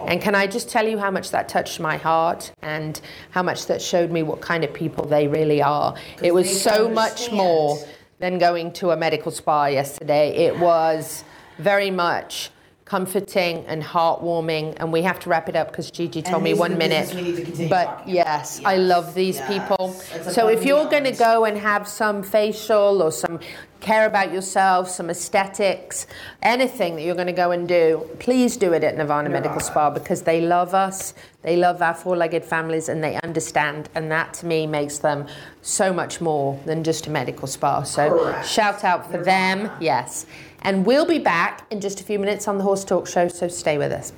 And 0.06 0.20
can 0.20 0.34
I 0.34 0.46
just 0.46 0.68
tell 0.68 0.86
you 0.86 0.98
how 0.98 1.10
much 1.10 1.30
that 1.30 1.48
touched 1.48 1.78
my 1.80 1.96
heart 1.96 2.52
and 2.62 3.00
how 3.30 3.42
much 3.42 3.66
that 3.66 3.80
showed 3.80 4.10
me 4.10 4.22
what 4.22 4.40
kind 4.40 4.64
of 4.64 4.72
people 4.72 5.06
they 5.06 5.28
really 5.28 5.62
are? 5.62 5.94
It 6.22 6.34
was 6.34 6.62
so 6.62 6.88
much 6.88 7.30
more 7.30 7.78
than 8.18 8.38
going 8.38 8.72
to 8.74 8.90
a 8.90 8.96
medical 8.96 9.30
spa 9.30 9.66
yesterday. 9.66 10.30
It 10.36 10.58
was 10.58 11.24
very 11.58 11.90
much 11.90 12.50
comforting 12.90 13.64
and 13.68 13.84
heartwarming. 13.84 14.74
And 14.78 14.92
we 14.92 15.02
have 15.02 15.20
to 15.20 15.30
wrap 15.30 15.48
it 15.48 15.54
up 15.54 15.68
because 15.70 15.92
Gigi 15.92 16.22
told 16.22 16.34
And 16.36 16.42
me 16.44 16.54
one 16.54 16.76
minute. 16.76 17.02
business 17.06 17.14
we 17.14 17.30
need 17.30 17.36
to 17.36 17.44
continue 17.44 17.68
but 17.70 17.84
talking 17.84 18.14
yes, 18.14 18.60
I 18.64 18.78
love 18.78 19.14
these 19.14 19.36
Yes. 19.36 19.48
people. 19.48 19.92
So 20.32 20.48
if 20.48 20.64
you're 20.64 20.90
going 20.90 21.04
to 21.04 21.12
go 21.12 21.44
and 21.44 21.56
have 21.56 21.86
some 21.86 22.24
facial 22.24 23.00
or 23.00 23.12
some 23.12 23.38
care 23.78 24.06
about 24.06 24.32
yourself, 24.32 24.90
some 24.90 25.08
aesthetics, 25.08 26.06
anything 26.42 26.96
that 26.96 27.02
you're 27.02 27.14
going 27.14 27.28
to 27.28 27.32
go 27.44 27.52
and 27.52 27.68
do, 27.68 28.10
please 28.18 28.56
do 28.56 28.72
it 28.72 28.82
at 28.82 28.96
Nirvana 28.96 29.30
Medical 29.30 29.60
Spa 29.60 29.88
because 29.90 30.22
they 30.22 30.40
love 30.40 30.74
us. 30.74 31.14
They 31.42 31.56
love 31.56 31.80
our 31.80 31.94
four 31.94 32.16
legged 32.16 32.44
families 32.44 32.88
and 32.88 33.02
they 33.04 33.18
understand. 33.22 33.88
And 33.94 34.10
that 34.10 34.34
to 34.34 34.46
me 34.46 34.66
makes 34.66 34.98
them 34.98 35.26
so 35.62 35.92
much 35.92 36.20
more 36.20 36.60
than 36.66 36.82
just 36.82 37.06
a 37.06 37.10
medical 37.10 37.46
spa. 37.46 37.82
So 37.84 38.10
Correct. 38.10 38.46
shout 38.46 38.84
out 38.84 39.10
for 39.10 39.18
them. 39.18 39.70
Yes. 39.80 40.26
And 40.62 40.84
we'll 40.84 41.06
be 41.06 41.18
back 41.18 41.66
in 41.70 41.80
just 41.80 42.00
a 42.00 42.04
few 42.04 42.18
minutes 42.18 42.46
on 42.46 42.58
the 42.58 42.64
Horse 42.64 42.84
Talk 42.84 43.06
Show, 43.06 43.28
so 43.28 43.48
stay 43.48 43.78
with 43.78 43.92
us. 43.92 44.12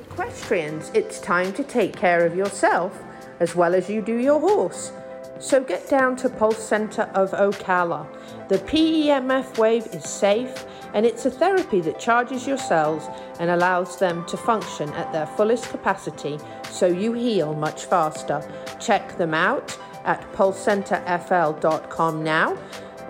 Equestrians, 0.00 0.90
it's 0.94 1.18
time 1.20 1.52
to 1.54 1.64
take 1.64 1.96
care 1.96 2.24
of 2.24 2.36
yourself 2.36 3.02
as 3.40 3.56
well 3.56 3.74
as 3.74 3.88
you 3.88 4.02
do 4.02 4.16
your 4.16 4.38
horse. 4.38 4.92
So 5.40 5.62
get 5.62 5.88
down 5.88 6.16
to 6.16 6.28
Pulse 6.28 6.62
Center 6.62 7.02
of 7.14 7.30
Ocala. 7.30 8.06
The 8.48 8.58
PEMF 8.58 9.56
wave 9.56 9.86
is 9.86 10.04
safe 10.04 10.66
and 10.92 11.06
it's 11.06 11.24
a 11.24 11.30
therapy 11.30 11.80
that 11.80 11.98
charges 11.98 12.46
your 12.46 12.58
cells 12.58 13.08
and 13.38 13.50
allows 13.50 13.98
them 13.98 14.26
to 14.26 14.36
function 14.36 14.90
at 14.90 15.10
their 15.12 15.26
fullest 15.26 15.70
capacity 15.70 16.38
so 16.70 16.86
you 16.86 17.14
heal 17.14 17.54
much 17.54 17.86
faster. 17.86 18.46
Check 18.78 19.16
them 19.16 19.32
out 19.32 19.78
at 20.04 20.20
pulsecenterfl.com 20.32 22.22
now 22.22 22.58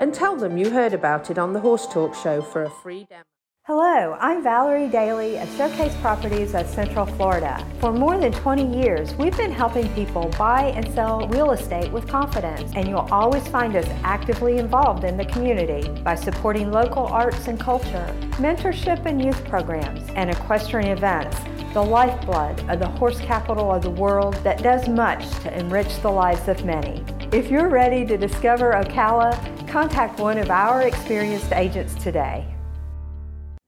and 0.01 0.14
tell 0.14 0.34
them 0.34 0.57
you 0.57 0.70
heard 0.70 0.94
about 0.94 1.30
it 1.30 1.36
on 1.36 1.53
the 1.53 1.61
Horse 1.61 1.86
Talk 1.86 2.14
Show 2.14 2.40
for 2.40 2.62
a 2.62 2.70
free 2.70 3.05
demo. 3.05 3.22
Hello, 3.64 4.16
I'm 4.18 4.42
Valerie 4.42 4.88
Daly 4.88 5.36
of 5.36 5.55
Showcase 5.57 5.94
Properties 5.96 6.55
of 6.55 6.66
Central 6.66 7.05
Florida. 7.05 7.62
For 7.80 7.92
more 7.92 8.16
than 8.16 8.32
20 8.32 8.82
years, 8.82 9.14
we've 9.16 9.36
been 9.36 9.53
helping 9.53 9.92
people 9.92 10.32
buy 10.38 10.72
and 10.74 10.90
sell 10.94 11.28
real 11.28 11.51
estate 11.51 11.92
with 11.92 12.09
confidence, 12.09 12.72
and 12.74 12.88
you'll 12.88 13.07
always 13.12 13.46
find 13.48 13.76
us 13.76 13.86
actively 14.03 14.57
involved 14.57 15.05
in 15.05 15.18
the 15.18 15.26
community 15.26 15.86
by 16.01 16.14
supporting 16.14 16.72
local 16.72 17.07
arts 17.07 17.46
and 17.46 17.61
culture, 17.61 18.16
mentorship 18.38 19.05
and 19.05 19.22
youth 19.22 19.44
programs, 19.44 20.09
and 20.16 20.30
equestrian 20.30 20.96
events, 20.96 21.36
the 21.74 21.82
lifeblood 21.82 22.59
of 22.70 22.78
the 22.78 22.88
horse 22.88 23.20
capital 23.20 23.70
of 23.70 23.82
the 23.82 23.90
world 23.90 24.32
that 24.42 24.62
does 24.62 24.88
much 24.88 25.28
to 25.40 25.57
enrich 25.57 26.01
the 26.01 26.11
lives 26.11 26.48
of 26.48 26.64
many. 26.64 27.05
If 27.33 27.49
you're 27.49 27.68
ready 27.68 28.05
to 28.07 28.16
discover 28.16 28.72
Ocala, 28.72 29.68
contact 29.68 30.18
one 30.18 30.37
of 30.37 30.51
our 30.51 30.83
experienced 30.83 31.53
agents 31.53 31.95
today. 31.95 32.45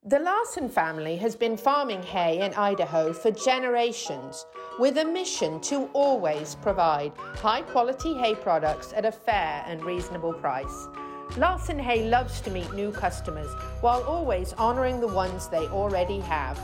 The 0.04 0.18
Larson 0.18 0.68
family 0.68 1.16
has 1.18 1.36
been 1.36 1.56
farming 1.56 2.02
hay 2.02 2.40
in 2.40 2.52
Idaho 2.54 3.12
for 3.12 3.30
generations 3.30 4.46
with 4.80 4.98
a 4.98 5.04
mission 5.04 5.60
to 5.60 5.88
always 5.92 6.56
provide 6.56 7.12
high 7.36 7.62
quality 7.62 8.14
hay 8.14 8.34
products 8.34 8.92
at 8.96 9.04
a 9.04 9.12
fair 9.12 9.62
and 9.68 9.84
reasonable 9.84 10.32
price. 10.32 10.88
Larson 11.36 11.78
Hay 11.78 12.08
loves 12.08 12.40
to 12.40 12.50
meet 12.50 12.74
new 12.74 12.90
customers 12.90 13.54
while 13.80 14.02
always 14.02 14.54
honoring 14.54 14.98
the 14.98 15.06
ones 15.06 15.46
they 15.46 15.68
already 15.68 16.18
have. 16.18 16.58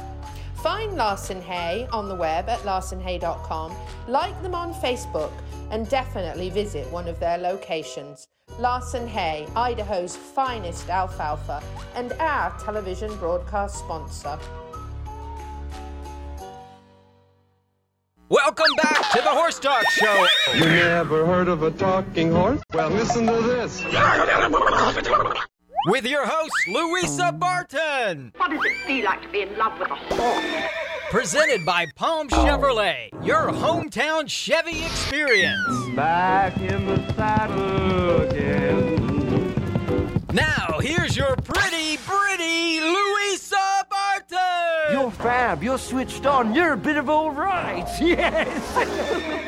Find 0.63 0.97
Larson 0.97 1.41
Hay 1.43 1.87
on 1.93 2.09
the 2.09 2.17
web 2.17 2.49
at 2.49 2.59
larsonhay.com, 2.61 3.73
like 4.09 4.43
them 4.43 4.57
on 4.57 4.75
Facebook, 4.75 5.31
and 5.71 5.89
definitely 5.89 6.51
visit 6.51 6.91
one 6.91 7.07
of 7.07 7.21
their 7.21 7.39
locations. 7.39 8.27
Larson 8.59 9.07
Hay, 9.07 9.47
Idaho's 9.55 10.17
finest 10.17 10.89
alfalfa, 10.89 11.63
and 11.95 12.13
our 12.15 12.59
television 12.59 13.17
broadcast 13.19 13.79
sponsor. 13.79 14.37
Welcome 18.29 18.75
back 18.83 19.13
to 19.13 19.19
the 19.23 19.31
Horse 19.31 19.61
Talk 19.61 19.89
Show. 19.91 20.27
You 20.55 20.65
never 20.65 21.25
heard 21.25 21.47
of 21.47 21.63
a 21.63 21.71
talking 21.71 22.33
horse? 22.33 22.61
Well, 22.75 22.91
listen 22.91 23.27
to 23.27 23.41
this. 23.43 23.85
With 25.87 26.05
your 26.07 26.27
host, 26.27 26.53
Louisa 26.69 27.33
Barton. 27.33 28.33
What 28.37 28.51
does 28.51 28.65
it 28.65 28.77
feel 28.87 29.05
like 29.05 29.23
to 29.23 29.29
be 29.29 29.43
in 29.43 29.57
love 29.57 29.79
with 29.79 29.91
a 29.91 29.95
horse? 29.95 30.45
Presented 31.11 31.65
by 31.65 31.87
Palm 31.95 32.29
Chevrolet, 32.29 33.09
your 33.25 33.49
hometown 33.51 34.29
Chevy 34.29 34.85
experience. 34.85 35.97
Back 35.97 36.59
in 36.59 36.85
the 36.87 37.13
saddle 37.15 38.21
again. 38.29 39.55
Now, 40.33 40.79
here's 40.83 41.17
your 41.17 41.37
pretty, 41.37 41.97
pretty 41.99 42.81
Louisa 42.81 43.87
Barton. 43.89 44.93
You're 44.93 45.11
fab. 45.11 45.63
You're 45.63 45.79
switched 45.79 46.27
on. 46.27 46.55
You're 46.55 46.75
a 46.75 46.77
bit 46.77 46.97
of 46.97 47.09
all 47.09 47.31
right. 47.31 47.87
Yes. 48.01 49.48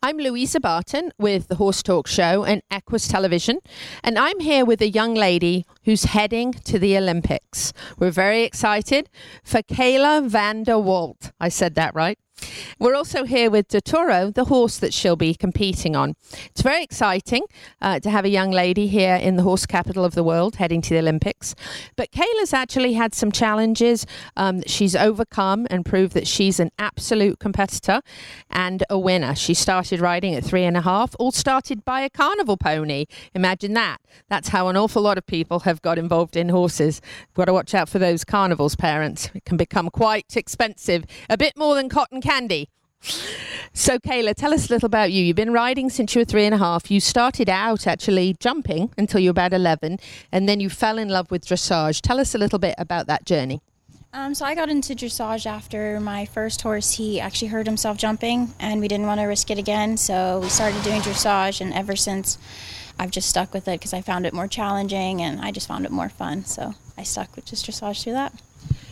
I'm 0.00 0.18
Louisa 0.18 0.60
Barton 0.60 1.10
with 1.18 1.48
the 1.48 1.56
Horse 1.56 1.82
Talk 1.82 2.06
Show 2.06 2.44
and 2.44 2.62
Equus 2.70 3.08
Television, 3.08 3.58
and 4.04 4.16
I'm 4.16 4.38
here 4.38 4.64
with 4.64 4.80
a 4.80 4.88
young 4.88 5.14
lady 5.14 5.66
who's 5.84 6.04
heading 6.04 6.52
to 6.52 6.78
the 6.78 6.96
Olympics. 6.96 7.72
We're 7.98 8.12
very 8.12 8.44
excited 8.44 9.10
for 9.42 9.60
Kayla 9.60 10.28
van 10.28 10.62
der 10.62 10.78
Walt. 10.78 11.32
I 11.40 11.48
said 11.48 11.74
that 11.74 11.96
right. 11.96 12.16
We're 12.78 12.94
also 12.94 13.24
here 13.24 13.50
with 13.50 13.68
Dottore, 13.68 14.34
the 14.34 14.44
horse 14.44 14.78
that 14.78 14.94
she'll 14.94 15.16
be 15.16 15.34
competing 15.34 15.96
on. 15.96 16.14
It's 16.46 16.62
very 16.62 16.82
exciting 16.82 17.44
uh, 17.80 18.00
to 18.00 18.10
have 18.10 18.24
a 18.24 18.28
young 18.28 18.50
lady 18.50 18.86
here 18.86 19.16
in 19.16 19.36
the 19.36 19.42
horse 19.42 19.66
capital 19.66 20.04
of 20.04 20.14
the 20.14 20.22
world 20.22 20.56
heading 20.56 20.80
to 20.82 20.90
the 20.90 20.98
Olympics. 20.98 21.54
But 21.96 22.12
Kayla's 22.12 22.52
actually 22.52 22.94
had 22.94 23.14
some 23.14 23.32
challenges 23.32 24.06
um, 24.36 24.62
she's 24.66 24.94
overcome 24.94 25.66
and 25.70 25.84
proved 25.84 26.14
that 26.14 26.26
she's 26.26 26.60
an 26.60 26.70
absolute 26.78 27.38
competitor 27.38 28.00
and 28.50 28.84
a 28.88 28.98
winner. 28.98 29.34
She 29.34 29.54
started 29.54 30.00
riding 30.00 30.34
at 30.34 30.44
three 30.44 30.64
and 30.64 30.76
a 30.76 30.82
half, 30.82 31.14
all 31.18 31.32
started 31.32 31.84
by 31.84 32.00
a 32.02 32.10
carnival 32.10 32.56
pony. 32.56 33.06
Imagine 33.34 33.74
that. 33.74 33.98
That's 34.28 34.48
how 34.48 34.68
an 34.68 34.76
awful 34.76 35.02
lot 35.02 35.18
of 35.18 35.26
people 35.26 35.60
have 35.60 35.82
got 35.82 35.98
involved 35.98 36.36
in 36.36 36.48
horses. 36.48 37.00
Got 37.34 37.46
to 37.46 37.52
watch 37.52 37.74
out 37.74 37.88
for 37.88 37.98
those 37.98 38.24
carnivals, 38.24 38.76
parents. 38.76 39.30
It 39.34 39.44
can 39.44 39.56
become 39.56 39.90
quite 39.90 40.36
expensive, 40.36 41.04
a 41.28 41.36
bit 41.36 41.56
more 41.56 41.74
than 41.74 41.88
cotton 41.88 42.20
candy. 42.28 42.68
So, 43.72 43.98
Kayla, 43.98 44.34
tell 44.34 44.52
us 44.52 44.68
a 44.68 44.72
little 44.74 44.86
about 44.86 45.12
you. 45.12 45.24
You've 45.24 45.36
been 45.36 45.52
riding 45.52 45.88
since 45.88 46.14
you 46.14 46.20
were 46.20 46.24
three 46.26 46.44
and 46.44 46.54
a 46.54 46.58
half. 46.58 46.90
You 46.90 47.00
started 47.00 47.48
out 47.48 47.86
actually 47.86 48.36
jumping 48.38 48.90
until 48.98 49.20
you 49.20 49.28
were 49.28 49.38
about 49.40 49.54
11, 49.54 49.98
and 50.32 50.48
then 50.48 50.60
you 50.60 50.68
fell 50.68 50.98
in 50.98 51.08
love 51.08 51.30
with 51.30 51.46
dressage. 51.46 52.00
Tell 52.02 52.20
us 52.20 52.34
a 52.34 52.38
little 52.38 52.58
bit 52.58 52.74
about 52.76 53.06
that 53.06 53.24
journey. 53.24 53.62
Um, 54.12 54.34
so 54.34 54.44
I 54.44 54.54
got 54.54 54.68
into 54.68 54.94
dressage 54.94 55.46
after 55.46 56.00
my 56.00 56.26
first 56.26 56.60
horse. 56.60 56.92
He 56.92 57.20
actually 57.20 57.48
hurt 57.48 57.66
himself 57.66 57.96
jumping, 57.96 58.52
and 58.58 58.80
we 58.80 58.88
didn't 58.88 59.06
want 59.06 59.20
to 59.20 59.26
risk 59.26 59.50
it 59.50 59.58
again. 59.58 59.96
So 59.96 60.40
we 60.40 60.48
started 60.48 60.82
doing 60.82 61.00
dressage, 61.00 61.60
and 61.62 61.72
ever 61.72 61.96
since, 61.96 62.36
I've 62.98 63.10
just 63.10 63.28
stuck 63.28 63.54
with 63.54 63.68
it 63.68 63.78
because 63.78 63.94
I 63.94 64.02
found 64.02 64.26
it 64.26 64.34
more 64.34 64.48
challenging, 64.48 65.22
and 65.22 65.40
I 65.40 65.50
just 65.50 65.68
found 65.68 65.86
it 65.86 65.92
more 65.92 66.08
fun. 66.08 66.44
So 66.44 66.74
I 66.98 67.04
stuck 67.04 67.36
with 67.36 67.46
just 67.46 67.64
dressage 67.64 68.02
through 68.02 68.14
that. 68.14 68.34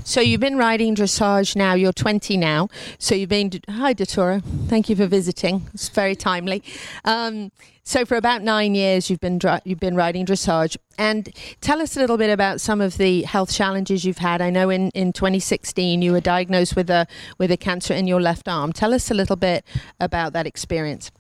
So 0.05 0.21
you've 0.21 0.41
been 0.41 0.57
riding 0.57 0.95
dressage 0.95 1.57
now. 1.57 1.75
You're 1.75 1.93
20 1.93 2.37
now. 2.37 2.69
So 2.99 3.17
you've 3.17 3.29
been. 3.29 3.51
Hi, 3.69 3.93
Dottore. 3.93 4.41
Thank 4.69 4.89
you 4.89 4.95
for 4.95 5.07
visiting. 5.07 5.67
It's 5.75 5.89
very 5.89 6.15
timely. 6.15 6.63
Um, 7.05 7.51
so 7.83 8.05
for 8.05 8.17
about 8.17 8.43
nine 8.43 8.75
years, 8.75 9.11
you've 9.11 9.21
been 9.21 9.41
you've 9.65 9.81
been 9.81 9.97
riding 9.97 10.27
dressage. 10.27 10.77
And 10.99 11.29
tell 11.61 11.81
us 11.81 11.97
a 11.97 12.01
little 12.01 12.17
bit 12.17 12.31
about 12.31 12.61
some 12.61 12.81
of 12.81 12.99
the 12.99 13.23
health 13.23 13.53
challenges 13.53 14.05
you've 14.05 14.19
had. 14.19 14.41
I 14.41 14.51
know 14.51 14.71
in, 14.71 14.91
in 14.91 15.13
2016 15.13 16.03
you 16.03 16.13
were 16.13 16.21
diagnosed 16.21 16.75
with 16.75 16.91
a 16.91 17.07
with 17.39 17.51
a 17.51 17.57
cancer 17.57 17.95
in 17.95 18.07
your 18.07 18.21
left 18.21 18.49
arm. 18.49 18.73
Tell 18.73 18.93
us 18.93 19.11
a 19.11 19.15
little 19.15 19.37
bit 19.37 19.65
about 20.01 20.33
that 20.33 20.47
experience. 20.47 21.11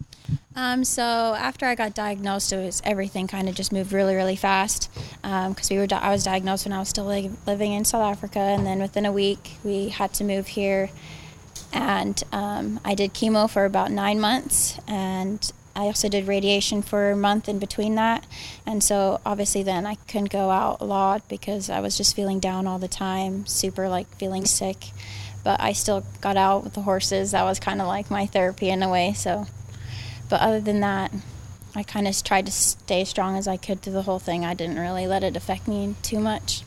Um, 0.57 0.85
so 0.85 1.03
after 1.03 1.66
I 1.66 1.74
got 1.74 1.95
diagnosed, 1.95 2.51
it 2.51 2.64
was 2.64 2.81
everything 2.83 3.27
kind 3.27 3.47
of 3.49 3.55
just 3.55 3.72
moved 3.72 3.93
really, 3.93 4.14
really 4.14 4.37
fast 4.37 4.91
because 5.22 5.68
we 5.68 5.77
were. 5.77 5.87
I 5.93 6.11
was 6.11 6.24
diagnosed 6.24 6.64
when 6.64 6.72
I 6.72 6.79
was 6.79 6.89
still 6.89 7.05
li- 7.05 7.31
living 7.47 7.72
in 7.72 7.85
South 7.85 8.03
Africa, 8.03 8.39
and 8.39 8.66
then 8.66 8.81
within 8.81 9.05
a 9.05 9.12
week 9.12 9.59
we 9.62 9.91
had 9.91 10.14
to 10.14 10.24
move 10.24 10.47
here, 10.47 10.89
and 11.74 12.22
um, 12.33 12.81
I 12.87 12.95
did 12.95 13.12
chemo 13.12 13.51
for 13.51 13.66
about 13.66 13.91
nine 13.91 14.18
months, 14.18 14.81
and 14.89 15.53
I 15.74 15.83
also 15.83 16.09
did 16.09 16.27
radiation 16.27 16.81
for 16.81 17.11
a 17.11 17.16
month 17.16 17.51
in 17.51 17.59
between 17.59 17.95
that, 17.97 18.27
and 18.64 18.83
so 18.83 19.20
obviously 19.27 19.62
then 19.62 19.85
I 19.85 19.97
couldn't 20.09 20.31
go 20.31 20.49
out 20.49 20.81
a 20.81 20.85
lot 20.85 21.29
because 21.29 21.68
I 21.68 21.81
was 21.81 21.99
just 21.99 22.16
feeling 22.16 22.41
down 22.41 22.66
all 22.66 22.79
the 22.79 22.89
time, 22.89 23.45
super 23.45 23.91
like 23.91 24.09
feeling 24.16 24.47
sick, 24.47 24.87
but 25.45 25.61
I 25.61 25.74
still 25.74 26.03
got 26.22 26.39
out 26.39 26.64
with 26.64 26.72
the 26.72 26.83
horses. 26.83 27.33
That 27.33 27.43
was 27.43 27.61
kind 27.61 27.83
of 27.83 27.87
like 27.87 28.11
my 28.11 28.24
therapy 28.24 28.70
in 28.70 28.83
a 28.83 28.89
way. 28.89 29.12
So. 29.12 29.47
But 30.29 30.41
other 30.41 30.61
than 30.61 30.81
that, 30.81 31.12
I 31.74 31.83
kind 31.83 32.09
of 32.09 32.22
tried 32.22 32.47
to 32.47 32.53
stay 32.53 33.05
strong 33.05 33.37
as 33.37 33.47
I 33.47 33.57
could 33.57 33.83
through 33.83 33.93
the 33.93 34.03
whole 34.03 34.18
thing. 34.18 34.45
I 34.45 34.55
didn't 34.55 34.79
really 34.79 35.07
let 35.07 35.22
it 35.22 35.37
affect 35.37 35.68
me 35.68 35.95
too 36.03 36.18
much. 36.18 36.62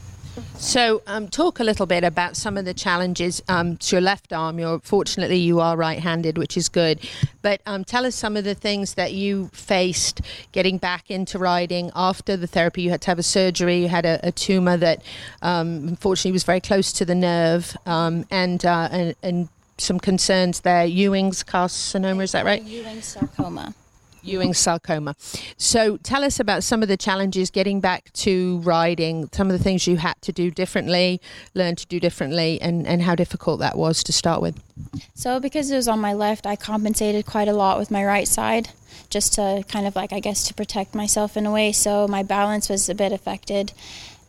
So, 0.55 1.01
um, 1.07 1.27
talk 1.27 1.59
a 1.59 1.63
little 1.63 1.85
bit 1.85 2.03
about 2.03 2.37
some 2.37 2.57
of 2.57 2.63
the 2.63 2.73
challenges. 2.73 3.41
Um, 3.47 3.73
it's 3.73 3.91
your 3.91 4.01
left 4.01 4.31
arm. 4.31 4.59
You're 4.59 4.79
fortunately 4.79 5.37
you 5.37 5.59
are 5.59 5.75
right-handed, 5.75 6.37
which 6.37 6.55
is 6.55 6.69
good. 6.69 6.99
But 7.41 7.61
um, 7.65 7.83
tell 7.83 8.05
us 8.05 8.15
some 8.15 8.37
of 8.37 8.43
the 8.43 8.55
things 8.55 8.93
that 8.93 9.13
you 9.13 9.49
faced 9.53 10.21
getting 10.51 10.77
back 10.77 11.09
into 11.09 11.39
riding 11.39 11.91
after 11.95 12.37
the 12.37 12.47
therapy. 12.47 12.83
You 12.83 12.91
had 12.91 13.01
to 13.01 13.07
have 13.07 13.19
a 13.19 13.23
surgery. 13.23 13.81
You 13.81 13.87
had 13.89 14.05
a, 14.05 14.19
a 14.23 14.31
tumor 14.31 14.77
that, 14.77 15.01
um, 15.41 15.87
unfortunately, 15.87 16.31
was 16.31 16.43
very 16.43 16.61
close 16.61 16.93
to 16.93 17.05
the 17.05 17.15
nerve, 17.15 17.75
um, 17.85 18.25
and, 18.29 18.63
uh, 18.65 18.89
and 18.91 19.15
and 19.23 19.49
some 19.79 19.99
concerns 19.99 20.61
there. 20.61 20.85
Ewing's 20.85 21.43
carcinoma, 21.43 22.23
is 22.23 22.31
that 22.33 22.45
right? 22.45 22.63
Ewing's 22.63 23.05
sarcoma. 23.05 23.73
Ewing 24.21 24.53
sarcoma. 24.53 25.15
So 25.57 25.97
tell 25.97 26.23
us 26.23 26.39
about 26.39 26.63
some 26.63 26.81
of 26.81 26.87
the 26.87 26.97
challenges 26.97 27.49
getting 27.49 27.79
back 27.79 28.11
to 28.13 28.59
riding, 28.59 29.29
some 29.31 29.49
of 29.49 29.57
the 29.57 29.63
things 29.63 29.87
you 29.87 29.97
had 29.97 30.21
to 30.21 30.31
do 30.31 30.51
differently, 30.51 31.21
learn 31.53 31.75
to 31.77 31.87
do 31.87 31.99
differently, 31.99 32.59
and, 32.61 32.85
and 32.85 33.01
how 33.01 33.15
difficult 33.15 33.59
that 33.59 33.77
was 33.77 34.03
to 34.03 34.13
start 34.13 34.41
with. 34.41 34.61
So, 35.13 35.39
because 35.39 35.71
it 35.71 35.75
was 35.75 35.87
on 35.87 35.99
my 35.99 36.13
left, 36.13 36.45
I 36.45 36.55
compensated 36.55 37.25
quite 37.25 37.47
a 37.47 37.53
lot 37.53 37.79
with 37.79 37.91
my 37.91 38.03
right 38.03 38.27
side 38.27 38.69
just 39.09 39.33
to 39.33 39.63
kind 39.67 39.87
of 39.87 39.95
like, 39.95 40.11
I 40.11 40.19
guess, 40.19 40.43
to 40.47 40.53
protect 40.53 40.93
myself 40.93 41.37
in 41.37 41.45
a 41.45 41.51
way. 41.51 41.71
So, 41.71 42.07
my 42.07 42.23
balance 42.23 42.69
was 42.69 42.89
a 42.89 42.95
bit 42.95 43.11
affected 43.11 43.73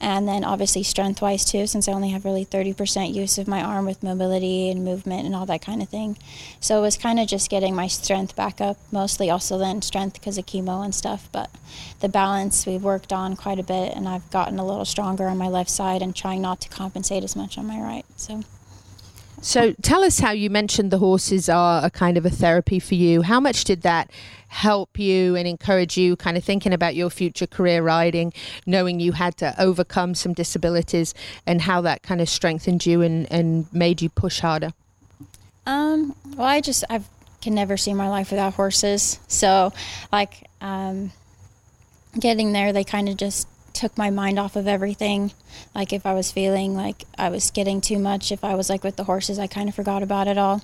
and 0.00 0.26
then 0.26 0.44
obviously 0.44 0.82
strength 0.82 1.20
wise 1.20 1.44
too 1.44 1.66
since 1.66 1.88
i 1.88 1.92
only 1.92 2.10
have 2.10 2.24
really 2.24 2.44
30% 2.44 3.14
use 3.14 3.38
of 3.38 3.46
my 3.46 3.62
arm 3.62 3.84
with 3.86 4.02
mobility 4.02 4.70
and 4.70 4.84
movement 4.84 5.26
and 5.26 5.34
all 5.34 5.46
that 5.46 5.62
kind 5.62 5.82
of 5.82 5.88
thing. 5.88 6.16
So 6.60 6.78
it 6.78 6.82
was 6.82 6.96
kind 6.96 7.20
of 7.20 7.28
just 7.28 7.50
getting 7.50 7.74
my 7.74 7.86
strength 7.86 8.34
back 8.36 8.60
up 8.60 8.76
mostly 8.90 9.30
also 9.30 9.58
then 9.58 9.82
strength 9.82 10.14
because 10.14 10.38
of 10.38 10.46
chemo 10.46 10.84
and 10.84 10.94
stuff 10.94 11.28
but 11.32 11.50
the 12.00 12.08
balance 12.08 12.66
we've 12.66 12.82
worked 12.82 13.12
on 13.12 13.36
quite 13.36 13.58
a 13.58 13.62
bit 13.62 13.94
and 13.94 14.08
i've 14.08 14.28
gotten 14.30 14.58
a 14.58 14.64
little 14.64 14.84
stronger 14.84 15.28
on 15.28 15.38
my 15.38 15.48
left 15.48 15.70
side 15.70 16.02
and 16.02 16.14
trying 16.16 16.42
not 16.42 16.60
to 16.60 16.68
compensate 16.68 17.24
as 17.24 17.36
much 17.36 17.58
on 17.58 17.66
my 17.66 17.80
right 17.80 18.04
so 18.16 18.42
so 19.40 19.72
tell 19.82 20.04
us 20.04 20.20
how 20.20 20.32
you 20.32 20.50
mentioned 20.50 20.90
the 20.90 20.98
horses 20.98 21.48
are 21.48 21.84
a 21.84 21.90
kind 21.90 22.16
of 22.16 22.26
a 22.26 22.30
therapy 22.30 22.78
for 22.78 22.94
you. 22.94 23.22
How 23.22 23.40
much 23.40 23.64
did 23.64 23.82
that 23.82 24.10
help 24.48 24.98
you 24.98 25.36
and 25.36 25.46
encourage 25.46 25.96
you, 25.96 26.16
kind 26.16 26.36
of 26.36 26.44
thinking 26.44 26.72
about 26.72 26.94
your 26.94 27.08
future 27.08 27.46
career 27.46 27.82
riding, 27.82 28.32
knowing 28.66 29.00
you 29.00 29.12
had 29.12 29.36
to 29.38 29.54
overcome 29.60 30.14
some 30.14 30.34
disabilities, 30.34 31.14
and 31.46 31.62
how 31.62 31.80
that 31.80 32.02
kind 32.02 32.20
of 32.20 32.28
strengthened 32.28 32.84
you 32.84 33.00
and, 33.00 33.30
and 33.32 33.72
made 33.72 34.02
you 34.02 34.08
push 34.08 34.40
harder? 34.40 34.72
Um, 35.66 36.14
well, 36.36 36.46
I 36.46 36.60
just 36.60 36.84
I 36.90 37.02
can 37.40 37.54
never 37.54 37.76
see 37.76 37.94
my 37.94 38.08
life 38.08 38.30
without 38.30 38.54
horses. 38.54 39.20
So, 39.28 39.72
like, 40.12 40.48
um, 40.60 41.12
getting 42.18 42.52
there, 42.52 42.72
they 42.72 42.84
kind 42.84 43.08
of 43.08 43.16
just 43.16 43.46
took 43.80 43.96
my 43.96 44.10
mind 44.10 44.38
off 44.38 44.56
of 44.56 44.68
everything. 44.68 45.32
Like 45.74 45.92
if 45.92 46.04
I 46.04 46.12
was 46.12 46.30
feeling 46.30 46.76
like 46.76 47.04
I 47.16 47.30
was 47.30 47.50
getting 47.50 47.80
too 47.80 47.98
much, 47.98 48.30
if 48.30 48.44
I 48.44 48.54
was 48.54 48.68
like 48.68 48.84
with 48.84 48.96
the 48.96 49.04
horses, 49.04 49.38
I 49.38 49.46
kind 49.46 49.68
of 49.68 49.74
forgot 49.74 50.02
about 50.02 50.28
it 50.28 50.36
all. 50.36 50.62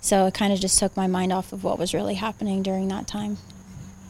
So 0.00 0.26
it 0.26 0.34
kind 0.34 0.52
of 0.52 0.58
just 0.58 0.78
took 0.78 0.96
my 0.96 1.06
mind 1.06 1.30
off 1.32 1.52
of 1.52 1.62
what 1.62 1.78
was 1.78 1.92
really 1.92 2.14
happening 2.14 2.62
during 2.62 2.88
that 2.88 3.06
time. 3.06 3.36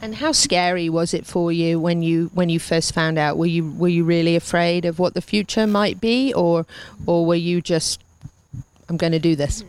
And 0.01 0.15
how 0.15 0.31
scary 0.31 0.89
was 0.89 1.13
it 1.13 1.27
for 1.27 1.51
you 1.51 1.81
when 1.81 2.03
you 2.03 2.31
when 2.33 2.49
you 2.49 2.61
first 2.61 2.95
found 2.95 3.19
out? 3.19 3.37
Were 3.37 3.47
you 3.47 3.73
were 3.73 3.89
you 3.89 4.05
really 4.05 4.37
afraid 4.37 4.85
of 4.85 5.01
what 5.01 5.15
the 5.15 5.21
future 5.21 5.67
might 5.67 6.01
be, 6.01 6.33
or 6.33 6.67
or 7.05 7.27
were 7.27 7.35
you 7.35 7.61
just 7.61 8.01
I'm 8.89 8.97
going 8.97 9.13
to 9.13 9.19
do 9.19 9.35
this? 9.35 9.65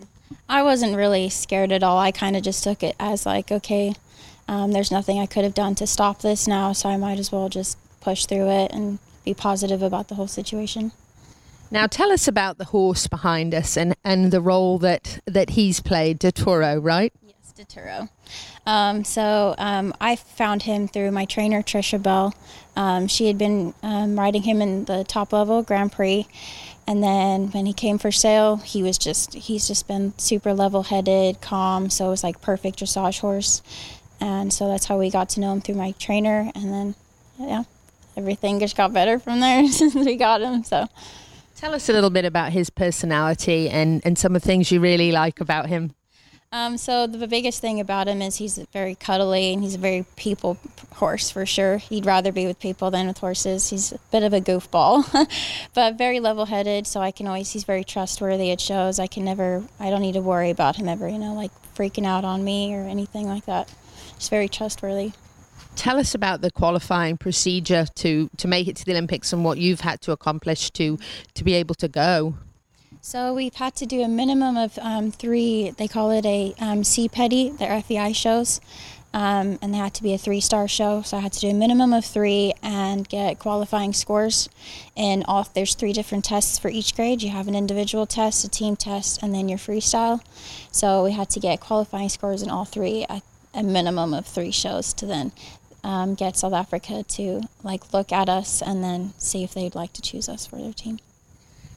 I 0.48 0.62
wasn't 0.62 0.96
really 0.96 1.30
scared 1.30 1.72
at 1.72 1.82
all. 1.82 1.98
I 1.98 2.12
kind 2.12 2.36
of 2.36 2.44
just 2.44 2.64
took 2.64 2.84
it 2.84 2.96
as 3.00 3.26
like, 3.26 3.52
okay, 3.52 3.96
um, 4.48 4.72
there's 4.72 4.92
nothing 4.92 5.20
I 5.20 5.26
could 5.26 5.44
have 5.44 5.56
done 5.56 5.74
to 5.76 5.88
stop 5.88 6.22
this 6.22 6.48
now, 6.48 6.74
so 6.74 6.90
I 6.90 6.98
might 6.98 7.18
as 7.18 7.32
well 7.32 7.50
just 7.50 7.78
push 8.02 8.26
through 8.26 8.50
it 8.50 8.72
and 8.72 9.00
be 9.26 9.34
positive 9.34 9.82
about 9.82 10.08
the 10.08 10.16
whole 10.16 10.28
situation. 10.28 10.92
Now, 11.72 11.86
tell 11.86 12.12
us 12.12 12.28
about 12.28 12.58
the 12.58 12.66
horse 12.66 13.08
behind 13.08 13.54
us 13.54 13.78
and, 13.78 13.96
and 14.04 14.32
the 14.32 14.42
role 14.42 14.80
that, 14.80 15.20
that 15.26 15.52
he's 15.52 15.80
played, 15.80 16.20
Toro, 16.20 16.80
right? 16.80 17.14
Yes, 17.22 17.68
Toro. 17.68 18.10
Um, 18.66 19.04
so 19.04 19.54
um, 19.58 19.94
I 20.02 20.16
found 20.16 20.64
him 20.64 20.88
through 20.88 21.12
my 21.12 21.26
trainer, 21.26 21.62
Trisha 21.62 22.02
Bell. 22.02 22.34
Um, 22.76 23.08
she 23.08 23.28
had 23.28 23.38
been 23.38 23.74
um, 23.84 24.18
riding 24.18 24.44
him 24.44 24.62
in 24.62 24.86
the 24.86 25.04
top 25.04 25.32
level 25.32 25.62
Grand 25.62 25.92
Prix. 25.92 26.28
And 26.88 27.04
then 27.04 27.52
when 27.52 27.68
he 27.68 27.74
came 27.74 28.00
for 28.00 28.12
sale, 28.12 28.58
he 28.58 28.82
was 28.82 28.98
just, 28.98 29.36
he's 29.36 29.68
just 29.68 29.88
been 29.88 30.18
super 30.18 30.56
level 30.56 30.84
headed, 30.84 31.40
calm. 31.40 31.92
So 31.92 32.08
it 32.08 32.10
was 32.10 32.24
like 32.24 32.42
perfect 32.42 32.80
dressage 32.80 33.20
horse. 33.20 33.62
And 34.20 34.52
so 34.52 34.68
that's 34.68 34.86
how 34.86 34.98
we 34.98 35.12
got 35.12 35.30
to 35.30 35.40
know 35.40 35.54
him 35.54 35.62
through 35.62 35.76
my 35.76 35.92
trainer. 36.00 36.52
And 36.56 36.74
then, 36.74 36.96
yeah, 37.40 37.64
everything 38.20 38.60
just 38.60 38.76
got 38.76 38.94
better 38.94 39.18
from 39.20 39.40
there 39.40 39.68
since 39.80 39.96
we 39.96 40.16
got 40.16 40.42
him. 40.42 40.64
So, 40.64 40.88
tell 41.56 41.74
us 41.74 41.90
a 41.90 41.94
little 41.94 42.10
bit 42.10 42.26
about 42.26 42.52
his 42.52 42.70
personality 42.70 43.70
and 43.70 44.02
and 44.06 44.18
some 44.18 44.36
of 44.36 44.42
the 44.42 44.48
things 44.48 44.72
you 44.72 44.80
really 44.80 45.12
like 45.12 45.42
about 45.42 45.68
him. 45.68 45.96
Um, 46.52 46.78
so 46.78 47.06
the 47.06 47.28
biggest 47.28 47.62
thing 47.62 47.80
about 47.80 48.08
him 48.08 48.24
is 48.24 48.38
he's 48.38 48.58
very 48.74 48.96
cuddly 48.96 49.54
and 49.54 49.62
he's 49.62 49.76
a 49.76 49.78
very 49.78 50.04
people 50.16 50.58
horse 50.96 51.30
for 51.30 51.46
sure. 51.46 51.78
He'd 51.78 52.08
rather 52.08 52.32
be 52.32 52.48
with 52.48 52.60
people 52.60 52.90
than 52.90 53.06
with 53.06 53.20
horses. 53.20 53.70
He's 53.70 53.92
a 53.92 54.00
bit 54.12 54.24
of 54.24 54.34
a 54.34 54.42
goofball, 54.42 55.06
but 55.76 55.96
very 55.96 56.20
level-headed. 56.20 56.88
So 56.88 57.02
I 57.02 57.12
can 57.12 57.28
always 57.28 57.52
he's 57.52 57.66
very 57.66 57.84
trustworthy 57.84 58.50
at 58.50 58.60
shows. 58.60 58.98
I 58.98 59.06
can 59.06 59.24
never 59.24 59.64
I 59.80 59.92
don't 59.92 60.02
need 60.02 60.14
to 60.14 60.22
worry 60.22 60.50
about 60.50 60.76
him 60.76 60.90
ever. 60.90 61.08
You 61.08 61.20
know, 61.20 61.36
like 61.36 61.52
freaking 61.76 62.06
out 62.06 62.26
on 62.26 62.44
me 62.44 62.74
or 62.74 62.82
anything 62.82 63.28
like 63.28 63.46
that. 63.46 63.72
He's 64.18 64.30
very 64.30 64.50
trustworthy. 64.50 65.12
Tell 65.80 65.98
us 65.98 66.14
about 66.14 66.42
the 66.42 66.52
qualifying 66.52 67.16
procedure 67.16 67.86
to, 67.96 68.30
to 68.36 68.48
make 68.50 68.68
it 68.68 68.76
to 68.76 68.84
the 68.84 68.92
Olympics 68.92 69.32
and 69.32 69.46
what 69.46 69.60
you've 69.60 69.80
had 69.80 70.02
to 70.02 70.12
accomplish 70.12 70.72
to, 70.72 71.00
to 71.36 71.44
be 71.46 71.54
able 71.54 71.74
to 71.76 71.88
go. 71.88 72.36
So 73.00 73.34
we've 73.34 73.54
had 73.56 73.78
to 73.78 73.86
do 73.86 74.02
a 74.02 74.10
minimum 74.10 74.58
of 74.58 74.78
um, 74.82 75.10
three. 75.10 75.72
They 75.78 75.88
call 75.88 76.12
it 76.12 76.26
a 76.26 76.54
um, 76.60 76.82
CPEDI, 76.82 77.60
the 77.60 77.82
FEI 77.82 78.12
shows, 78.12 78.60
um, 79.14 79.58
and 79.62 79.74
they 79.74 79.78
had 79.78 79.94
to 79.94 80.04
be 80.04 80.14
a 80.14 80.18
three-star 80.18 80.68
show. 80.68 81.02
So 81.02 81.16
I 81.16 81.22
had 81.22 81.32
to 81.32 81.40
do 81.40 81.48
a 81.48 81.54
minimum 81.54 81.94
of 81.94 82.04
three 82.04 82.52
and 82.62 83.08
get 83.08 83.40
qualifying 83.40 83.94
scores. 83.94 84.50
And 84.98 85.24
all 85.30 85.48
there's 85.54 85.76
three 85.76 85.94
different 85.94 86.26
tests 86.26 86.60
for 86.60 86.68
each 86.68 86.94
grade. 86.94 87.22
You 87.22 87.30
have 87.30 87.48
an 87.48 87.56
individual 87.56 88.06
test, 88.06 88.44
a 88.44 88.50
team 88.50 88.76
test, 88.76 89.24
and 89.24 89.34
then 89.34 89.48
your 89.48 89.58
freestyle. 89.58 90.20
So 90.74 91.06
we 91.06 91.14
had 91.14 91.30
to 91.30 91.40
get 91.40 91.62
qualifying 91.62 92.10
scores 92.10 92.42
in 92.42 92.50
all 92.50 92.66
three 92.66 93.06
a 93.54 93.64
minimum 93.64 94.14
of 94.14 94.26
three 94.26 94.52
shows 94.52 94.94
to 94.94 95.06
then 95.06 95.32
um, 95.84 96.16
get 96.16 96.38
South 96.38 96.54
Africa 96.54 97.04
to 97.04 97.42
like 97.64 97.94
look 97.94 98.12
at 98.12 98.30
us 98.30 98.62
and 98.62 98.84
then 98.84 99.14
see 99.18 99.44
if 99.44 99.54
they'd 99.54 99.76
like 99.76 99.94
to 99.94 100.02
choose 100.02 100.30
us 100.30 100.46
for 100.46 100.58
their 100.58 100.74
team. 100.74 101.00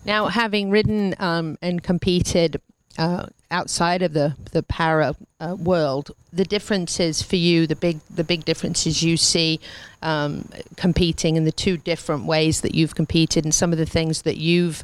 Now, 0.04 0.26
having 0.26 0.70
ridden 0.70 1.14
um, 1.18 1.58
and 1.62 1.82
competed 1.82 2.60
uh, 2.98 3.26
outside 3.50 4.02
of 4.02 4.12
the 4.12 4.36
the 4.52 4.62
para 4.62 5.14
uh, 5.40 5.54
world, 5.58 6.10
the 6.32 6.44
differences 6.44 7.22
for 7.22 7.36
you, 7.36 7.66
the 7.66 7.76
big 7.76 8.00
the 8.10 8.24
big 8.24 8.44
differences 8.44 9.02
you 9.02 9.16
see 9.16 9.60
um, 10.02 10.48
competing 10.76 11.36
in 11.36 11.44
the 11.44 11.52
two 11.52 11.76
different 11.76 12.24
ways 12.24 12.60
that 12.62 12.74
you've 12.74 12.94
competed, 12.94 13.44
and 13.44 13.54
some 13.54 13.72
of 13.72 13.78
the 13.78 13.86
things 13.86 14.22
that 14.22 14.36
you've 14.36 14.82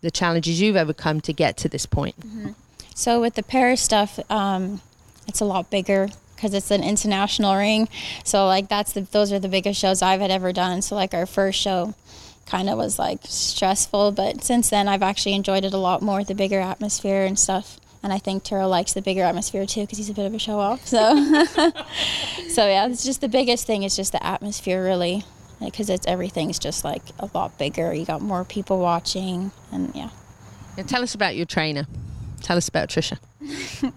the 0.00 0.10
challenges 0.10 0.60
you've 0.60 0.76
overcome 0.76 1.20
to 1.20 1.32
get 1.32 1.56
to 1.58 1.68
this 1.68 1.86
point. 1.86 2.18
Mm-hmm. 2.20 2.50
So 2.94 3.20
with 3.20 3.34
the 3.34 3.42
para 3.42 3.76
stuff, 3.76 4.18
um, 4.30 4.80
it's 5.26 5.40
a 5.40 5.44
lot 5.44 5.70
bigger 5.70 6.08
because 6.44 6.54
it's 6.54 6.70
an 6.70 6.84
international 6.84 7.56
ring. 7.56 7.88
So 8.22 8.46
like 8.46 8.68
that's 8.68 8.92
the 8.92 9.00
those 9.00 9.32
are 9.32 9.38
the 9.38 9.48
biggest 9.48 9.80
shows 9.80 10.02
I've 10.02 10.20
had 10.20 10.30
ever 10.30 10.52
done. 10.52 10.82
So 10.82 10.94
like 10.94 11.14
our 11.14 11.24
first 11.24 11.58
show 11.58 11.94
kind 12.44 12.68
of 12.68 12.76
was 12.76 12.98
like 12.98 13.20
stressful, 13.24 14.12
but 14.12 14.44
since 14.44 14.68
then 14.68 14.86
I've 14.86 15.02
actually 15.02 15.34
enjoyed 15.34 15.64
it 15.64 15.72
a 15.72 15.78
lot 15.78 16.02
more, 16.02 16.22
the 16.22 16.34
bigger 16.34 16.60
atmosphere 16.60 17.24
and 17.24 17.38
stuff. 17.38 17.80
And 18.02 18.12
I 18.12 18.18
think 18.18 18.44
Turo 18.44 18.68
likes 18.68 18.92
the 18.92 19.00
bigger 19.00 19.22
atmosphere 19.22 19.64
too 19.64 19.80
because 19.80 19.96
he's 19.96 20.10
a 20.10 20.14
bit 20.14 20.26
of 20.26 20.34
a 20.34 20.38
show 20.38 20.58
off. 20.58 20.86
So, 20.86 20.98
so 22.50 22.66
yeah, 22.66 22.86
it's 22.88 23.04
just 23.04 23.22
the 23.22 23.30
biggest 23.30 23.66
thing 23.66 23.82
is 23.82 23.96
just 23.96 24.12
the 24.12 24.22
atmosphere 24.22 24.84
really, 24.84 25.24
because 25.58 25.88
it's 25.88 26.06
everything's 26.06 26.58
just 26.58 26.84
like 26.84 27.02
a 27.18 27.30
lot 27.32 27.56
bigger. 27.56 27.94
You 27.94 28.04
got 28.04 28.20
more 28.20 28.44
people 28.44 28.78
watching, 28.78 29.50
and 29.72 29.94
yeah. 29.94 30.10
Tell 30.86 31.02
us 31.02 31.14
about 31.14 31.36
your 31.36 31.46
trainer. 31.46 31.86
Tell 32.44 32.58
us 32.58 32.68
about 32.68 32.90
Trisha. 32.90 33.18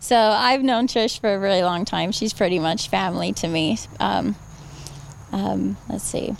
so 0.00 0.16
I've 0.16 0.62
known 0.62 0.86
Trish 0.86 1.18
for 1.18 1.34
a 1.34 1.38
really 1.38 1.62
long 1.62 1.86
time. 1.86 2.12
She's 2.12 2.34
pretty 2.34 2.58
much 2.58 2.90
family 2.90 3.32
to 3.32 3.48
me. 3.48 3.78
Um, 3.98 4.36
um, 5.32 5.78
let's 5.88 6.04
see. 6.04 6.36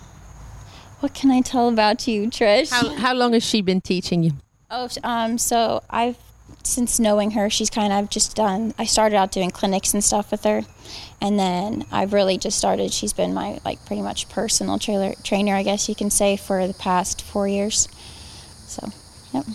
What 1.00 1.14
can 1.14 1.30
I 1.30 1.40
tell 1.40 1.68
about 1.70 2.06
you, 2.06 2.28
Trish? 2.28 2.70
How, 2.70 2.94
how 2.96 3.14
long 3.14 3.32
has 3.32 3.42
she 3.42 3.62
been 3.62 3.80
teaching 3.80 4.22
you? 4.22 4.32
Oh, 4.70 4.86
um, 5.02 5.38
so 5.38 5.82
I've 5.88 6.18
since 6.62 7.00
knowing 7.00 7.30
her, 7.30 7.48
she's 7.48 7.70
kind 7.70 7.92
of 7.92 8.10
just 8.10 8.36
done. 8.36 8.74
I 8.78 8.84
started 8.84 9.16
out 9.16 9.32
doing 9.32 9.50
clinics 9.50 9.94
and 9.94 10.04
stuff 10.04 10.30
with 10.30 10.44
her, 10.44 10.60
and 11.22 11.38
then 11.38 11.86
I've 11.90 12.12
really 12.12 12.36
just 12.36 12.58
started. 12.58 12.92
She's 12.92 13.14
been 13.14 13.32
my 13.32 13.60
like 13.64 13.82
pretty 13.86 14.02
much 14.02 14.28
personal 14.28 14.78
trailer, 14.78 15.14
trainer, 15.22 15.54
I 15.54 15.62
guess 15.62 15.88
you 15.88 15.94
can 15.94 16.10
say, 16.10 16.36
for 16.36 16.66
the 16.66 16.74
past 16.74 17.22
four 17.22 17.48
years. 17.48 17.88
So, 18.66 18.90
yep. 19.32 19.46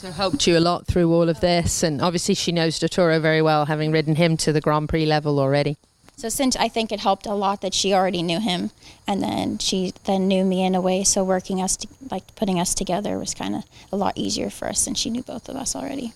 So 0.00 0.10
helped 0.10 0.46
you 0.46 0.56
a 0.56 0.60
lot 0.60 0.86
through 0.86 1.12
all 1.12 1.28
of 1.28 1.40
this, 1.40 1.82
and 1.82 2.00
obviously 2.00 2.34
she 2.34 2.52
knows 2.52 2.80
Dottore 2.80 3.20
very 3.20 3.42
well, 3.42 3.66
having 3.66 3.92
ridden 3.92 4.14
him 4.14 4.38
to 4.38 4.50
the 4.50 4.62
Grand 4.62 4.88
Prix 4.88 5.04
level 5.04 5.38
already. 5.38 5.76
So 6.16 6.30
since 6.30 6.56
I 6.56 6.68
think 6.68 6.90
it 6.90 7.00
helped 7.00 7.26
a 7.26 7.34
lot 7.34 7.60
that 7.60 7.74
she 7.74 7.92
already 7.92 8.22
knew 8.22 8.40
him, 8.40 8.70
and 9.06 9.22
then 9.22 9.58
she 9.58 9.92
then 10.06 10.26
knew 10.26 10.42
me 10.42 10.64
in 10.64 10.74
a 10.74 10.80
way. 10.80 11.04
So 11.04 11.22
working 11.22 11.60
us, 11.60 11.76
to, 11.76 11.88
like 12.10 12.34
putting 12.34 12.58
us 12.58 12.72
together, 12.72 13.18
was 13.18 13.34
kind 13.34 13.54
of 13.54 13.64
a 13.92 13.96
lot 13.98 14.14
easier 14.16 14.48
for 14.48 14.68
us 14.68 14.80
since 14.80 14.98
she 14.98 15.10
knew 15.10 15.22
both 15.22 15.50
of 15.50 15.56
us 15.56 15.76
already. 15.76 16.14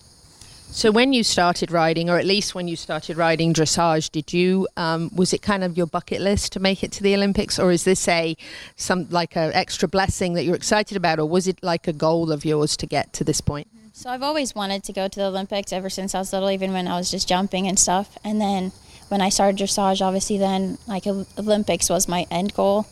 So 0.71 0.89
when 0.89 1.13
you 1.13 1.23
started 1.23 1.69
riding, 1.69 2.09
or 2.09 2.17
at 2.17 2.25
least 2.25 2.55
when 2.55 2.67
you 2.67 2.75
started 2.75 3.17
riding 3.17 3.53
dressage, 3.53 4.11
did 4.11 4.33
you 4.33 4.67
um, 4.77 5.11
was 5.15 5.31
it 5.31 5.43
kind 5.43 5.63
of 5.63 5.77
your 5.77 5.85
bucket 5.85 6.21
list 6.21 6.53
to 6.53 6.59
make 6.59 6.83
it 6.83 6.91
to 6.93 7.03
the 7.03 7.13
Olympics, 7.13 7.59
or 7.59 7.71
is 7.71 7.83
this 7.83 8.07
a 8.07 8.35
some 8.77 9.07
like 9.11 9.35
a 9.35 9.55
extra 9.55 9.87
blessing 9.87 10.33
that 10.33 10.43
you're 10.43 10.55
excited 10.55 10.97
about, 10.97 11.19
or 11.19 11.29
was 11.29 11.47
it 11.47 11.59
like 11.61 11.87
a 11.87 11.93
goal 11.93 12.31
of 12.31 12.43
yours 12.43 12.75
to 12.77 12.87
get 12.87 13.13
to 13.13 13.23
this 13.23 13.41
point? 13.41 13.67
So 13.97 14.09
I've 14.09 14.23
always 14.23 14.53
wanted 14.53 14.83
to 14.83 14.93
go 14.93 15.07
to 15.07 15.19
the 15.19 15.27
Olympics 15.27 15.71
ever 15.71 15.89
since 15.89 16.13
I 16.13 16.19
was 16.19 16.33
little, 16.33 16.51
even 16.51 16.73
when 16.73 16.85
I 16.85 16.97
was 16.97 17.09
just 17.09 17.29
jumping 17.29 17.65
and 17.65 17.79
stuff. 17.79 18.17
And 18.25 18.41
then 18.41 18.73
when 19.07 19.21
I 19.21 19.29
started 19.29 19.57
dressage, 19.57 20.01
obviously 20.01 20.37
then 20.37 20.77
like 20.85 21.07
Olympics 21.07 21.89
was 21.89 22.05
my 22.09 22.27
end 22.29 22.53
goal, 22.53 22.87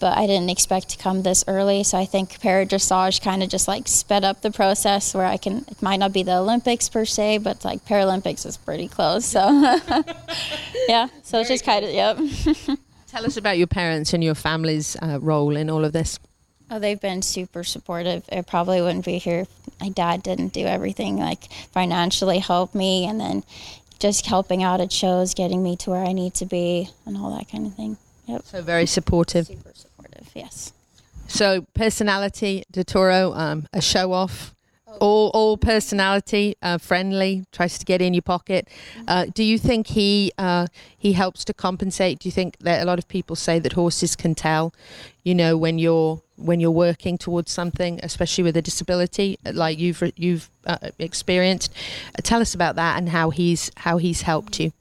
but 0.00 0.16
I 0.16 0.26
didn't 0.26 0.48
expect 0.48 0.88
to 0.88 0.96
come 0.96 1.22
this 1.24 1.44
early. 1.46 1.84
So 1.84 1.98
I 1.98 2.06
think 2.06 2.40
para 2.40 2.64
dressage 2.64 3.20
kind 3.20 3.42
of 3.42 3.50
just 3.50 3.68
like 3.68 3.86
sped 3.86 4.24
up 4.24 4.40
the 4.40 4.50
process 4.50 5.12
where 5.12 5.26
I 5.26 5.36
can. 5.36 5.58
It 5.68 5.82
might 5.82 5.98
not 5.98 6.14
be 6.14 6.22
the 6.22 6.38
Olympics 6.38 6.88
per 6.88 7.04
se, 7.04 7.38
but 7.38 7.62
like 7.62 7.84
Paralympics 7.84 8.46
is 8.46 8.56
pretty 8.56 8.88
close. 8.88 9.26
So 9.26 9.46
yeah, 10.88 11.08
so 11.22 11.40
it's 11.40 11.50
just 11.50 11.66
kind 11.66 11.84
of 11.84 11.90
yep. 11.90 12.16
Tell 13.08 13.26
us 13.26 13.36
about 13.36 13.58
your 13.58 13.66
parents 13.66 14.14
and 14.14 14.24
your 14.24 14.34
family's 14.34 14.96
uh, 15.02 15.18
role 15.20 15.54
in 15.54 15.68
all 15.68 15.84
of 15.84 15.92
this. 15.92 16.18
Oh, 16.70 16.78
they've 16.80 17.00
been 17.00 17.22
super 17.22 17.62
supportive. 17.62 18.24
It 18.28 18.46
probably 18.46 18.82
wouldn't 18.82 19.04
be 19.04 19.18
here 19.18 19.40
if 19.40 19.80
my 19.80 19.88
dad 19.88 20.22
didn't 20.22 20.52
do 20.52 20.66
everything, 20.66 21.16
like 21.16 21.52
financially 21.72 22.38
help 22.38 22.74
me, 22.74 23.06
and 23.06 23.20
then 23.20 23.44
just 24.00 24.26
helping 24.26 24.64
out 24.64 24.80
at 24.80 24.90
shows, 24.90 25.32
getting 25.34 25.62
me 25.62 25.76
to 25.76 25.90
where 25.90 26.04
I 26.04 26.12
need 26.12 26.34
to 26.34 26.46
be, 26.46 26.90
and 27.04 27.16
all 27.16 27.36
that 27.36 27.48
kind 27.48 27.66
of 27.66 27.74
thing. 27.74 27.96
Yep. 28.26 28.42
So 28.46 28.62
very 28.62 28.86
supportive. 28.86 29.46
Super 29.46 29.70
supportive, 29.74 30.28
yes. 30.34 30.72
So 31.28 31.66
personality, 31.74 32.64
Dottore, 32.72 33.36
um, 33.36 33.68
a 33.72 33.80
show 33.80 34.12
off, 34.12 34.55
all 35.00 35.30
all 35.34 35.56
personality, 35.56 36.56
uh, 36.62 36.78
friendly, 36.78 37.44
tries 37.52 37.78
to 37.78 37.84
get 37.84 38.02
in 38.02 38.14
your 38.14 38.22
pocket. 38.22 38.68
Uh, 39.06 39.26
do 39.34 39.42
you 39.42 39.58
think 39.58 39.88
he 39.88 40.32
uh, 40.38 40.66
he 40.96 41.12
helps 41.12 41.44
to 41.44 41.54
compensate? 41.54 42.18
Do 42.18 42.28
you 42.28 42.32
think 42.32 42.56
that 42.60 42.82
a 42.82 42.84
lot 42.84 42.98
of 42.98 43.08
people 43.08 43.36
say 43.36 43.58
that 43.58 43.72
horses 43.72 44.16
can 44.16 44.34
tell, 44.34 44.72
you 45.22 45.34
know, 45.34 45.56
when 45.56 45.78
you're 45.78 46.22
when 46.36 46.60
you're 46.60 46.70
working 46.70 47.18
towards 47.18 47.50
something, 47.50 48.00
especially 48.02 48.44
with 48.44 48.56
a 48.56 48.62
disability 48.62 49.38
like 49.52 49.78
you've 49.78 50.02
you've 50.16 50.50
uh, 50.66 50.90
experienced? 50.98 51.72
Uh, 52.16 52.22
tell 52.22 52.40
us 52.40 52.54
about 52.54 52.76
that 52.76 52.98
and 52.98 53.10
how 53.10 53.30
he's 53.30 53.70
how 53.76 53.98
he's 53.98 54.22
helped 54.22 54.60
you. 54.60 54.72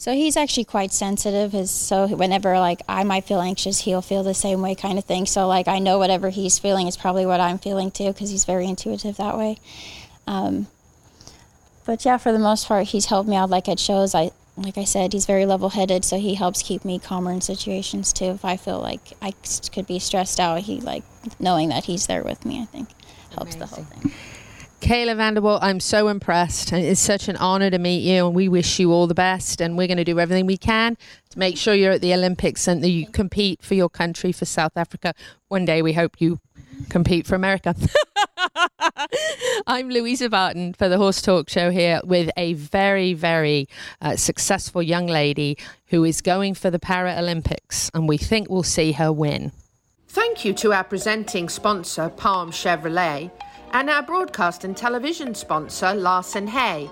So 0.00 0.14
he's 0.14 0.36
actually 0.36 0.64
quite 0.64 0.92
sensitive. 0.92 1.50
His, 1.50 1.72
so 1.72 2.06
whenever 2.06 2.58
like 2.60 2.82
I 2.88 3.02
might 3.02 3.24
feel 3.24 3.40
anxious, 3.40 3.80
he'll 3.80 4.00
feel 4.00 4.22
the 4.22 4.32
same 4.32 4.62
way, 4.62 4.76
kind 4.76 4.96
of 4.96 5.04
thing. 5.04 5.26
So 5.26 5.48
like 5.48 5.66
I 5.66 5.80
know 5.80 5.98
whatever 5.98 6.30
he's 6.30 6.58
feeling 6.58 6.86
is 6.86 6.96
probably 6.96 7.26
what 7.26 7.40
I'm 7.40 7.58
feeling 7.58 7.90
too, 7.90 8.12
because 8.12 8.30
he's 8.30 8.44
very 8.44 8.66
intuitive 8.66 9.16
that 9.16 9.36
way. 9.36 9.58
Um, 10.28 10.68
but 11.84 12.04
yeah, 12.04 12.16
for 12.16 12.32
the 12.32 12.38
most 12.38 12.68
part, 12.68 12.86
he's 12.86 13.06
helped 13.06 13.28
me 13.28 13.34
out. 13.34 13.50
Like 13.50 13.68
at 13.68 13.80
shows, 13.80 14.14
I 14.14 14.30
like 14.56 14.78
I 14.78 14.84
said, 14.84 15.12
he's 15.12 15.26
very 15.26 15.46
level-headed, 15.46 16.04
so 16.04 16.18
he 16.18 16.34
helps 16.34 16.62
keep 16.62 16.84
me 16.84 16.98
calmer 16.98 17.30
in 17.30 17.40
situations 17.40 18.12
too. 18.12 18.26
If 18.26 18.44
I 18.44 18.56
feel 18.56 18.80
like 18.80 19.12
I 19.20 19.32
could 19.72 19.86
be 19.86 19.98
stressed 19.98 20.38
out, 20.38 20.60
he 20.60 20.80
like 20.80 21.02
knowing 21.40 21.70
that 21.70 21.84
he's 21.84 22.06
there 22.06 22.22
with 22.22 22.46
me. 22.46 22.62
I 22.62 22.66
think 22.66 22.88
helps 23.34 23.56
Amazing. 23.56 23.60
the 23.60 23.66
whole 23.66 23.84
thing. 23.84 24.12
Kayla 24.80 25.16
Vanderwalt, 25.16 25.58
I'm 25.60 25.80
so 25.80 26.06
impressed. 26.06 26.72
It's 26.72 27.00
such 27.00 27.28
an 27.28 27.36
honor 27.36 27.68
to 27.68 27.78
meet 27.78 27.98
you, 27.98 28.26
and 28.26 28.34
we 28.34 28.48
wish 28.48 28.78
you 28.78 28.92
all 28.92 29.08
the 29.08 29.14
best. 29.14 29.60
And 29.60 29.76
we're 29.76 29.88
going 29.88 29.98
to 29.98 30.04
do 30.04 30.20
everything 30.20 30.46
we 30.46 30.56
can 30.56 30.96
to 31.30 31.38
make 31.38 31.56
sure 31.56 31.74
you're 31.74 31.92
at 31.92 32.00
the 32.00 32.14
Olympics 32.14 32.68
and 32.68 32.82
that 32.84 32.90
you 32.90 33.06
compete 33.06 33.60
for 33.62 33.74
your 33.74 33.88
country, 33.88 34.30
for 34.30 34.44
South 34.44 34.76
Africa. 34.76 35.14
One 35.48 35.64
day, 35.64 35.82
we 35.82 35.94
hope 35.94 36.20
you 36.20 36.38
compete 36.90 37.26
for 37.26 37.34
America. 37.34 37.74
I'm 39.66 39.90
Louisa 39.90 40.28
Barton 40.28 40.74
for 40.74 40.88
the 40.88 40.96
Horse 40.96 41.20
Talk 41.22 41.48
Show 41.48 41.70
here 41.70 42.00
with 42.04 42.30
a 42.36 42.52
very, 42.54 43.14
very 43.14 43.68
uh, 44.00 44.14
successful 44.14 44.82
young 44.82 45.06
lady 45.08 45.58
who 45.88 46.04
is 46.04 46.20
going 46.20 46.54
for 46.54 46.70
the 46.70 46.78
Paralympics, 46.78 47.90
and 47.94 48.08
we 48.08 48.16
think 48.16 48.48
we'll 48.48 48.62
see 48.62 48.92
her 48.92 49.12
win. 49.12 49.50
Thank 50.06 50.44
you 50.44 50.54
to 50.54 50.72
our 50.72 50.84
presenting 50.84 51.48
sponsor, 51.48 52.08
Palm 52.08 52.52
Chevrolet 52.52 53.30
and 53.72 53.90
our 53.90 54.02
broadcast 54.02 54.64
and 54.64 54.76
television 54.76 55.34
sponsor, 55.34 55.94
Larson 55.94 56.46
Hay, 56.46 56.90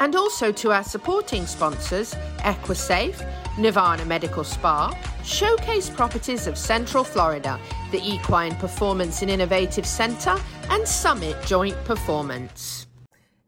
and 0.00 0.14
also 0.14 0.52
to 0.52 0.72
our 0.72 0.84
supporting 0.84 1.46
sponsors, 1.46 2.14
Equisafe, 2.38 3.26
Nirvana 3.58 4.04
Medical 4.04 4.44
Spa, 4.44 4.96
Showcase 5.24 5.90
Properties 5.90 6.46
of 6.46 6.56
Central 6.56 7.02
Florida, 7.02 7.58
the 7.90 8.00
Equine 8.02 8.54
Performance 8.56 9.22
and 9.22 9.30
Innovative 9.30 9.86
Center, 9.86 10.36
and 10.70 10.86
Summit 10.86 11.36
Joint 11.44 11.76
Performance. 11.84 12.86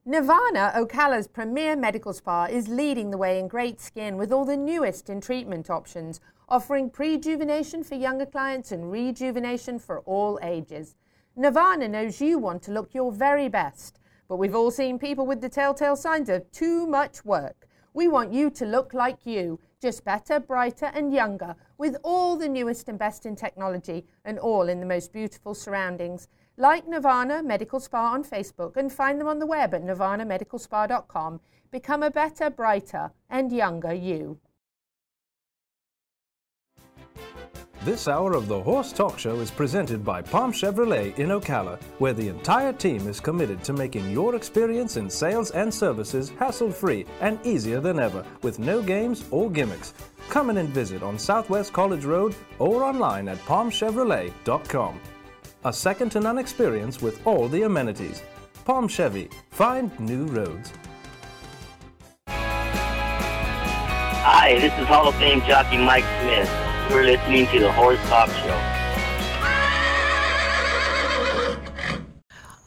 Nirvana, 0.04 0.72
Ocala's 0.74 1.28
premier 1.28 1.76
medical 1.76 2.12
spa, 2.12 2.46
is 2.46 2.66
leading 2.66 3.10
the 3.10 3.18
way 3.18 3.38
in 3.38 3.46
great 3.46 3.80
skin 3.80 4.16
with 4.16 4.32
all 4.32 4.44
the 4.44 4.56
newest 4.56 5.08
in 5.10 5.20
treatment 5.20 5.70
options, 5.70 6.20
offering 6.48 6.90
prejuvenation 6.90 7.86
for 7.86 7.94
younger 7.94 8.26
clients 8.26 8.72
and 8.72 8.90
rejuvenation 8.90 9.78
for 9.78 10.00
all 10.00 10.38
ages. 10.42 10.96
Nirvana 11.36 11.88
knows 11.88 12.20
you 12.20 12.38
want 12.38 12.62
to 12.64 12.72
look 12.72 12.92
your 12.92 13.12
very 13.12 13.48
best, 13.48 14.00
but 14.28 14.36
we've 14.36 14.54
all 14.54 14.70
seen 14.70 14.98
people 14.98 15.26
with 15.26 15.40
the 15.40 15.48
telltale 15.48 15.96
signs 15.96 16.28
of 16.28 16.50
too 16.50 16.86
much 16.86 17.24
work. 17.24 17.68
We 17.94 18.08
want 18.08 18.32
you 18.32 18.50
to 18.50 18.66
look 18.66 18.94
like 18.94 19.24
you, 19.24 19.60
just 19.80 20.04
better, 20.04 20.40
brighter, 20.40 20.90
and 20.92 21.12
younger, 21.12 21.54
with 21.78 21.96
all 22.02 22.36
the 22.36 22.48
newest 22.48 22.88
and 22.88 22.98
best 22.98 23.26
in 23.26 23.36
technology 23.36 24.06
and 24.24 24.38
all 24.38 24.68
in 24.68 24.80
the 24.80 24.86
most 24.86 25.12
beautiful 25.12 25.54
surroundings. 25.54 26.28
Like 26.56 26.86
Nirvana 26.86 27.42
Medical 27.42 27.80
Spa 27.80 28.12
on 28.12 28.24
Facebook 28.24 28.76
and 28.76 28.92
find 28.92 29.20
them 29.20 29.28
on 29.28 29.38
the 29.38 29.46
web 29.46 29.72
at 29.72 29.82
nirvanamedicalspa.com. 29.82 31.40
Become 31.70 32.02
a 32.02 32.10
better, 32.10 32.50
brighter, 32.50 33.12
and 33.30 33.52
younger 33.52 33.94
you. 33.94 34.38
This 37.82 38.08
hour 38.08 38.34
of 38.34 38.46
the 38.46 38.60
Horse 38.60 38.92
Talk 38.92 39.18
Show 39.18 39.40
is 39.40 39.50
presented 39.50 40.04
by 40.04 40.20
Palm 40.20 40.52
Chevrolet 40.52 41.18
in 41.18 41.30
Ocala, 41.30 41.80
where 41.96 42.12
the 42.12 42.28
entire 42.28 42.74
team 42.74 43.08
is 43.08 43.20
committed 43.20 43.64
to 43.64 43.72
making 43.72 44.10
your 44.10 44.34
experience 44.34 44.98
in 44.98 45.08
sales 45.08 45.50
and 45.52 45.72
services 45.72 46.28
hassle 46.38 46.70
free 46.70 47.06
and 47.22 47.38
easier 47.42 47.80
than 47.80 47.98
ever, 47.98 48.22
with 48.42 48.58
no 48.58 48.82
games 48.82 49.24
or 49.30 49.50
gimmicks. 49.50 49.94
Come 50.28 50.50
in 50.50 50.58
and 50.58 50.68
visit 50.68 51.02
on 51.02 51.18
Southwest 51.18 51.72
College 51.72 52.04
Road 52.04 52.34
or 52.58 52.84
online 52.84 53.28
at 53.28 53.38
palmchevrolet.com. 53.46 55.00
A 55.64 55.72
second 55.72 56.10
to 56.10 56.20
none 56.20 56.36
experience 56.36 57.00
with 57.00 57.26
all 57.26 57.48
the 57.48 57.62
amenities. 57.62 58.22
Palm 58.66 58.88
Chevy, 58.88 59.30
find 59.52 59.98
new 59.98 60.26
roads. 60.26 60.70
Hi, 64.22 64.58
this 64.58 64.78
is 64.78 64.86
Hall 64.86 65.08
of 65.08 65.14
Fame 65.14 65.40
jockey 65.46 65.78
Mike 65.78 66.04
Smith. 66.20 66.69
You're 66.90 67.04
listening 67.04 67.46
to 67.46 67.60
the 67.60 67.70
Horse 67.70 68.00
Talk 68.08 68.28
Show. 68.30 68.80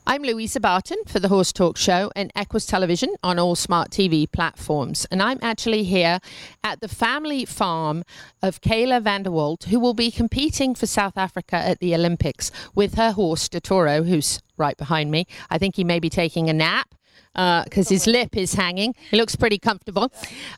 I'm 0.08 0.24
Louisa 0.24 0.62
Barton 0.62 1.00
for 1.06 1.20
the 1.20 1.28
Horse 1.28 1.52
Talk 1.52 1.76
Show 1.76 2.10
and 2.16 2.32
Equus 2.34 2.66
Television 2.66 3.14
on 3.22 3.38
all 3.38 3.56
smart 3.56 3.92
TV 3.92 4.32
platforms. 4.32 5.06
And 5.12 5.22
I'm 5.22 5.40
actually 5.42 5.84
here 5.84 6.20
at 6.64 6.80
the 6.80 6.88
family 6.88 7.44
farm 7.44 8.04
of 8.42 8.62
Kayla 8.62 9.04
Vanderwalt, 9.04 9.66
who 9.66 9.78
will 9.78 9.94
be 9.94 10.10
competing 10.10 10.74
for 10.74 10.86
South 10.86 11.18
Africa 11.18 11.58
at 11.58 11.80
the 11.80 11.94
Olympics 11.94 12.50
with 12.74 12.96
her 12.96 13.12
horse, 13.12 13.50
Dottore, 13.50 14.08
who's 14.08 14.40
right 14.56 14.78
behind 14.78 15.12
me. 15.12 15.28
I 15.50 15.58
think 15.58 15.76
he 15.76 15.84
may 15.84 16.00
be 16.00 16.10
taking 16.10 16.50
a 16.50 16.54
nap 16.54 16.96
because 17.34 17.88
uh, 17.88 17.93
his 17.93 18.07
lip 18.07 18.36
is 18.38 18.53
hanging. 18.53 18.93
He 19.09 19.18
looks 19.18 19.36
pretty 19.36 19.57
comfortable. 19.57 20.11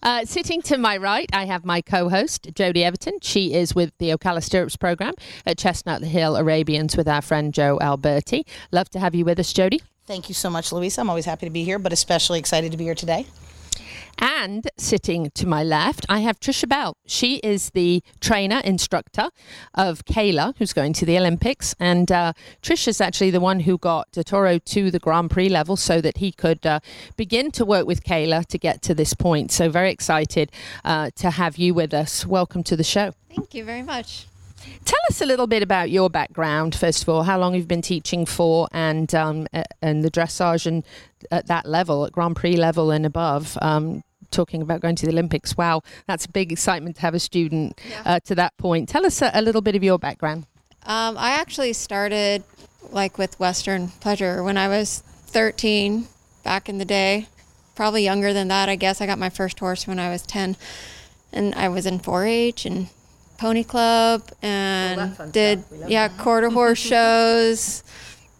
Uh, 0.04 0.26
sitting 0.26 0.62
to 0.64 0.78
my 0.78 0.98
right, 0.98 1.30
I 1.34 1.46
have 1.46 1.66
my 1.66 1.82
co 1.82 2.10
host, 2.10 2.50
Jody 2.54 2.84
Everton. 2.84 3.20
She 3.22 3.54
is 3.54 3.74
with 3.74 3.92
the 3.98 4.10
Ocala 4.10 4.44
Stirrups 4.44 4.76
program 4.76 5.14
at 5.46 5.58
Chestnut 5.58 6.04
Hill 6.04 6.36
Arabians 6.36 6.98
with 6.98 7.08
our 7.08 7.22
friend 7.22 7.54
Joe 7.54 7.80
Alberti. 7.82 8.46
Love 8.72 8.90
to 8.90 9.00
have 9.00 9.16
you 9.16 9.26
with 9.26 9.40
us, 9.40 9.54
Jody. 9.54 9.82
Thank 10.06 10.30
you 10.30 10.36
so 10.36 10.50
much, 10.50 10.72
Louisa. 10.72 11.02
I'm 11.02 11.10
always 11.10 11.26
happy 11.26 11.48
to 11.48 11.52
be 11.52 11.64
here, 11.64 11.80
but 11.80 11.92
especially 11.92 12.38
excited 12.40 12.72
to 12.72 12.78
be 12.78 12.84
here 12.84 12.96
today. 12.96 13.26
And 14.18 14.70
sitting 14.78 15.32
to 15.36 15.48
my 15.48 15.64
left, 15.64 16.06
I 16.10 16.20
have 16.20 16.40
Trisha 16.40 16.68
Bell. 16.68 16.98
She 17.06 17.38
is 17.38 17.72
the 17.72 18.04
trainer, 18.22 18.62
instructor 18.64 19.30
of 19.74 20.06
Kayla, 20.06 20.56
who's 20.58 20.74
going 20.74 20.94
to 20.94 21.06
the 21.06 21.18
Olympics. 21.18 21.76
And 21.80 22.12
uh, 22.12 22.34
Trisha's 22.62 23.02
actually 23.02 23.32
the 23.32 23.40
one 23.40 23.62
who 23.62 23.78
got 23.78 24.12
Dottore 24.12 24.64
to 24.64 24.92
the 24.92 25.00
Grand 25.00 25.32
Prix 25.32 25.50
level 25.50 25.76
so 25.76 26.02
that 26.02 26.18
he 26.18 26.32
could 26.32 26.66
uh, 26.66 26.80
begin 27.18 27.52
to 27.52 27.66
work 27.66 27.86
with 27.86 28.04
Kayla 28.04 28.46
to 28.48 28.58
get 28.58 28.82
to 28.84 28.96
this 28.96 29.14
point. 29.14 29.52
So, 29.52 29.70
very 29.70 29.92
excited 29.92 30.52
uh, 30.84 31.12
to 31.18 31.32
have 31.32 31.58
you 31.58 31.74
with 31.74 31.94
us. 31.94 32.26
Welcome 32.26 32.64
to 32.64 32.76
the 32.76 32.84
show. 32.84 33.12
Thank 33.30 33.54
you 33.54 33.66
very 33.66 33.82
much. 33.82 34.28
Tell 34.86 35.00
us 35.10 35.22
a 35.22 35.26
little 35.26 35.48
bit 35.48 35.62
about 35.62 35.90
your 35.90 36.10
background, 36.10 36.76
first 36.76 37.04
of 37.04 37.10
all, 37.10 37.24
how 37.24 37.38
long 37.38 37.56
you've 37.56 37.68
been 37.68 37.82
teaching 37.82 38.26
for, 38.26 38.68
and 38.72 39.14
um, 39.14 39.48
and 39.82 40.04
the 40.04 40.12
dressage 40.12 40.66
and 40.66 40.84
at 41.32 41.48
that 41.48 41.66
level, 41.66 42.06
at 42.06 42.12
Grand 42.12 42.36
Prix 42.36 42.56
level 42.56 42.92
and 42.92 43.06
above. 43.06 43.58
Um, 43.62 44.04
talking 44.32 44.62
about 44.62 44.82
going 44.82 44.96
to 44.98 45.06
the 45.06 45.12
Olympics. 45.12 45.58
Wow, 45.58 45.82
that's 46.08 46.26
a 46.26 46.30
big 46.30 46.52
excitement 46.52 46.98
to 46.98 47.02
have 47.02 47.14
a 47.14 47.20
student 47.20 47.80
uh, 48.06 48.20
to 48.22 48.36
that 48.36 48.56
point. 48.58 48.90
Tell 48.90 49.06
us 49.06 49.22
a, 49.22 49.32
a 49.34 49.42
little 49.42 49.62
bit 49.62 49.76
of 49.76 49.84
your 49.84 50.00
background. 50.00 50.46
Um, 50.84 51.18
I 51.18 51.32
actually 51.32 51.74
started 51.74 52.44
like 52.92 53.18
with 53.18 53.40
Western 53.40 53.88
Pleasure 53.88 54.44
when 54.44 54.58
I 54.58 54.68
was 54.68 55.00
13 55.00 56.08
back 56.44 56.70
in 56.70 56.78
the 56.78 56.86
day. 56.86 57.28
Probably 57.76 58.04
younger 58.04 58.34
than 58.34 58.48
that, 58.48 58.70
I 58.70 58.76
guess. 58.76 59.02
I 59.02 59.06
got 59.06 59.20
my 59.20 59.30
first 59.30 59.60
horse 59.60 59.88
when 59.88 60.00
I 60.00 60.10
was 60.10 60.22
10. 60.22 60.56
And 61.34 61.54
I 61.56 61.68
was 61.68 61.86
in 61.86 62.00
4 62.00 62.26
H 62.26 62.66
and 62.66 62.88
Pony 63.38 63.64
Club 63.64 64.24
and 64.42 65.34
did, 65.34 65.64
yeah, 65.88 66.08
quarter 66.08 66.50
horse 66.50 66.80
shows, 66.94 67.84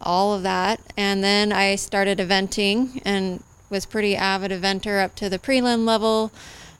all 0.00 0.34
of 0.34 0.44
that. 0.44 0.80
And 0.96 1.22
then 1.22 1.52
I 1.52 1.74
started 1.74 2.18
eventing 2.18 3.02
and 3.04 3.42
was 3.68 3.86
pretty 3.86 4.16
avid 4.16 4.50
eventer 4.50 5.02
up 5.02 5.14
to 5.16 5.28
the 5.28 5.38
prelim 5.38 5.84
level. 5.84 6.32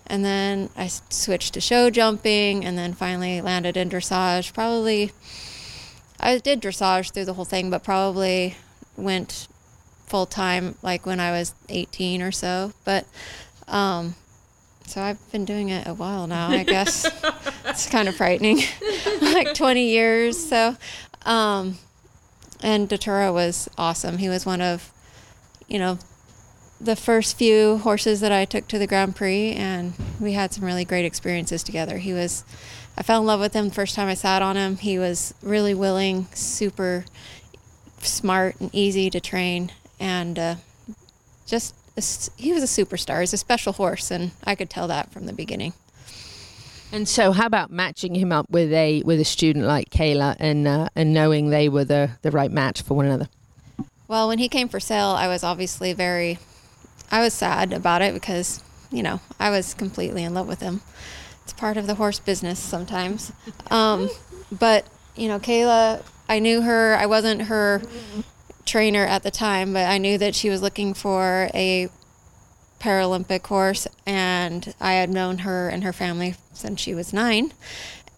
And 0.07 0.25
then 0.25 0.71
I 0.77 0.87
switched 0.87 1.55
to 1.55 1.61
show 1.61 1.91
jumping 1.91 2.65
and 2.65 2.79
then 2.79 2.95
finally 2.95 3.41
landed 3.41 3.77
in 3.77 3.91
dressage. 3.91 4.53
Probably, 4.55 5.13
I 6.21 6.39
did 6.39 6.63
dressage 6.63 7.13
through 7.13 7.25
the 7.25 7.35
whole 7.35 7.45
thing, 7.45 7.71
but 7.71 7.83
probably 7.83 8.57
went 8.97 9.49
full 10.07 10.27
time 10.27 10.77
like 10.83 11.05
when 11.05 11.19
I 11.19 11.33
was 11.33 11.55
18 11.69 12.23
or 12.23 12.31
so. 12.31 12.73
But, 12.85 13.05
um, 13.67 14.15
so 14.87 15.03
I've 15.03 15.33
been 15.33 15.45
doing 15.45 15.71
it 15.71 15.89
a 15.89 15.95
while 15.95 16.29
now, 16.29 16.49
I 16.49 16.63
guess. 16.63 17.11
it's 17.65 17.91
kind 17.91 18.09
of 18.09 18.15
frightening. 18.15 18.61
like 19.21 19.55
20 19.55 19.89
years. 19.89 20.39
So, 20.39 20.77
um, 21.25 21.79
and 22.63 22.89
Dottore 22.89 23.35
was 23.35 23.69
awesome. 23.77 24.19
He 24.19 24.29
was 24.29 24.47
one 24.47 24.61
of, 24.61 24.93
you 25.67 25.81
know, 25.81 25.99
the 26.81 26.97
first 26.97 27.37
few 27.37 27.79
horses 27.79 28.21
that 28.21 28.33
I 28.33 28.45
took 28.45 28.69
to 28.69 28.79
the 28.79 28.87
Grand 28.87 29.17
Prix, 29.17 29.53
and 29.53 29.95
we 30.21 30.33
had 30.33 30.53
some 30.53 30.65
really 30.65 30.85
great 30.85 31.05
experiences 31.05 31.63
together. 31.63 31.99
He 31.99 32.13
was, 32.13 32.45
I 32.97 33.03
fell 33.03 33.21
in 33.21 33.27
love 33.27 33.41
with 33.41 33.55
him 33.55 33.69
the 33.69 33.75
first 33.75 33.95
time 33.95 34.09
I 34.09 34.15
sat 34.15 34.43
on 34.43 34.57
him. 34.57 34.77
He 34.77 34.99
was 34.99 35.35
really 35.43 35.75
willing, 35.75 36.27
super 36.35 37.05
smart, 38.01 38.61
and 38.61 38.71
easy 38.75 39.11
to 39.11 39.21
train, 39.21 39.73
and 39.99 40.39
uh, 40.39 40.55
just 41.47 41.75
a 41.97 42.03
he 42.41 42.53
was 42.53 42.63
a 42.63 42.67
superstar. 42.67 43.21
He's 43.21 43.33
a 43.33 43.39
special 43.39 43.73
horse, 43.73 44.11
and 44.11 44.33
I 44.45 44.55
could 44.55 44.71
tell 44.71 44.89
that 44.89 45.13
from 45.13 45.27
the 45.27 45.33
beginning. 45.33 45.73
And 46.93 47.09
so, 47.09 47.33
how 47.33 47.47
about 47.47 47.71
matching 47.71 48.15
him 48.15 48.33
up 48.33 48.49
with 48.51 48.73
a 48.73 49.03
with 49.03 49.19
a 49.19 49.25
student 49.25 49.65
like 49.65 49.91
Kayla, 49.91 50.37
and 50.39 50.69
uh, 50.69 50.89
and 50.95 51.13
knowing 51.13 51.51
they 51.51 51.69
were 51.69 51.85
the 51.85 52.11
the 52.23 52.31
right 52.31 52.51
match 52.51 52.83
for 52.83 52.95
one 52.95 53.07
another? 53.07 53.29
Well, 54.09 54.29
when 54.29 54.39
he 54.39 54.49
came 54.49 54.69
for 54.69 54.79
sale, 54.79 55.09
I 55.09 55.27
was 55.27 55.43
obviously 55.43 55.93
very, 55.93 56.39
I 57.11 57.21
was 57.21 57.35
sad 57.35 57.73
about 57.73 58.03
it 58.03 58.15
because, 58.15 58.63
you 58.91 59.03
know, 59.03 59.21
I 59.39 59.51
was 59.51 59.75
completely 59.75 60.25
in 60.25 60.35
love 60.35 60.49
with 60.49 60.61
him. 60.61 60.83
It's 61.45 61.53
part 61.53 61.77
of 61.77 61.87
the 61.87 61.95
horse 61.95 62.19
business 62.19 62.59
sometimes. 62.59 63.33
Um, 63.71 64.11
but, 64.51 64.87
you 65.15 65.29
know, 65.29 65.39
Kayla, 65.39 66.03
I 66.29 66.39
knew 66.41 66.63
her, 66.63 66.97
I 66.97 67.07
wasn't 67.07 67.43
her 67.43 67.83
trainer 68.65 69.07
at 69.07 69.23
the 69.23 69.31
time, 69.31 69.73
but 69.73 69.87
I 69.87 69.99
knew 69.99 70.19
that 70.19 70.35
she 70.35 70.51
was 70.51 70.61
looking 70.61 70.93
for 70.93 71.49
a 71.55 71.89
Paralympic 72.81 73.47
horse, 73.47 73.87
and 74.05 74.75
I 74.81 74.95
had 74.95 75.09
known 75.09 75.39
her 75.39 75.69
and 75.69 75.83
her 75.83 75.93
family 75.93 76.35
since 76.53 76.81
she 76.81 76.95
was 76.95 77.13
nine. 77.13 77.53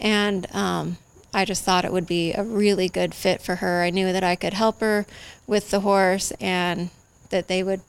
And 0.01 0.53
um, 0.55 0.97
I 1.33 1.45
just 1.45 1.65
thought 1.65 1.85
it 1.85 1.93
would 1.93 2.07
be 2.07 2.33
a 2.33 2.43
really 2.43 2.89
good 2.89 3.15
fit 3.15 3.41
for 3.41 3.57
her. 3.57 3.83
I 3.83 3.91
knew 3.91 4.13
that 4.13 4.25
I 4.25 4.37
could 4.37 4.55
help 4.55 4.81
her 4.81 5.07
with 5.47 5.71
the 5.71 5.81
horse 5.81 6.33
and 6.41 6.91
that 7.31 7.49
they 7.49 7.63
would, 7.63 7.83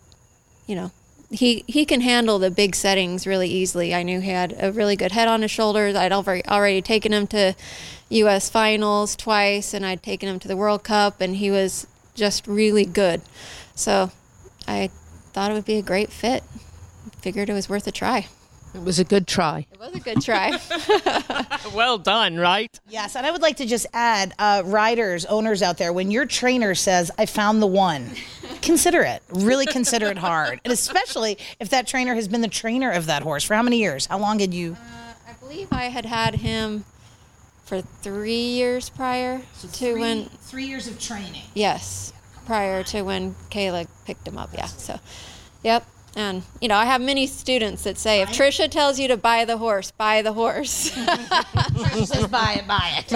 you 0.69 0.75
know, 0.75 0.91
he, 1.31 1.63
he 1.65 1.83
can 1.83 2.01
handle 2.01 2.37
the 2.37 2.51
big 2.51 2.75
settings 2.75 3.25
really 3.25 3.49
easily. 3.49 3.93
I 3.93 4.03
knew 4.03 4.21
he 4.21 4.29
had 4.29 4.55
a 4.59 4.71
really 4.71 4.95
good 4.95 5.11
head 5.11 5.27
on 5.27 5.41
his 5.41 5.49
shoulders. 5.49 5.95
I'd 5.95 6.11
already, 6.11 6.45
already 6.47 6.81
taken 6.81 7.11
him 7.11 7.25
to 7.27 7.55
U.S. 8.09 8.49
finals 8.49 9.15
twice, 9.15 9.73
and 9.73 9.83
I'd 9.83 10.03
taken 10.03 10.29
him 10.29 10.37
to 10.39 10.47
the 10.47 10.55
World 10.55 10.83
Cup, 10.83 11.21
and 11.21 11.35
he 11.35 11.49
was 11.49 11.87
just 12.13 12.47
really 12.47 12.85
good. 12.85 13.21
So 13.73 14.11
I 14.67 14.91
thought 15.33 15.49
it 15.49 15.55
would 15.55 15.65
be 15.65 15.77
a 15.77 15.81
great 15.81 16.11
fit. 16.11 16.43
Figured 17.19 17.49
it 17.49 17.53
was 17.53 17.67
worth 17.67 17.87
a 17.87 17.91
try. 17.91 18.27
It 18.73 18.83
was 18.83 18.99
a 18.99 19.03
good 19.03 19.27
try. 19.27 19.65
It 19.71 19.79
was 19.79 19.95
a 19.95 19.99
good 19.99 20.21
try. 20.21 20.57
well 21.73 21.97
done, 21.97 22.37
right? 22.37 22.79
Yes, 22.87 23.15
and 23.15 23.25
I 23.25 23.31
would 23.31 23.41
like 23.41 23.57
to 23.57 23.65
just 23.65 23.87
add, 23.93 24.33
uh, 24.37 24.61
riders, 24.65 25.25
owners 25.25 25.61
out 25.61 25.77
there, 25.77 25.91
when 25.91 26.11
your 26.11 26.25
trainer 26.25 26.75
says, 26.75 27.09
"I 27.17 27.25
found 27.25 27.61
the 27.61 27.67
one," 27.67 28.11
consider 28.61 29.01
it. 29.01 29.23
Really 29.29 29.65
consider 29.65 30.07
it 30.07 30.17
hard, 30.17 30.61
and 30.63 30.71
especially 30.71 31.37
if 31.59 31.69
that 31.69 31.87
trainer 31.87 32.15
has 32.15 32.27
been 32.27 32.41
the 32.41 32.47
trainer 32.47 32.91
of 32.91 33.07
that 33.07 33.23
horse 33.23 33.43
for 33.43 33.55
how 33.55 33.63
many 33.63 33.79
years? 33.79 34.05
How 34.05 34.19
long 34.19 34.39
had 34.39 34.53
you? 34.53 34.77
I 35.27 35.33
believe 35.39 35.67
I 35.71 35.85
had 35.85 36.05
had 36.05 36.35
him 36.35 36.85
for 37.65 37.81
three 37.81 38.33
years 38.33 38.89
prior 38.89 39.41
to 39.73 39.93
when. 39.99 40.25
Three 40.25 40.65
years 40.65 40.87
of 40.87 40.99
training. 40.99 41.43
Yes, 41.53 42.13
prior 42.45 42.83
to 42.83 43.01
when 43.01 43.35
Kayla 43.51 43.87
picked 44.05 44.27
him 44.27 44.37
up. 44.37 44.49
Yeah. 44.53 44.65
So, 44.65 44.99
yep. 45.63 45.85
And 46.15 46.43
you 46.59 46.67
know, 46.67 46.75
I 46.75 46.85
have 46.85 47.01
many 47.01 47.27
students 47.27 47.83
that 47.83 47.97
say, 47.97 48.21
if 48.21 48.29
Trisha 48.29 48.69
tells 48.69 48.99
you 48.99 49.07
to 49.09 49.17
buy 49.17 49.45
the 49.45 49.57
horse, 49.57 49.91
buy 49.91 50.21
the 50.21 50.33
horse. 50.33 50.89
Trisha 50.95 52.07
says, 52.07 52.27
buy 52.27 52.57
it, 52.59 52.67
buy 52.67 52.93
it. 52.97 53.07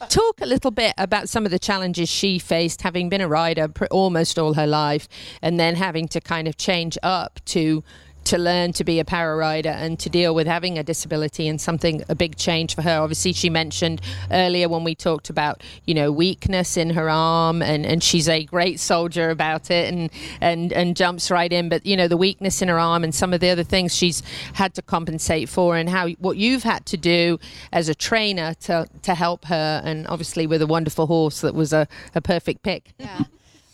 Talk 0.08 0.40
a 0.40 0.46
little 0.46 0.70
bit 0.70 0.94
about 0.96 1.28
some 1.28 1.44
of 1.44 1.50
the 1.50 1.58
challenges 1.58 2.08
she 2.08 2.38
faced, 2.38 2.82
having 2.82 3.08
been 3.08 3.20
a 3.20 3.28
rider 3.28 3.68
pr- 3.68 3.86
almost 3.90 4.38
all 4.38 4.54
her 4.54 4.66
life, 4.66 5.08
and 5.42 5.58
then 5.58 5.74
having 5.74 6.08
to 6.08 6.20
kind 6.20 6.48
of 6.48 6.56
change 6.56 6.96
up 7.02 7.40
to 7.46 7.82
to 8.26 8.38
learn 8.38 8.72
to 8.72 8.84
be 8.84 8.98
a 8.98 9.04
para 9.04 9.36
rider 9.36 9.70
and 9.70 9.98
to 10.00 10.10
deal 10.10 10.34
with 10.34 10.46
having 10.46 10.78
a 10.78 10.82
disability 10.82 11.46
and 11.48 11.60
something 11.60 12.02
a 12.08 12.14
big 12.14 12.36
change 12.36 12.74
for 12.74 12.82
her. 12.82 13.00
Obviously, 13.00 13.32
she 13.32 13.48
mentioned 13.48 14.00
earlier 14.30 14.68
when 14.68 14.84
we 14.84 14.94
talked 14.94 15.30
about 15.30 15.62
you 15.84 15.94
know 15.94 16.10
weakness 16.12 16.76
in 16.76 16.90
her 16.90 17.08
arm, 17.08 17.62
and, 17.62 17.86
and 17.86 18.02
she's 18.02 18.28
a 18.28 18.44
great 18.44 18.80
soldier 18.80 19.30
about 19.30 19.70
it 19.70 19.92
and 19.92 20.10
and 20.40 20.72
and 20.72 20.96
jumps 20.96 21.30
right 21.30 21.52
in. 21.52 21.68
But 21.68 21.86
you 21.86 21.96
know 21.96 22.08
the 22.08 22.16
weakness 22.16 22.60
in 22.60 22.68
her 22.68 22.78
arm 22.78 23.04
and 23.04 23.14
some 23.14 23.32
of 23.32 23.40
the 23.40 23.48
other 23.48 23.64
things 23.64 23.94
she's 23.94 24.22
had 24.54 24.74
to 24.74 24.82
compensate 24.82 25.48
for, 25.48 25.76
and 25.76 25.88
how 25.88 26.08
what 26.18 26.36
you've 26.36 26.64
had 26.64 26.84
to 26.86 26.96
do 26.96 27.38
as 27.72 27.88
a 27.88 27.94
trainer 27.94 28.54
to 28.62 28.88
to 29.02 29.14
help 29.14 29.44
her, 29.46 29.80
and 29.84 30.06
obviously 30.08 30.46
with 30.46 30.62
a 30.62 30.66
wonderful 30.66 31.06
horse 31.06 31.40
that 31.40 31.54
was 31.54 31.72
a, 31.72 31.86
a 32.14 32.20
perfect 32.20 32.62
pick. 32.62 32.92
Yeah. 32.98 33.24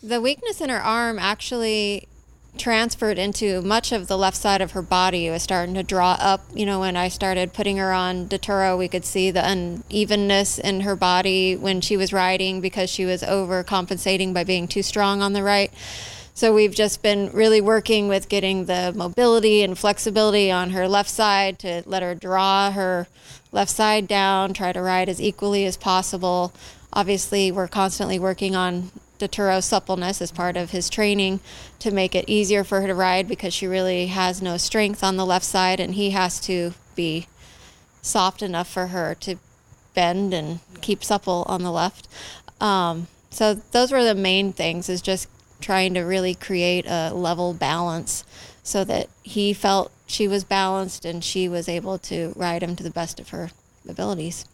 The 0.03 0.19
weakness 0.19 0.59
in 0.59 0.69
her 0.69 0.81
arm 0.81 1.17
actually 1.17 2.09
transferred 2.57 3.17
into 3.17 3.61
much 3.61 3.91
of 3.91 4.07
the 4.07 4.17
left 4.17 4.37
side 4.37 4.61
of 4.61 4.71
her 4.71 4.81
body. 4.81 5.27
It 5.27 5.31
was 5.31 5.43
starting 5.43 5.75
to 5.75 5.83
draw 5.83 6.17
up. 6.19 6.41
You 6.53 6.65
know, 6.65 6.79
when 6.79 6.95
I 6.95 7.07
started 7.07 7.53
putting 7.53 7.77
her 7.77 7.91
on 7.91 8.27
Dottore, 8.27 8.77
we 8.77 8.87
could 8.87 9.05
see 9.05 9.31
the 9.31 9.47
unevenness 9.47 10.59
in 10.59 10.81
her 10.81 10.95
body 10.95 11.55
when 11.55 11.81
she 11.81 11.97
was 11.97 12.13
riding 12.13 12.61
because 12.61 12.89
she 12.89 13.05
was 13.05 13.23
overcompensating 13.23 14.33
by 14.33 14.43
being 14.43 14.67
too 14.67 14.83
strong 14.83 15.21
on 15.21 15.33
the 15.33 15.43
right. 15.43 15.71
So 16.35 16.53
we've 16.53 16.73
just 16.73 17.03
been 17.03 17.29
really 17.31 17.61
working 17.61 18.07
with 18.07 18.27
getting 18.27 18.65
the 18.65 18.91
mobility 18.95 19.61
and 19.61 19.77
flexibility 19.77 20.49
on 20.49 20.71
her 20.71 20.87
left 20.87 21.09
side 21.09 21.59
to 21.59 21.83
let 21.85 22.01
her 22.01 22.15
draw 22.15 22.71
her 22.71 23.07
left 23.51 23.69
side 23.69 24.07
down, 24.07 24.53
try 24.53 24.73
to 24.73 24.81
ride 24.81 25.09
as 25.09 25.21
equally 25.21 25.65
as 25.65 25.77
possible. 25.77 26.51
Obviously, 26.91 27.51
we're 27.51 27.67
constantly 27.67 28.17
working 28.17 28.55
on 28.55 28.91
Dottore 29.19 29.61
suppleness 29.61 30.21
as 30.21 30.31
part 30.31 30.57
of 30.57 30.71
his 30.71 30.89
training 30.89 31.39
to 31.79 31.91
make 31.91 32.15
it 32.15 32.25
easier 32.27 32.63
for 32.63 32.81
her 32.81 32.87
to 32.87 32.95
ride 32.95 33.27
because 33.27 33.53
she 33.53 33.67
really 33.67 34.07
has 34.07 34.41
no 34.41 34.57
strength 34.57 35.03
on 35.03 35.17
the 35.17 35.25
left 35.25 35.45
side 35.45 35.79
and 35.79 35.95
he 35.95 36.11
has 36.11 36.39
to 36.41 36.73
be 36.95 37.27
soft 38.01 38.41
enough 38.41 38.69
for 38.69 38.87
her 38.87 39.15
to 39.15 39.37
bend 39.93 40.33
and 40.33 40.59
keep 40.81 41.03
supple 41.03 41.45
on 41.47 41.63
the 41.63 41.71
left. 41.71 42.07
Um, 42.59 43.07
so 43.29 43.55
those 43.55 43.91
were 43.91 44.03
the 44.03 44.15
main 44.15 44.53
things 44.53 44.89
is 44.89 45.01
just 45.01 45.27
trying 45.61 45.93
to 45.93 46.01
really 46.01 46.35
create 46.35 46.85
a 46.87 47.11
level 47.13 47.53
balance 47.53 48.25
so 48.63 48.83
that 48.83 49.09
he 49.23 49.53
felt 49.53 49.91
she 50.05 50.27
was 50.27 50.43
balanced 50.43 51.05
and 51.05 51.23
she 51.23 51.47
was 51.47 51.69
able 51.69 51.97
to 51.97 52.33
ride 52.35 52.61
him 52.61 52.75
to 52.75 52.83
the 52.83 52.91
best 52.91 53.19
of 53.19 53.29
her 53.29 53.51
abilities. 53.87 54.45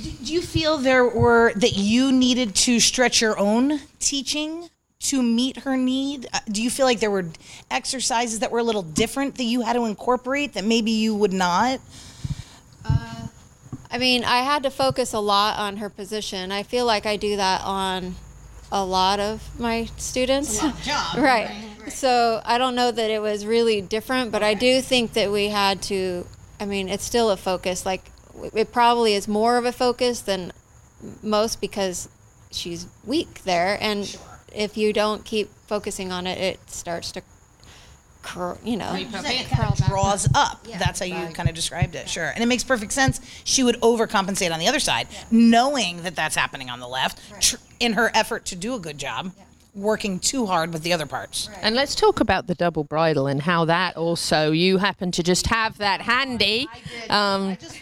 Do 0.00 0.32
you 0.32 0.40
feel 0.40 0.78
there 0.78 1.06
were 1.06 1.52
that 1.54 1.76
you 1.76 2.12
needed 2.12 2.54
to 2.54 2.80
stretch 2.80 3.20
your 3.20 3.38
own 3.38 3.80
teaching 3.98 4.68
to 5.00 5.22
meet 5.22 5.58
her 5.58 5.76
need? 5.76 6.26
Uh, 6.32 6.38
Do 6.50 6.62
you 6.62 6.70
feel 6.70 6.86
like 6.86 7.00
there 7.00 7.10
were 7.10 7.26
exercises 7.70 8.38
that 8.38 8.50
were 8.50 8.60
a 8.60 8.62
little 8.62 8.82
different 8.82 9.34
that 9.36 9.44
you 9.44 9.62
had 9.62 9.74
to 9.74 9.84
incorporate 9.84 10.54
that 10.54 10.64
maybe 10.64 10.92
you 10.92 11.14
would 11.14 11.32
not? 11.32 11.80
I 13.92 13.98
mean, 13.98 14.24
I 14.24 14.38
had 14.38 14.62
to 14.62 14.70
focus 14.70 15.12
a 15.12 15.18
lot 15.18 15.58
on 15.58 15.76
her 15.76 15.90
position. 15.90 16.50
I 16.50 16.62
feel 16.62 16.86
like 16.86 17.04
I 17.04 17.18
do 17.18 17.36
that 17.36 17.60
on 17.60 18.14
a 18.72 18.82
lot 18.82 19.20
of 19.20 19.42
my 19.60 19.84
students. 19.98 20.64
Of 20.64 20.82
job, 20.82 21.18
right. 21.18 21.50
right, 21.82 21.92
So 21.92 22.40
I 22.42 22.56
don't 22.56 22.74
know 22.74 22.90
that 22.90 23.10
it 23.10 23.20
was 23.20 23.44
really 23.44 23.82
different, 23.82 24.32
but 24.32 24.42
I 24.42 24.54
do 24.54 24.80
think 24.80 25.12
that 25.12 25.30
we 25.30 25.48
had 25.48 25.82
to. 25.82 26.26
I 26.58 26.64
mean, 26.64 26.88
it's 26.88 27.04
still 27.04 27.28
a 27.30 27.36
focus. 27.36 27.84
Like 27.84 28.10
it 28.54 28.72
probably 28.72 29.14
is 29.14 29.28
more 29.28 29.56
of 29.56 29.64
a 29.64 29.72
focus 29.72 30.20
than 30.20 30.52
most 31.22 31.60
because 31.60 32.08
she's 32.50 32.86
weak 33.04 33.44
there, 33.44 33.78
and 33.80 34.16
if 34.54 34.76
you 34.76 34.92
don't 34.92 35.24
keep 35.24 35.50
focusing 35.66 36.12
on 36.12 36.26
it, 36.26 36.38
it 36.38 36.70
starts 36.70 37.12
to 37.12 37.22
cur- 38.22 38.58
you 38.64 38.76
know, 38.76 38.94
It 38.94 39.10
kind 39.50 39.72
of 39.72 39.86
draws 39.86 40.28
up. 40.34 40.64
That's 40.78 41.00
how 41.00 41.06
you 41.06 41.32
kind 41.32 41.48
of 41.48 41.54
described 41.54 41.94
it. 41.94 42.08
Sure. 42.08 42.28
And 42.28 42.42
it 42.42 42.46
makes 42.46 42.64
perfect 42.64 42.92
sense. 42.92 43.20
She 43.44 43.62
would 43.62 43.80
overcompensate 43.80 44.52
on 44.52 44.58
the 44.60 44.68
other 44.68 44.80
side, 44.80 45.08
knowing 45.30 46.02
that 46.02 46.14
that's 46.14 46.36
happening 46.36 46.70
on 46.70 46.80
the 46.80 46.88
left 46.88 47.18
tr- 47.40 47.56
in 47.80 47.94
her 47.94 48.10
effort 48.14 48.44
to 48.46 48.56
do 48.56 48.74
a 48.74 48.78
good 48.78 48.98
job, 48.98 49.32
working 49.74 50.18
too 50.20 50.46
hard 50.46 50.72
with 50.72 50.82
the 50.82 50.92
other 50.92 51.06
parts. 51.06 51.48
And 51.62 51.74
let's 51.74 51.94
talk 51.94 52.20
about 52.20 52.46
the 52.46 52.54
double 52.54 52.84
bridle 52.84 53.26
and 53.26 53.42
how 53.42 53.64
that 53.64 53.96
also 53.96 54.52
you 54.52 54.78
happen 54.78 55.10
to 55.12 55.22
just 55.22 55.46
have 55.46 55.78
that 55.78 56.02
handy. 56.02 56.68
Um, 57.08 57.48
I 57.48 57.58
just 57.60 57.80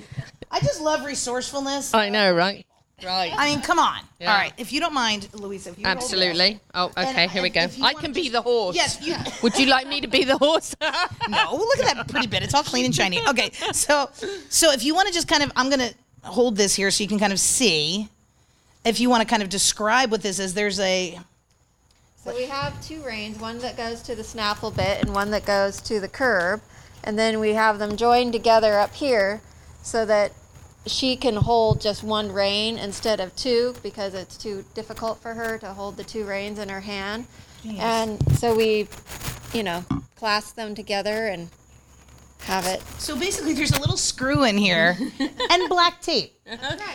love 0.80 1.04
resourcefulness. 1.04 1.94
I 1.94 2.08
know, 2.08 2.32
right? 2.34 2.66
Right. 3.04 3.32
I 3.34 3.50
mean, 3.50 3.62
come 3.62 3.78
on. 3.78 4.00
Yeah. 4.20 4.32
All 4.32 4.38
right. 4.38 4.52
If 4.58 4.72
you 4.72 4.80
don't 4.80 4.92
mind, 4.92 5.28
Louisa, 5.32 5.70
if 5.70 5.78
you 5.78 5.86
hold 5.86 5.96
this. 5.96 6.04
Absolutely. 6.04 6.60
Oh, 6.74 6.90
And- 6.96 7.08
okay. 7.08 7.28
Here 7.28 7.42
we 7.42 7.48
go. 7.48 7.66
I 7.82 7.94
can 7.94 8.12
be 8.12 8.22
just- 8.22 8.32
the 8.32 8.42
horse. 8.42 8.76
Yes, 8.76 9.00
you. 9.00 9.16
Would 9.42 9.58
you 9.58 9.66
like 9.66 9.86
me 9.86 10.00
to 10.02 10.06
be 10.08 10.24
the 10.24 10.36
horse? 10.36 10.74
no, 11.28 11.54
look 11.54 11.78
at 11.78 11.96
that 11.96 12.08
pretty 12.08 12.26
bit. 12.26 12.42
It's 12.42 12.54
all 12.54 12.62
clean 12.62 12.84
and 12.84 12.94
shiny. 12.94 13.26
Okay, 13.26 13.50
so 13.72 14.10
so 14.48 14.70
if 14.72 14.84
you 14.84 14.94
want 14.94 15.08
to 15.08 15.14
just 15.14 15.28
kind 15.28 15.42
of, 15.42 15.50
I'm 15.56 15.70
gonna 15.70 15.90
hold 16.22 16.56
this 16.56 16.74
here 16.74 16.90
so 16.90 17.02
you 17.02 17.08
can 17.08 17.18
kind 17.18 17.32
of 17.32 17.40
see. 17.40 18.08
If 18.84 18.98
you 19.00 19.10
want 19.10 19.22
to 19.22 19.28
kind 19.28 19.42
of 19.42 19.48
describe 19.50 20.10
what 20.10 20.22
this 20.22 20.38
is, 20.38 20.54
there's 20.54 20.80
a 20.80 21.18
So 22.24 22.34
we 22.34 22.44
have 22.46 22.82
two 22.86 23.02
reins, 23.02 23.38
one 23.38 23.58
that 23.58 23.76
goes 23.76 24.02
to 24.02 24.14
the 24.14 24.24
snaffle 24.24 24.70
bit 24.70 25.02
and 25.02 25.14
one 25.14 25.30
that 25.32 25.44
goes 25.44 25.80
to 25.82 26.00
the 26.00 26.08
curb. 26.08 26.60
And 27.04 27.18
then 27.18 27.40
we 27.40 27.50
have 27.54 27.78
them 27.78 27.96
joined 27.96 28.32
together 28.34 28.78
up 28.78 28.94
here 28.94 29.40
so 29.82 30.04
that 30.06 30.32
she 30.86 31.16
can 31.16 31.36
hold 31.36 31.80
just 31.80 32.02
one 32.02 32.32
rein 32.32 32.78
instead 32.78 33.20
of 33.20 33.34
two 33.36 33.74
because 33.82 34.14
it's 34.14 34.36
too 34.36 34.64
difficult 34.74 35.20
for 35.20 35.34
her 35.34 35.58
to 35.58 35.72
hold 35.72 35.96
the 35.96 36.04
two 36.04 36.24
reins 36.24 36.58
in 36.58 36.68
her 36.68 36.80
hand. 36.80 37.26
Genius. 37.62 37.82
And 37.82 38.38
so 38.38 38.54
we, 38.54 38.88
you 39.52 39.62
know, 39.62 39.84
clasp 40.16 40.56
them 40.56 40.74
together 40.74 41.26
and 41.26 41.48
have 42.44 42.66
it. 42.66 42.80
So 42.98 43.14
basically, 43.16 43.52
there's 43.52 43.72
a 43.72 43.80
little 43.80 43.98
screw 43.98 44.44
in 44.44 44.56
here 44.56 44.96
and 45.50 45.68
black 45.68 46.00
tape. 46.00 46.36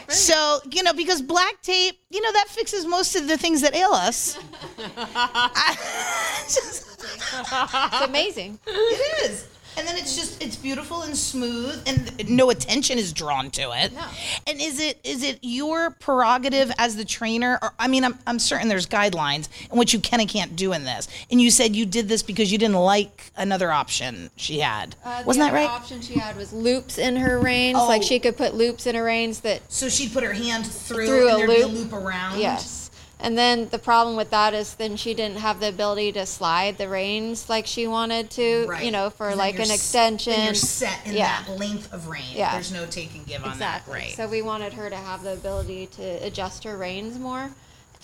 So, 0.10 0.60
you 0.72 0.84
know, 0.84 0.94
because 0.94 1.22
black 1.22 1.62
tape, 1.62 1.98
you 2.10 2.22
know, 2.22 2.32
that 2.34 2.48
fixes 2.50 2.86
most 2.86 3.16
of 3.16 3.28
the 3.28 3.38
things 3.38 3.62
that 3.62 3.74
ail 3.74 3.92
us. 3.92 4.38
It's 7.38 8.02
amazing. 8.02 8.60
It 8.68 9.30
is. 9.30 9.48
And 9.78 9.88
then 9.88 9.98
it's 9.98 10.16
just 10.16 10.42
it's 10.42 10.56
beautiful 10.56 11.02
and 11.02 11.16
smooth 11.16 11.82
and 11.86 12.30
no 12.30 12.50
attention 12.50 12.98
is 12.98 13.12
drawn 13.14 13.52
to 13.52 13.72
it. 13.74 13.94
No. 13.94 14.06
And 14.48 14.60
is 14.62 14.80
it 14.80 15.00
is 15.04 15.22
it 15.24 15.40
your 15.42 15.92
prerogative 15.92 16.72
as 16.78 16.96
the 16.96 17.04
trainer 17.06 17.60
or 17.62 17.74
I 17.78 17.88
mean 17.88 18.04
I'm 18.06 18.18
I'm 18.26 18.40
certain 18.40 18.68
there's 18.70 18.88
guidelines 18.88 19.50
and 19.70 19.78
what 19.78 19.92
you 19.94 20.00
can 20.00 20.20
and 20.22 20.30
can't 20.30 20.56
do 20.56 20.74
in 20.74 20.84
this. 20.86 21.08
And 21.30 21.42
you 21.42 21.52
said 21.52 21.76
you 21.76 21.86
did 21.86 22.08
this 22.08 22.24
because 22.24 22.52
you 22.52 22.58
didn't 22.58 22.76
like 22.78 23.32
another 23.36 23.72
option 23.72 24.30
she 24.38 24.60
had. 24.60 24.96
Uh, 25.04 25.24
Wasn't 25.26 25.46
that 25.46 25.54
right? 25.54 25.70
option 25.70 26.02
she 26.02 26.14
had 26.20 26.38
was 26.38 26.54
loops 26.54 26.98
in 26.98 27.16
her 27.18 27.40
reins. 27.40 27.76
Like 27.78 28.02
Oh. 28.02 28.06
she 28.06 28.20
could 28.20 28.38
put 28.38 28.54
loops 28.56 28.88
in 28.88 28.96
her 28.96 29.04
reins 29.04 29.42
that. 29.42 29.62
So 29.72 29.90
she'd 29.90 30.14
put 30.14 30.24
her 30.24 30.34
hand 30.34 30.66
through, 30.66 31.08
through 31.08 31.28
and 31.30 31.36
a 31.44 31.48
there'd 31.48 31.50
be 31.50 31.62
a 31.62 31.68
loop. 31.68 31.92
loop 31.92 31.94
around. 31.94 32.40
Yes. 32.40 32.85
And 33.20 33.38
then 33.38 33.70
the 33.70 33.80
problem 33.80 34.18
with 34.18 34.30
that 34.32 34.54
is 34.54 34.76
then 34.76 34.98
she 34.98 35.14
didn't 35.14 35.38
have 35.38 35.60
the 35.60 35.70
ability 35.70 36.12
to 36.14 36.26
slide 36.26 36.78
the 36.78 36.90
reins 36.90 37.50
like 37.50 37.66
she 37.66 37.88
wanted 37.88 38.30
to, 38.32 38.66
Right. 38.68 38.84
you 38.84 38.92
know, 38.92 39.10
for 39.10 39.34
like 39.36 39.56
an 39.56 39.72
extension. 39.72 40.34
Then 40.34 40.46
you're 40.46 40.54
set 40.54 41.06
in 41.06 41.14
yeah. 41.14 41.44
that 41.44 41.58
length 41.58 41.92
of 41.94 42.08
range. 42.08 42.36
Yeah. 42.36 42.52
There's 42.54 42.74
no 42.74 42.86
take 42.86 43.16
and 43.16 43.26
give 43.26 43.44
on 43.44 43.52
exactly. 43.52 43.94
that. 43.94 44.00
Right. 44.00 44.16
So 44.16 44.28
we 44.28 44.42
wanted 44.42 44.74
her 44.74 44.90
to 44.90 44.96
have 44.98 45.24
the 45.24 45.34
ability 45.34 45.88
to 45.88 46.04
adjust 46.26 46.64
her 46.66 46.78
reins 46.78 47.18
more, 47.18 47.52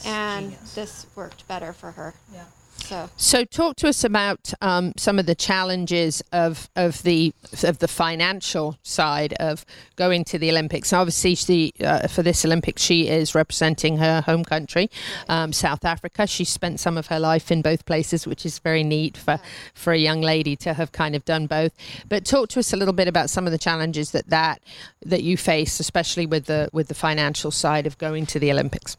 and 0.05 0.53
this 0.75 1.05
worked 1.15 1.47
better 1.47 1.73
for 1.73 1.91
her. 1.91 2.13
Yeah. 2.33 2.43
So 2.91 3.09
So, 3.15 3.45
talk 3.45 3.77
to 3.77 3.87
us 3.87 4.03
about 4.03 4.53
um, 4.59 4.91
some 4.97 5.17
of 5.17 5.25
the 5.25 5.33
challenges 5.33 6.21
of 6.33 6.69
of 6.75 7.03
the 7.03 7.33
of 7.63 7.79
the 7.79 7.87
financial 7.87 8.77
side 8.83 9.33
of 9.39 9.65
going 9.95 10.25
to 10.25 10.37
the 10.37 10.49
Olympics. 10.49 10.91
Obviously, 10.91 11.35
she, 11.35 11.73
uh, 11.79 12.09
for 12.09 12.21
this 12.21 12.43
Olympics, 12.43 12.81
she 12.81 13.07
is 13.07 13.33
representing 13.33 13.99
her 13.99 14.19
home 14.19 14.43
country, 14.43 14.89
um, 15.29 15.53
South 15.53 15.85
Africa. 15.85 16.27
She 16.27 16.43
spent 16.43 16.81
some 16.81 16.97
of 16.97 17.07
her 17.07 17.17
life 17.17 17.49
in 17.49 17.61
both 17.61 17.85
places, 17.85 18.27
which 18.27 18.45
is 18.45 18.59
very 18.59 18.83
neat 18.83 19.15
for 19.15 19.39
for 19.73 19.93
a 19.93 19.97
young 19.97 20.19
lady 20.19 20.57
to 20.57 20.73
have 20.73 20.91
kind 20.91 21.15
of 21.15 21.23
done 21.23 21.47
both. 21.47 21.71
But 22.09 22.25
talk 22.25 22.49
to 22.49 22.59
us 22.59 22.73
a 22.73 22.75
little 22.75 22.93
bit 22.93 23.07
about 23.07 23.29
some 23.29 23.45
of 23.45 23.53
the 23.53 23.57
challenges 23.57 24.11
that 24.11 24.27
that 24.27 24.61
that 25.05 25.23
you 25.23 25.37
face, 25.37 25.79
especially 25.79 26.25
with 26.25 26.47
the 26.47 26.67
with 26.73 26.89
the 26.89 26.95
financial 27.07 27.51
side 27.51 27.87
of 27.87 27.97
going 27.97 28.25
to 28.25 28.39
the 28.39 28.51
Olympics. 28.51 28.97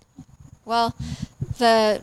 Well, 0.64 0.94
the 1.58 2.02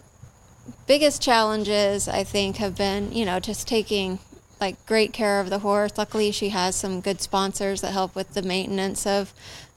biggest 0.88 1.22
challenges 1.22 2.08
I 2.08 2.24
think 2.24 2.58
have 2.58 2.76
been, 2.76 3.12
you 3.12 3.26
know, 3.26 3.40
just 3.40 3.68
taking 3.68 4.20
like 4.60 4.84
great 4.86 5.14
care 5.14 5.40
of 5.40 5.50
the 5.50 5.60
horse. 5.60 5.98
Luckily, 5.98 6.32
she 6.32 6.50
has 6.50 6.76
some 6.76 7.02
good 7.02 7.22
sponsors 7.22 7.82
that 7.82 7.92
help 7.92 8.16
with 8.16 8.34
the 8.34 8.42
maintenance 8.42 9.06
of 9.08 9.34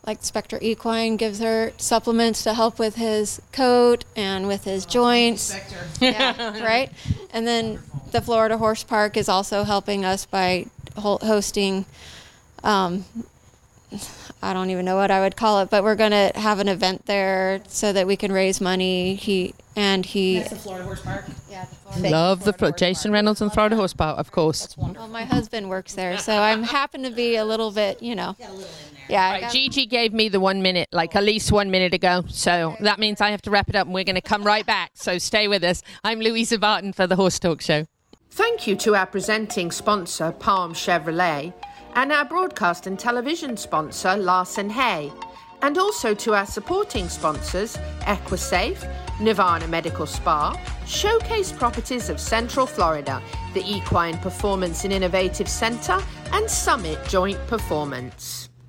like 0.07 0.23
Spectre 0.23 0.59
Equine 0.61 1.17
gives 1.17 1.39
her 1.39 1.73
supplements 1.77 2.43
to 2.43 2.55
help 2.55 2.79
with 2.79 2.97
his 2.97 3.41
coat 3.53 4.05
and 4.17 4.49
with 4.49 4.65
his 4.65 4.85
joints. 4.85 5.55
yeah, 6.01 6.61
right? 6.65 6.91
And 7.33 7.47
then 7.47 7.79
the 8.11 8.21
Florida 8.21 8.59
Horse 8.59 8.83
Park 8.83 9.17
is 9.17 9.29
also 9.29 9.63
helping 9.63 10.05
us 10.05 10.27
by 10.27 10.67
hosting 10.97 11.87
um, 12.65 13.05
I 14.45 14.53
don't 14.53 14.71
even 14.71 14.85
know 14.85 14.97
what 14.97 15.11
I 15.13 15.21
would 15.21 15.37
call 15.37 15.61
it, 15.61 15.71
but 15.71 15.85
we're 15.85 15.95
going 15.95 16.11
to 16.11 16.33
have 16.35 16.59
an 16.59 16.67
event 16.69 17.07
there 17.07 17.61
so 17.69 17.93
that 17.93 18.07
we 18.07 18.17
can 18.17 18.33
raise 18.33 18.61
money. 18.61 19.15
He 19.15 19.55
and 19.77 20.05
he. 20.05 20.39
That's 20.41 20.51
the 20.51 20.57
Florida 20.57 20.85
Horse 20.85 21.01
Park. 21.01 21.25
Yeah, 21.49 21.65
the 21.65 21.75
Florida 21.77 22.11
Love 22.11 22.45
the 22.45 22.53
Flo- 22.53 22.73
Jason 22.73 23.13
Reynolds 23.13 23.41
and 23.41 23.53
Florida 23.53 23.77
Horse 23.77 23.95
Park, 23.95 24.19
of 24.19 24.33
course. 24.33 24.75
Well, 24.77 25.07
my 25.09 25.25
husband 25.25 25.69
works 25.71 25.95
there, 25.95 26.19
so 26.19 26.37
I'm 26.37 26.63
happen 26.79 27.05
to 27.05 27.11
be 27.11 27.37
a 27.37 27.45
little 27.45 27.71
bit, 27.71 28.03
you 28.03 28.17
know. 28.17 28.35
Yeah, 29.09 29.23
I 29.23 29.31
Right, 29.33 29.41
got- 29.43 29.53
Gigi 29.53 29.87
gave 29.87 30.13
me 30.13 30.29
the 30.29 30.41
one 30.41 30.61
minute, 30.61 30.89
like 30.93 31.15
at 31.15 31.23
least 31.23 31.53
one 31.53 31.71
minute 31.71 31.95
ago. 31.95 32.25
So 32.29 32.77
that 32.81 32.99
means 32.99 33.21
I 33.21 33.31
have 33.31 33.43
to 33.43 33.51
wrap 33.51 33.69
it 33.69 33.77
up 33.77 33.87
and 33.87 33.95
we're 33.95 34.05
going 34.05 34.17
to 34.17 34.21
come 34.21 34.43
right 34.43 34.67
back. 34.67 34.91
So 34.95 35.19
stay 35.19 35.47
with 35.47 35.63
us. 35.63 35.83
I'm 36.03 36.19
Louisa 36.21 36.59
Barton 36.59 36.93
for 36.93 37.07
the 37.07 37.15
Horse 37.17 37.39
Talk 37.39 37.61
Show. 37.61 37.87
Thank 38.31 38.67
you 38.67 38.75
to 38.77 38.97
our 38.97 39.07
presenting 39.07 39.71
sponsor, 39.71 40.33
Palm 40.33 40.73
Chevrolet, 40.73 41.53
and 41.95 42.13
our 42.13 42.25
broadcast 42.25 42.87
and 42.87 42.99
television 42.99 43.57
sponsor, 43.57 44.17
Larson 44.17 44.71
Hay, 44.71 45.13
and 45.63 45.79
also 45.79 46.15
to 46.15 46.35
our 46.35 46.47
supporting 46.47 47.09
sponsors, 47.09 47.77
Equisafe, 48.01 48.89
Nirvana 49.21 49.69
Medical 49.69 50.07
Spa, 50.07 50.59
Showcase 50.87 51.53
Properties 51.53 52.09
of 52.09 52.19
Central 52.19 52.67
Florida, 52.67 53.23
the 53.55 53.65
Equine 53.65 54.19
Performance 54.19 54.85
and 54.85 54.93
Innovative 54.93 55.49
Center, 55.49 55.99
and 56.33 56.51
Summit 56.51 56.99
Joint 57.07 57.39
Performance. 57.47 58.42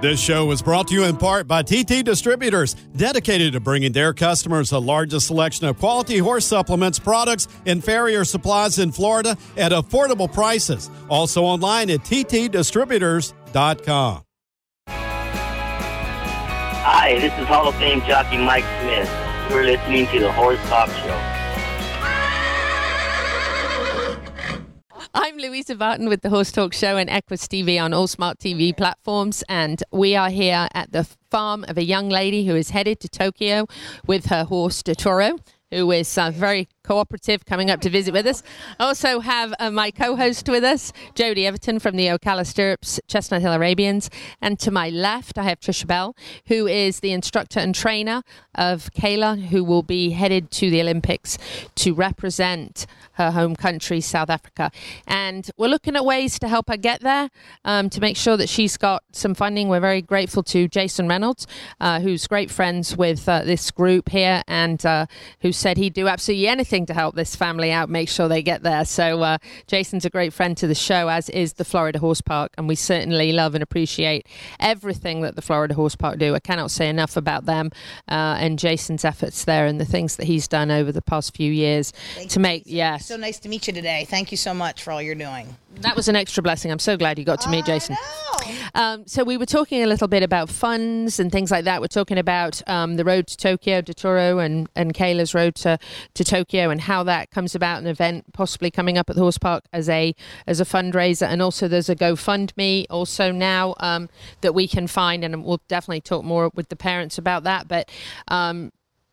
This 0.00 0.18
show 0.18 0.46
was 0.46 0.62
brought 0.62 0.88
to 0.88 0.94
you 0.94 1.04
in 1.04 1.18
part 1.18 1.46
by 1.46 1.62
TT 1.62 2.02
Distributors, 2.02 2.72
dedicated 2.96 3.52
to 3.52 3.60
bringing 3.60 3.92
their 3.92 4.14
customers 4.14 4.70
the 4.70 4.80
largest 4.80 5.26
selection 5.26 5.66
of 5.66 5.78
quality 5.78 6.16
horse 6.16 6.46
supplements, 6.46 6.98
products, 6.98 7.48
and 7.66 7.84
farrier 7.84 8.24
supplies 8.24 8.78
in 8.78 8.92
Florida 8.92 9.36
at 9.58 9.72
affordable 9.72 10.32
prices. 10.32 10.88
Also 11.10 11.42
online 11.42 11.90
at 11.90 12.00
ttdistributors.com. 12.00 14.22
Hi, 16.82 17.18
this 17.18 17.38
is 17.38 17.46
Hall 17.46 17.68
of 17.68 17.74
Fame 17.74 18.00
jockey 18.06 18.38
Mike 18.38 18.64
Smith. 18.80 19.10
You're 19.50 19.64
listening 19.64 20.06
to 20.06 20.20
the 20.20 20.32
Horse 20.32 20.58
Talk 20.70 20.88
Show. 20.88 21.39
I'm 25.12 25.38
Louisa 25.38 25.74
Barton 25.74 26.08
with 26.08 26.22
the 26.22 26.30
Horse 26.30 26.52
Talk 26.52 26.72
Show 26.72 26.96
and 26.96 27.10
Equus 27.10 27.48
TV 27.48 27.82
on 27.82 27.92
all 27.92 28.06
smart 28.06 28.38
TV 28.38 28.76
platforms. 28.76 29.42
And 29.48 29.82
we 29.90 30.14
are 30.14 30.30
here 30.30 30.68
at 30.72 30.92
the 30.92 31.02
farm 31.32 31.64
of 31.66 31.76
a 31.76 31.82
young 31.82 32.08
lady 32.08 32.46
who 32.46 32.54
is 32.54 32.70
headed 32.70 33.00
to 33.00 33.08
Tokyo 33.08 33.66
with 34.06 34.26
her 34.26 34.44
horse, 34.44 34.84
Dottore. 34.84 35.36
who 35.72 35.90
is 35.90 36.16
uh, 36.16 36.30
very 36.30 36.68
cooperative, 36.82 37.44
coming 37.44 37.70
up 37.70 37.80
to 37.82 37.90
visit 37.90 38.12
with 38.12 38.26
us. 38.26 38.42
I 38.78 38.84
also 38.84 39.20
have 39.20 39.54
uh, 39.58 39.70
my 39.70 39.90
co-host 39.90 40.48
with 40.48 40.64
us, 40.64 40.92
Jody 41.14 41.46
Everton 41.46 41.78
from 41.78 41.96
the 41.96 42.06
Ocala 42.06 42.46
Stirrups, 42.46 43.00
Chestnut 43.06 43.42
Hill 43.42 43.52
Arabians, 43.52 44.10
and 44.40 44.58
to 44.60 44.70
my 44.70 44.88
left 44.88 45.38
I 45.38 45.44
have 45.44 45.60
Trisha 45.60 45.86
Bell, 45.86 46.16
who 46.46 46.66
is 46.66 47.00
the 47.00 47.12
instructor 47.12 47.60
and 47.60 47.74
trainer 47.74 48.22
of 48.54 48.90
Kayla, 48.92 49.48
who 49.48 49.62
will 49.62 49.82
be 49.82 50.10
headed 50.10 50.50
to 50.52 50.70
the 50.70 50.80
Olympics 50.80 51.38
to 51.76 51.92
represent 51.92 52.86
her 53.14 53.30
home 53.30 53.54
country, 53.54 54.00
South 54.00 54.30
Africa. 54.30 54.70
And 55.06 55.50
we're 55.58 55.68
looking 55.68 55.96
at 55.96 56.04
ways 56.04 56.38
to 56.38 56.48
help 56.48 56.68
her 56.68 56.76
get 56.76 57.02
there, 57.02 57.28
um, 57.64 57.90
to 57.90 58.00
make 58.00 58.16
sure 58.16 58.36
that 58.36 58.48
she's 58.48 58.76
got 58.76 59.02
some 59.12 59.34
funding. 59.34 59.68
We're 59.68 59.80
very 59.80 60.02
grateful 60.02 60.42
to 60.44 60.68
Jason 60.68 61.08
Reynolds, 61.08 61.46
uh, 61.80 62.00
who's 62.00 62.26
great 62.26 62.50
friends 62.50 62.96
with 62.96 63.28
uh, 63.28 63.42
this 63.44 63.70
group 63.70 64.08
here 64.08 64.42
and 64.48 64.84
uh, 64.86 65.06
who 65.40 65.52
said 65.52 65.76
he'd 65.76 65.92
do 65.92 66.08
absolutely 66.08 66.48
anything 66.48 66.69
to 66.70 66.94
help 66.94 67.16
this 67.16 67.34
family 67.34 67.72
out, 67.72 67.90
make 67.90 68.08
sure 68.08 68.28
they 68.28 68.42
get 68.42 68.62
there. 68.62 68.84
So 68.84 69.22
uh, 69.22 69.38
Jason's 69.66 70.04
a 70.04 70.10
great 70.10 70.32
friend 70.32 70.56
to 70.56 70.66
the 70.66 70.74
show, 70.74 71.08
as 71.08 71.28
is 71.30 71.54
the 71.54 71.64
Florida 71.64 71.98
Horse 71.98 72.20
Park. 72.20 72.52
And 72.56 72.68
we 72.68 72.76
certainly 72.76 73.32
love 73.32 73.54
and 73.54 73.62
appreciate 73.62 74.26
everything 74.60 75.22
that 75.22 75.34
the 75.34 75.42
Florida 75.42 75.74
Horse 75.74 75.96
Park 75.96 76.18
do. 76.18 76.34
I 76.34 76.38
cannot 76.38 76.70
say 76.70 76.88
enough 76.88 77.16
about 77.16 77.44
them 77.44 77.70
uh, 78.08 78.38
and 78.38 78.58
Jason's 78.58 79.04
efforts 79.04 79.44
there 79.44 79.66
and 79.66 79.80
the 79.80 79.84
things 79.84 80.16
that 80.16 80.26
he's 80.26 80.46
done 80.46 80.70
over 80.70 80.92
the 80.92 81.02
past 81.02 81.36
few 81.36 81.50
years 81.50 81.92
Thank 82.14 82.30
to 82.30 82.38
you, 82.38 82.42
make, 82.42 82.62
yes. 82.66 83.06
So 83.06 83.16
nice 83.16 83.40
to 83.40 83.48
meet 83.48 83.66
you 83.66 83.72
today. 83.72 84.06
Thank 84.08 84.30
you 84.30 84.36
so 84.36 84.54
much 84.54 84.82
for 84.82 84.92
all 84.92 85.02
you're 85.02 85.14
doing. 85.16 85.56
That 85.80 85.96
was 85.96 86.08
an 86.08 86.16
extra 86.16 86.42
blessing. 86.42 86.70
I'm 86.70 86.78
so 86.78 86.96
glad 86.96 87.18
you 87.18 87.24
got 87.24 87.40
to 87.42 87.50
meet 87.50 87.64
Jason. 87.64 87.96
Um, 88.74 89.06
so 89.06 89.24
we 89.24 89.36
were 89.36 89.46
talking 89.46 89.82
a 89.82 89.86
little 89.86 90.08
bit 90.08 90.22
about 90.22 90.48
funds 90.48 91.20
and 91.20 91.30
things 91.30 91.50
like 91.50 91.64
that. 91.64 91.80
We're 91.80 91.86
talking 91.86 92.18
about 92.18 92.66
um, 92.68 92.96
the 92.96 93.04
road 93.04 93.26
to 93.28 93.36
Tokyo, 93.36 93.80
Dottore, 93.80 94.44
and 94.44 94.68
and 94.76 94.92
Kayla's 94.92 95.34
road 95.34 95.54
to, 95.56 95.78
to 96.14 96.24
Tokyo, 96.24 96.59
and 96.68 96.82
how 96.82 97.02
that 97.04 97.30
comes 97.30 97.54
about. 97.54 97.80
An 97.80 97.86
event 97.86 98.32
possibly 98.34 98.70
coming 98.70 98.98
up 98.98 99.08
at 99.08 99.16
the 99.16 99.22
horse 99.22 99.38
park 99.38 99.64
as 99.72 99.88
a 99.88 100.14
as 100.46 100.60
a 100.60 100.64
fundraiser, 100.64 101.26
and 101.26 101.40
also 101.40 101.68
there's 101.68 101.88
a 101.88 101.96
GoFundMe 101.96 102.84
also 102.90 103.32
now 103.32 103.74
um, 103.80 104.10
that 104.42 104.52
we 104.52 104.68
can 104.68 104.86
find, 104.86 105.24
and 105.24 105.42
we'll 105.44 105.62
definitely 105.68 106.02
talk 106.02 106.24
more 106.24 106.50
with 106.54 106.68
the 106.68 106.76
parents 106.76 107.16
about 107.16 107.44
that. 107.44 107.68
But 107.68 107.88
um, 108.28 108.72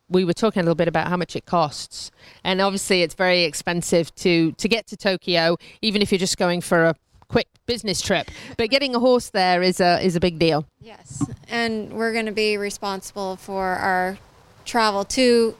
we 0.09 0.25
were 0.25 0.33
talking 0.33 0.59
a 0.61 0.63
little 0.63 0.75
bit 0.75 0.87
about 0.87 1.07
how 1.07 1.17
much 1.17 1.35
it 1.35 1.45
costs, 1.45 2.11
and 2.43 2.61
obviously 2.61 3.01
it's 3.03 3.15
very 3.15 3.43
expensive 3.43 4.13
to 4.15 4.51
to 4.53 4.67
get 4.67 4.87
to 4.87 4.97
Tokyo, 4.97 5.57
even 5.81 6.01
if 6.01 6.11
you're 6.11 6.19
just 6.19 6.37
going 6.37 6.61
for 6.61 6.85
a 6.85 6.95
quick 7.27 7.47
business 7.65 8.01
trip. 8.01 8.31
But 8.57 8.69
getting 8.69 8.95
a 8.95 8.99
horse 8.99 9.29
there 9.29 9.61
is 9.61 9.79
a 9.79 9.99
is 10.03 10.15
a 10.15 10.19
big 10.19 10.39
deal. 10.39 10.65
Yes, 10.79 11.23
and 11.49 11.93
we're 11.93 12.13
going 12.13 12.25
to 12.25 12.31
be 12.31 12.57
responsible 12.57 13.35
for 13.35 13.63
our 13.63 14.17
travel 14.65 15.05
to 15.05 15.55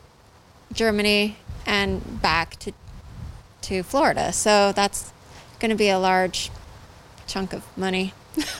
Germany 0.74 1.38
and 1.68 2.22
back 2.22 2.58
to 2.60 2.72
to 3.64 3.84
Florida. 3.84 4.32
So 4.34 4.72
that's 4.72 5.12
going 5.60 5.70
to 5.70 5.76
be 5.76 5.90
a 5.90 6.00
large 6.00 6.50
chunk 7.28 7.54
of 7.54 7.64
money. 7.78 8.14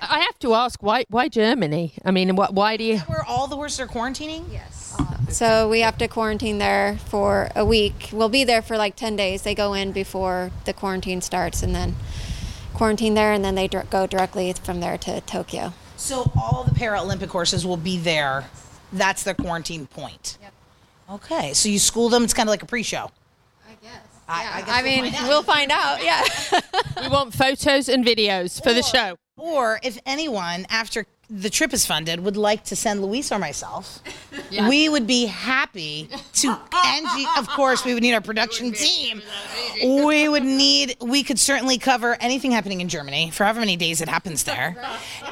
I 0.00 0.20
have 0.20 0.38
to 0.40 0.54
ask 0.54 0.82
why 0.82 1.04
why 1.08 1.28
Germany? 1.28 1.94
I 2.04 2.10
mean, 2.10 2.30
wh- 2.36 2.52
why 2.52 2.76
do 2.76 2.84
you? 2.84 2.98
Where 3.00 3.24
all 3.24 3.46
the 3.48 3.56
horses 3.56 3.80
are 3.80 3.86
quarantining? 3.86 4.44
Yes. 4.50 4.96
So 5.30 5.68
we 5.68 5.80
have 5.80 5.98
to 5.98 6.08
quarantine 6.08 6.58
there 6.58 6.98
for 7.06 7.50
a 7.56 7.64
week. 7.64 8.10
We'll 8.12 8.28
be 8.28 8.44
there 8.44 8.62
for 8.62 8.76
like 8.78 8.94
10 8.96 9.16
days. 9.16 9.42
They 9.42 9.54
go 9.54 9.74
in 9.74 9.90
before 9.92 10.52
the 10.64 10.72
quarantine 10.72 11.20
starts 11.20 11.62
and 11.62 11.74
then 11.74 11.96
quarantine 12.72 13.14
there 13.14 13.32
and 13.32 13.44
then 13.44 13.56
they 13.56 13.66
dir- 13.66 13.86
go 13.90 14.06
directly 14.06 14.52
from 14.52 14.80
there 14.80 14.96
to 14.98 15.20
Tokyo. 15.22 15.72
So 15.96 16.30
all 16.36 16.62
the 16.64 16.70
Paralympic 16.74 17.28
horses 17.28 17.66
will 17.66 17.76
be 17.76 17.98
there. 17.98 18.44
That's 18.92 19.24
their 19.24 19.34
quarantine 19.34 19.86
point. 19.88 20.38
Okay, 21.10 21.52
so 21.54 21.68
you 21.68 21.78
school 21.78 22.08
them. 22.08 22.24
It's 22.24 22.34
kind 22.34 22.48
of 22.48 22.50
like 22.50 22.62
a 22.62 22.66
pre-show. 22.66 23.10
I 23.68 23.74
guess. 23.82 24.00
I, 24.28 24.60
guess 24.60 24.68
I 24.68 24.82
we'll 24.82 25.02
mean, 25.02 25.12
find 25.12 25.28
we'll 25.28 25.42
find 25.42 25.70
out. 25.70 26.02
Yeah. 26.02 26.24
we 27.02 27.08
want 27.08 27.32
photos 27.32 27.88
and 27.88 28.04
videos 28.04 28.62
for 28.62 28.72
the 28.72 28.82
show. 28.82 29.16
Or 29.36 29.78
if 29.82 29.98
anyone 30.06 30.66
after 30.68 31.06
the 31.28 31.50
trip 31.50 31.72
is 31.72 31.84
funded 31.84 32.20
would 32.20 32.36
like 32.36 32.64
to 32.64 32.76
send 32.76 33.02
Luis 33.02 33.32
or 33.32 33.38
myself, 33.38 34.00
we 34.68 34.88
would 34.88 35.06
be 35.06 35.26
happy 35.26 36.08
to. 36.34 36.48
Angie, 36.86 37.26
of 37.36 37.48
course, 37.48 37.84
we 37.84 37.94
would 37.94 38.02
need 38.02 38.14
our 38.14 38.20
production 38.20 38.72
team. 38.74 39.22
We 39.82 40.28
would 40.28 40.44
need. 40.44 40.96
We 41.00 41.22
could 41.22 41.38
certainly 41.38 41.78
cover 41.78 42.16
anything 42.20 42.52
happening 42.52 42.80
in 42.80 42.88
Germany 42.88 43.30
for 43.30 43.44
however 43.44 43.60
many 43.60 43.76
days 43.76 44.00
it 44.00 44.08
happens 44.08 44.44
there, 44.44 44.76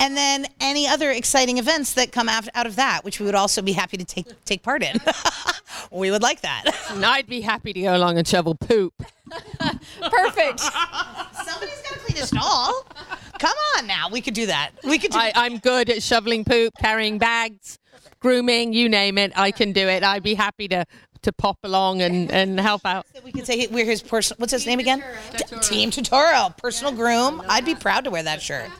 and 0.01 0.16
then 0.16 0.47
any 0.61 0.86
other 0.86 1.11
exciting 1.11 1.59
events 1.59 1.95
that 1.95 2.12
come 2.12 2.28
out 2.28 2.49
out 2.55 2.66
of 2.66 2.76
that, 2.76 3.05
which 3.05 3.20
we 3.20 3.26
would 3.26 3.34
also 3.34 3.62
be 3.62 3.72
happy 3.72 3.97
to 3.97 4.05
take 4.05 4.45
take 4.45 4.62
part 4.62 4.82
in. 4.82 5.01
we 5.90 6.11
would 6.11 6.22
like 6.22 6.40
that. 6.40 6.64
And 6.90 7.05
I'd 7.05 7.26
be 7.26 7.40
happy 7.40 7.72
to 7.72 7.80
go 7.80 7.97
along 7.97 8.18
and 8.18 8.26
shovel 8.26 8.55
poop. 8.55 8.95
Perfect. 9.30 10.61
Somebody's 10.61 11.82
got 11.82 11.92
to 11.92 11.99
clean 12.01 12.22
a 12.22 12.26
stall. 12.26 12.86
Come 13.45 13.57
on 13.76 13.86
now, 13.86 14.09
we 14.09 14.22
could 14.22 14.32
do 14.32 14.47
that. 14.47 14.70
We 14.84 14.99
could. 14.99 15.11
Do 15.11 15.18
I, 15.18 15.30
I'm 15.34 15.59
good 15.59 15.90
at 15.90 16.03
shoveling 16.03 16.47
poop, 16.47 16.72
carrying 16.80 17.18
bags, 17.18 17.78
grooming, 18.18 18.72
you 18.72 18.88
name 18.88 19.18
it. 19.18 19.32
I 19.36 19.51
can 19.51 19.72
do 19.72 19.86
it. 19.86 20.03
I'd 20.03 20.22
be 20.22 20.32
happy 20.32 20.66
to 20.68 20.86
to 21.24 21.32
pop 21.32 21.59
along 21.62 22.01
and, 22.01 22.30
and 22.30 22.59
help 22.59 22.86
out. 22.86 23.07
We 23.22 23.32
could 23.32 23.47
say 23.47 23.66
we're 23.70 23.84
his 23.84 24.03
personal. 24.03 24.38
What's 24.38 24.53
his 24.53 24.66
name 24.66 24.78
again? 24.78 25.05
T- 25.36 25.57
Team 25.61 25.90
Dottore, 25.90 26.57
personal 26.57 26.92
groom. 26.92 27.42
I'd 27.47 27.66
be 27.66 27.74
proud 27.74 28.05
to 28.05 28.11
wear 28.11 28.22
that 28.22 28.40
shirt. 28.40 28.70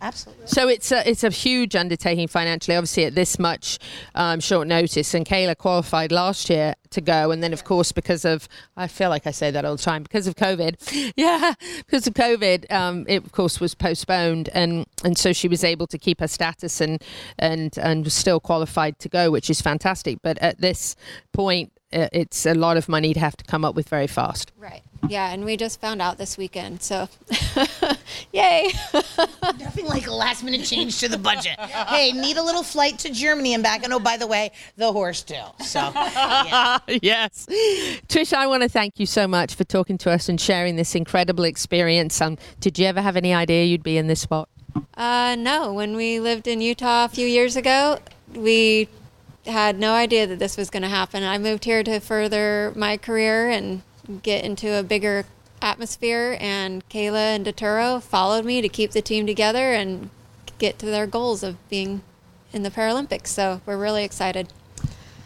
Absolutely. 0.00 0.46
So 0.46 0.68
it's 0.68 0.92
a, 0.92 1.08
it's 1.08 1.24
a 1.24 1.30
huge 1.30 1.74
undertaking 1.74 2.28
financially, 2.28 2.76
obviously 2.76 3.04
at 3.04 3.14
this 3.14 3.38
much 3.38 3.78
um, 4.14 4.38
short 4.38 4.68
notice. 4.68 5.12
And 5.12 5.26
Kayla 5.26 5.56
qualified 5.56 6.12
last 6.12 6.48
year 6.48 6.74
to 6.90 7.00
go, 7.00 7.30
and 7.30 7.42
then 7.42 7.52
of 7.52 7.64
course 7.64 7.90
because 7.90 8.24
of 8.24 8.48
I 8.76 8.86
feel 8.86 9.10
like 9.10 9.26
I 9.26 9.30
say 9.32 9.50
that 9.50 9.64
all 9.64 9.76
the 9.76 9.82
time 9.82 10.02
because 10.02 10.26
of 10.26 10.36
COVID. 10.36 11.12
yeah, 11.16 11.54
because 11.78 12.06
of 12.06 12.14
COVID, 12.14 12.70
um, 12.72 13.04
it 13.08 13.24
of 13.24 13.32
course 13.32 13.60
was 13.60 13.74
postponed, 13.74 14.48
and 14.54 14.86
and 15.04 15.18
so 15.18 15.32
she 15.32 15.48
was 15.48 15.64
able 15.64 15.86
to 15.88 15.98
keep 15.98 16.20
her 16.20 16.28
status 16.28 16.80
and 16.80 17.02
and 17.38 17.76
and 17.78 18.04
was 18.04 18.14
still 18.14 18.40
qualified 18.40 18.98
to 19.00 19.08
go, 19.08 19.30
which 19.30 19.50
is 19.50 19.60
fantastic. 19.60 20.18
But 20.22 20.38
at 20.38 20.60
this 20.60 20.94
point, 21.32 21.72
it's 21.90 22.46
a 22.46 22.54
lot 22.54 22.76
of 22.76 22.88
money 22.88 23.14
to 23.14 23.20
have 23.20 23.36
to 23.36 23.44
come 23.44 23.64
up 23.64 23.74
with 23.74 23.88
very 23.88 24.06
fast. 24.06 24.52
Right. 24.58 24.82
Yeah, 25.08 25.30
and 25.32 25.44
we 25.44 25.56
just 25.56 25.80
found 25.80 26.02
out 26.02 26.18
this 26.18 26.36
weekend. 26.36 26.82
So, 26.82 27.08
yay. 28.32 28.70
Nothing 28.92 29.86
like 29.86 30.06
a 30.06 30.12
last 30.12 30.42
minute 30.42 30.64
change 30.64 30.98
to 31.00 31.08
the 31.08 31.18
budget. 31.18 31.58
Hey, 31.88 32.12
need 32.12 32.36
a 32.36 32.42
little 32.42 32.62
flight 32.62 32.98
to 33.00 33.10
Germany 33.10 33.54
and 33.54 33.62
back. 33.62 33.82
And 33.82 33.92
oh, 33.92 33.98
by 33.98 34.16
the 34.16 34.26
way, 34.26 34.50
the 34.76 34.92
horse 34.92 35.22
too. 35.22 35.40
So, 35.64 35.78
yeah. 35.94 36.78
yes. 37.02 37.46
Trish, 38.08 38.32
I 38.32 38.46
want 38.46 38.62
to 38.62 38.68
thank 38.68 38.98
you 38.98 39.06
so 39.06 39.26
much 39.26 39.54
for 39.54 39.64
talking 39.64 39.96
to 39.98 40.10
us 40.10 40.28
and 40.28 40.40
sharing 40.40 40.76
this 40.76 40.94
incredible 40.94 41.44
experience. 41.44 42.20
Um, 42.20 42.36
did 42.60 42.78
you 42.78 42.86
ever 42.86 43.00
have 43.00 43.16
any 43.16 43.32
idea 43.32 43.64
you'd 43.64 43.82
be 43.82 43.96
in 43.96 44.06
this 44.06 44.20
spot? 44.20 44.48
Uh, 44.94 45.36
no, 45.38 45.72
when 45.72 45.96
we 45.96 46.20
lived 46.20 46.46
in 46.46 46.60
Utah 46.60 47.06
a 47.06 47.08
few 47.08 47.26
years 47.26 47.56
ago, 47.56 47.98
we 48.34 48.88
had 49.48 49.78
no 49.78 49.94
idea 49.94 50.26
that 50.26 50.38
this 50.38 50.56
was 50.56 50.70
going 50.70 50.82
to 50.82 50.88
happen. 50.88 51.22
I 51.22 51.38
moved 51.38 51.64
here 51.64 51.82
to 51.82 52.00
further 52.00 52.72
my 52.76 52.96
career 52.96 53.48
and 53.48 53.82
get 54.22 54.44
into 54.44 54.78
a 54.78 54.82
bigger 54.82 55.24
atmosphere, 55.60 56.36
and 56.40 56.88
Kayla 56.88 57.34
and 57.36 57.46
Dottore 57.46 58.02
followed 58.02 58.44
me 58.44 58.60
to 58.60 58.68
keep 58.68 58.92
the 58.92 59.02
team 59.02 59.26
together 59.26 59.72
and 59.72 60.10
get 60.58 60.78
to 60.80 60.86
their 60.86 61.06
goals 61.06 61.42
of 61.42 61.56
being 61.68 62.02
in 62.52 62.62
the 62.62 62.70
Paralympics. 62.70 63.28
So 63.28 63.60
we're 63.66 63.76
really 63.76 64.04
excited. 64.04 64.48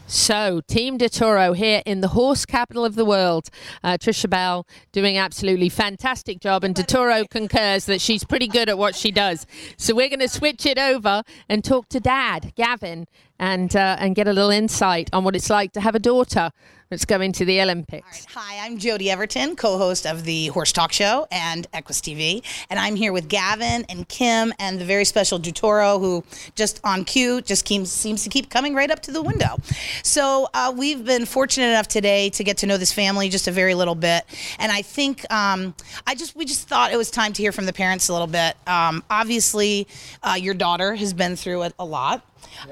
So, 0.07 0.61
Team 0.69 0.99
Dottore 0.99 1.57
here 1.57 1.81
in 1.87 2.03
the 2.03 2.09
horse 2.09 2.45
capital 2.45 2.85
of 2.85 2.97
the 2.97 3.05
world. 3.05 3.49
Uh, 3.83 3.97
Trisha 3.97 4.29
Bell 4.29 4.67
doing 4.93 5.17
absolutely 5.17 5.71
fantastic 5.71 6.39
job, 6.39 6.65
and 6.65 6.75
Dottore 6.75 7.25
concurs 7.31 7.87
that 7.87 8.03
she's 8.03 8.23
pretty 8.23 8.47
good 8.47 8.69
at 8.69 8.77
what 8.77 8.95
she 8.95 9.11
does. 9.11 9.47
So, 9.79 9.95
we're 9.95 10.11
going 10.11 10.21
to 10.21 10.29
switch 10.29 10.67
it 10.67 10.77
over 10.77 11.23
and 11.49 11.65
talk 11.65 11.89
to 11.89 11.99
Dad, 11.99 12.53
Gavin, 12.57 13.07
and 13.39 13.75
uh, 13.75 13.97
and 13.99 14.15
get 14.15 14.29
a 14.29 14.33
little 14.33 14.51
insight 14.51 15.11
on 15.13 15.25
what 15.25 15.35
it's 15.37 15.51
like 15.51 15.73
to 15.73 15.81
have 15.81 15.95
a 15.95 15.99
daughter 15.99 16.51
that's 16.93 17.07
going 17.07 17.33
to 17.33 17.47
the 17.47 17.59
Olympics. 17.63 18.27
Hi, 18.35 18.67
I'm 18.67 18.77
Jody 18.77 19.11
Everton, 19.11 19.57
co-host 19.57 20.07
of 20.07 20.25
the 20.25 20.49
Horse 20.49 20.73
Talk 20.73 20.93
Show 20.93 21.27
and 21.33 21.67
Equus 21.73 22.03
TV, 22.03 22.43
and 22.69 22.79
I'm 22.79 22.97
here 22.97 23.15
with 23.15 23.29
Gavin 23.29 23.87
and 23.89 24.07
Kim 24.09 24.53
and 24.59 24.79
the 24.79 24.85
very 24.85 25.07
special 25.07 25.39
Dottore, 25.39 25.99
who 25.99 26.23
just 26.55 26.83
on 26.85 27.07
cue 27.07 27.41
just 27.41 27.65
keeps, 27.65 27.89
seems 27.89 28.23
to 28.25 28.29
keep 28.29 28.51
coming 28.51 28.75
right 28.75 28.91
up 28.91 29.01
to 29.05 29.11
the 29.11 29.23
window. 29.23 29.57
So 30.03 30.51
uh, 30.53 30.71
we've 30.77 31.03
been 31.03 31.25
fortunate 31.25 31.69
enough 31.69 31.89
today 31.89 32.29
to 32.29 32.45
get 32.45 32.59
to 32.59 32.67
know 32.67 32.77
this 32.77 32.93
family 32.93 33.31
just 33.31 33.49
a 33.49 33.53
very 33.53 33.75
little 33.75 33.95
bit, 33.95 34.25
and 34.59 34.71
I 34.71 34.83
think 34.83 35.25
um, 35.33 35.75
I 36.07 36.15
just 36.15 36.37
we 36.37 36.45
just 36.45 36.69
thought 36.69 36.93
it 36.93 36.99
was 36.99 37.11
time 37.11 37.33
to 37.33 37.43
hear 37.43 37.53
from 37.53 37.65
the 37.65 37.73
parents 37.73 38.09
a 38.09 38.13
little 38.13 38.27
bit. 38.27 38.55
Um, 38.67 39.03
obviously, 39.09 39.89
uh, 40.23 40.37
your 40.39 40.53
daughter 40.53 40.95
has 40.95 41.15
been 41.15 41.37
through 41.37 41.71
a 41.79 41.85
lot. 41.87 42.23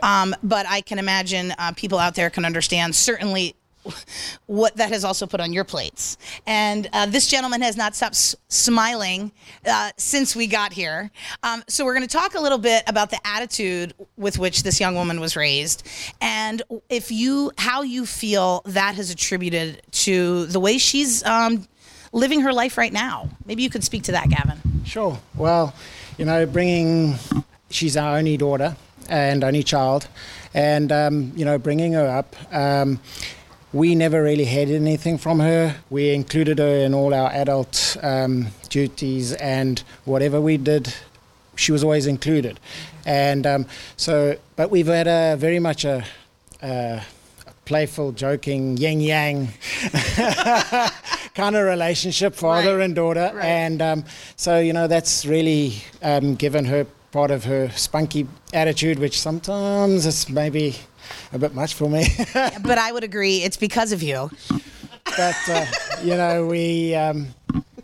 Um, 0.03 0.35
but 0.43 0.67
I 0.69 0.81
can 0.81 0.99
imagine 0.99 1.53
uh, 1.59 1.73
people 1.73 1.99
out 1.99 2.15
there 2.15 2.31
can 2.31 2.45
understand 2.45 2.95
certainly 2.95 3.55
what 4.47 4.77
that 4.77 4.91
has 4.91 5.05
also 5.05 5.27
put 5.27 5.41
on 5.41 5.53
your 5.53 5.65
plates. 5.65 6.19
And 6.47 6.89
uh, 6.93 7.07
this 7.07 7.27
gentleman 7.29 7.63
has 7.63 7.77
not 7.77 7.95
stopped 7.95 8.15
s- 8.15 8.37
smiling 8.49 9.33
uh, 9.67 9.91
since 9.97 10.37
we 10.37 10.47
got 10.47 10.73
here. 10.73 11.11
Um, 11.43 11.63
so 11.67 11.85
we're 11.85 11.95
going 11.95 12.07
to 12.07 12.13
talk 12.13 12.35
a 12.35 12.41
little 12.41 12.59
bit 12.59 12.83
about 12.87 13.11
the 13.11 13.19
attitude 13.25 13.95
with 14.17 14.39
which 14.39 14.63
this 14.65 14.81
young 14.81 14.95
woman 14.95 15.19
was 15.19 15.35
raised, 15.37 15.87
and 16.21 16.63
if 16.89 17.11
you 17.11 17.53
how 17.57 17.83
you 17.83 18.05
feel 18.05 18.63
that 18.67 18.97
has 18.97 19.11
attributed 19.11 19.83
to 19.93 20.47
the 20.47 20.61
way 20.61 20.77
she's 20.77 21.25
um, 21.25 21.67
living 22.13 22.41
her 22.43 22.53
life 22.53 22.77
right 22.77 22.93
now. 22.93 23.29
Maybe 23.47 23.63
you 23.63 23.71
could 23.71 23.85
speak 23.85 24.03
to 24.05 24.13
that, 24.13 24.29
Gavin. 24.29 24.59
Sure. 24.85 25.19
Well, 25.35 25.75
you 26.19 26.25
know, 26.25 26.45
bringing 26.45 27.15
she's 27.71 27.97
our 27.97 28.19
only 28.19 28.37
daughter 28.37 28.77
and 29.11 29.45
only 29.45 29.63
child, 29.63 30.09
and 30.55 30.91
um, 30.91 31.33
you 31.37 31.45
know, 31.45 31.59
bringing 31.59 31.93
her 31.93 32.09
up. 32.09 32.35
Um, 32.53 33.01
we 33.73 33.95
never 33.95 34.21
really 34.23 34.47
had 34.47 34.69
anything 34.69 35.17
from 35.19 35.39
her. 35.39 35.77
We 35.91 36.13
included 36.13 36.59
her 36.59 36.79
in 36.85 36.93
all 36.93 37.15
our 37.15 37.31
adult 37.31 37.97
um, 38.03 38.49
duties 38.69 39.33
and 39.35 39.81
whatever 40.07 40.41
we 40.41 40.57
did, 40.57 40.93
she 41.55 41.71
was 41.71 41.85
always 41.85 42.09
included. 42.09 42.59
And 43.07 43.47
um, 43.47 43.67
so, 43.97 44.37
but 44.57 44.73
we've 44.73 44.89
had 44.89 45.07
a 45.07 45.37
very 45.37 45.61
much 45.61 45.85
a, 45.85 46.05
a 46.63 47.01
playful, 47.65 48.11
joking, 48.11 48.77
yin 48.77 49.01
yang 49.01 49.49
kind 51.35 51.55
of 51.57 51.65
relationship, 51.65 52.35
father 52.35 52.79
Right. 52.79 52.85
and 52.87 52.95
daughter. 52.97 53.31
Right. 53.35 53.45
And 53.45 53.83
um, 53.83 54.05
so, 54.37 54.59
you 54.59 54.73
know, 54.73 54.87
that's 54.89 55.25
really 55.25 55.75
um, 56.03 56.35
given 56.35 56.65
her 56.65 56.87
part 57.13 57.31
of 57.31 57.45
her 57.45 57.71
spunky 57.71 58.27
attitude, 58.53 58.99
which 58.99 59.21
sometimes 59.21 60.07
is 60.07 60.29
maybe 60.29 60.77
a 61.33 61.39
bit 61.39 61.55
much 61.55 61.75
for 61.75 61.89
me. 61.89 62.05
but 62.35 62.79
I 62.79 62.93
would 62.93 63.05
agree, 63.05 63.39
it's 63.43 63.57
because 63.57 63.93
of 63.93 64.03
you. 64.03 64.31
but 65.17 65.37
uh, 65.49 65.67
you 66.05 66.17
know 66.17 66.47
we 66.47 66.95
um, 66.95 67.29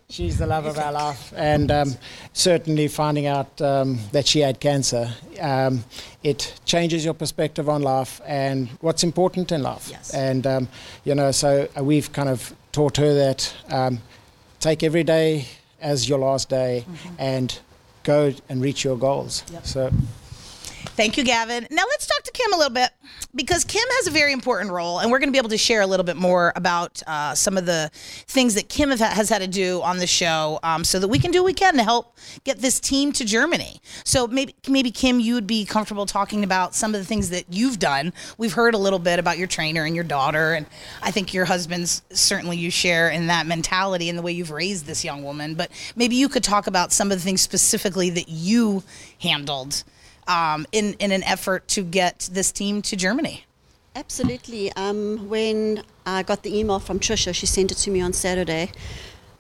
she's 0.09 0.39
the 0.39 0.47
love 0.47 0.65
of 0.67 0.79
our 0.79 0.93
life 0.93 1.33
and 1.37 1.71
um, 1.73 1.95
certainly 2.33 2.87
finding 2.89 3.27
out 3.27 3.61
um, 3.61 3.99
that 4.13 4.27
she 4.27 4.41
had 4.41 4.61
cancer 4.61 5.11
um, 5.41 5.83
it 6.23 6.55
changes 6.65 7.05
your 7.05 7.15
perspective 7.15 7.69
on 7.69 7.83
life 7.83 8.21
and 8.27 8.69
what's 8.81 9.03
important 9.03 9.51
in 9.51 9.63
life 9.63 9.89
Yes. 9.91 10.15
and 10.15 10.47
um, 10.47 10.69
you 11.05 11.15
know 11.17 11.33
so 11.33 11.67
uh, 11.77 11.83
we've 11.83 12.13
kind 12.13 12.29
of 12.29 12.55
taught 12.71 12.97
her 12.99 13.13
that 13.15 13.53
um, 13.71 13.99
take 14.61 14.85
every 14.85 15.03
day 15.03 15.47
as 15.81 16.09
your 16.09 16.19
last 16.21 16.49
day 16.49 16.85
and 17.19 17.59
go 18.07 18.33
and 18.49 18.63
reach 18.63 18.85
your 18.85 18.97
goals. 18.97 19.43
So 19.65 19.91
Thank 20.91 21.19
you, 21.19 21.25
Gavin. 21.25 21.67
Now 21.71 21.83
let's 21.89 22.07
talk 22.07 22.23
to 22.23 22.33
Kim 22.33 22.53
a 22.55 22.57
little 22.57 22.73
bit 22.73 22.91
because 23.35 23.65
Kim 23.65 23.85
has 23.87 24.07
a 24.07 24.11
very 24.11 24.33
important 24.33 24.71
role, 24.71 24.99
and 25.01 25.11
we're 25.11 25.19
going 25.19 25.29
to 25.29 25.33
be 25.33 25.39
able 25.39 25.51
to 25.51 25.59
share 25.59 25.83
a 25.83 25.87
little 25.87 26.05
bit 26.05 26.17
more 26.17 26.53
about 26.57 27.03
uh, 27.07 27.35
some 27.35 27.59
of 27.59 27.67
the 27.67 27.91
things 27.93 28.55
that 28.55 28.69
Kim 28.69 28.91
has 28.91 29.29
had 29.29 29.43
to 29.43 29.47
do 29.47 29.83
on 29.83 29.99
the 29.99 30.07
show, 30.07 30.59
um, 30.63 30.85
so 30.85 30.99
that 30.99 31.09
we 31.09 31.19
can 31.19 31.31
do 31.31 31.43
what 31.43 31.47
we 31.47 31.53
can 31.53 31.75
to 31.77 31.83
help 31.83 32.17
get 32.45 32.59
this 32.59 32.81
team 32.81 33.13
to 33.13 33.25
Germany. 33.25 33.81
So 34.05 34.27
maybe, 34.27 34.55
maybe 34.69 34.91
Kim, 34.91 35.21
you 35.21 35.35
would 35.35 35.47
be 35.47 35.65
comfortable 35.67 36.07
talking 36.07 36.45
about 36.45 36.75
some 36.75 36.95
of 36.95 37.01
the 37.01 37.07
things 37.07 37.29
that 37.31 37.45
you've 37.51 37.79
done. 37.79 38.13
We've 38.39 38.55
heard 38.55 38.75
a 38.75 38.79
little 38.79 38.99
bit 38.99 39.19
about 39.19 39.37
your 39.37 39.49
trainer 39.49 39.85
and 39.85 39.95
your 39.95 40.05
daughter, 40.05 40.55
and 40.55 40.67
I 41.03 41.11
think 41.11 41.35
your 41.35 41.45
husband's 41.45 42.03
certainly 42.11 42.57
you 42.57 42.71
share 42.71 43.11
in 43.11 43.27
that 43.27 43.47
mentality 43.47 44.09
and 44.09 44.19
the 44.19 44.23
way 44.23 44.33
you've 44.33 44.51
raised 44.51 44.87
this 44.87 45.05
young 45.05 45.23
woman. 45.23 45.57
But 45.57 45.71
maybe 45.95 46.17
you 46.17 46.29
could 46.29 46.45
talk 46.45 46.67
about 46.67 46.93
some 46.93 47.13
of 47.13 47.19
the 47.19 47.25
things 47.25 47.43
specifically 47.43 48.09
that 48.11 48.29
you 48.29 48.83
handled 49.21 49.85
um, 50.27 50.67
in 50.73 50.95
in 50.99 51.13
an 51.13 51.23
effort 51.25 51.69
to 51.69 51.83
get 51.83 52.29
this 52.33 52.53
team 52.53 52.83
to 52.83 52.97
Germany. 52.97 53.45
Absolutely. 53.95 54.73
Um, 54.73 55.29
when 55.29 55.83
I 56.05 56.23
got 56.23 56.43
the 56.43 56.57
email 56.59 56.79
from 56.79 57.01
Trisha, 57.01 57.35
she 57.35 57.47
sent 57.47 57.73
it 57.73 57.77
to 57.77 57.91
me 57.91 58.01
on 58.01 58.13
Saturday. 58.13 58.71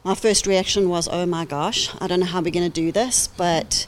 My 0.03 0.14
first 0.14 0.47
reaction 0.47 0.89
was, 0.89 1.09
"Oh 1.11 1.26
my 1.26 1.45
gosh, 1.45 1.91
I 2.01 2.07
don't 2.07 2.20
know 2.20 2.26
how 2.26 2.41
we're 2.41 2.53
going 2.53 2.70
to 2.70 2.80
do 2.84 2.91
this," 2.93 3.28
but 3.28 3.87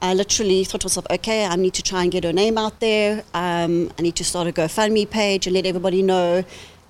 I 0.00 0.14
literally 0.14 0.64
thought 0.64 0.82
to 0.82 0.86
myself, 0.86 1.06
"Okay, 1.10 1.44
I 1.44 1.56
need 1.56 1.74
to 1.74 1.82
try 1.82 2.02
and 2.02 2.12
get 2.12 2.24
her 2.24 2.32
name 2.32 2.56
out 2.56 2.80
there. 2.80 3.24
Um, 3.34 3.90
I 3.98 4.02
need 4.02 4.16
to 4.16 4.24
start 4.24 4.46
a 4.46 4.52
GoFundMe 4.52 5.08
page 5.10 5.46
and 5.46 5.54
let 5.54 5.66
everybody 5.66 6.02
know." 6.02 6.44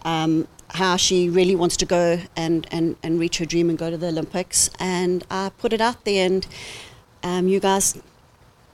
Um, 0.05 0.47
how 0.71 0.97
she 0.97 1.29
really 1.29 1.55
wants 1.55 1.77
to 1.79 1.87
go 1.87 2.21
and, 2.37 2.67
and, 2.71 2.97
and 3.03 3.19
reach 3.19 3.39
her 3.39 3.45
dream 3.45 3.71
and 3.71 3.79
go 3.79 3.91
to 3.91 3.97
the 3.97 4.09
Olympics. 4.09 4.69
And 4.79 5.25
I 5.31 5.51
put 5.59 5.73
it 5.73 5.81
out 5.81 6.05
there, 6.05 6.27
and 6.27 6.47
um, 7.23 7.49
you 7.49 7.61
guys 7.61 7.97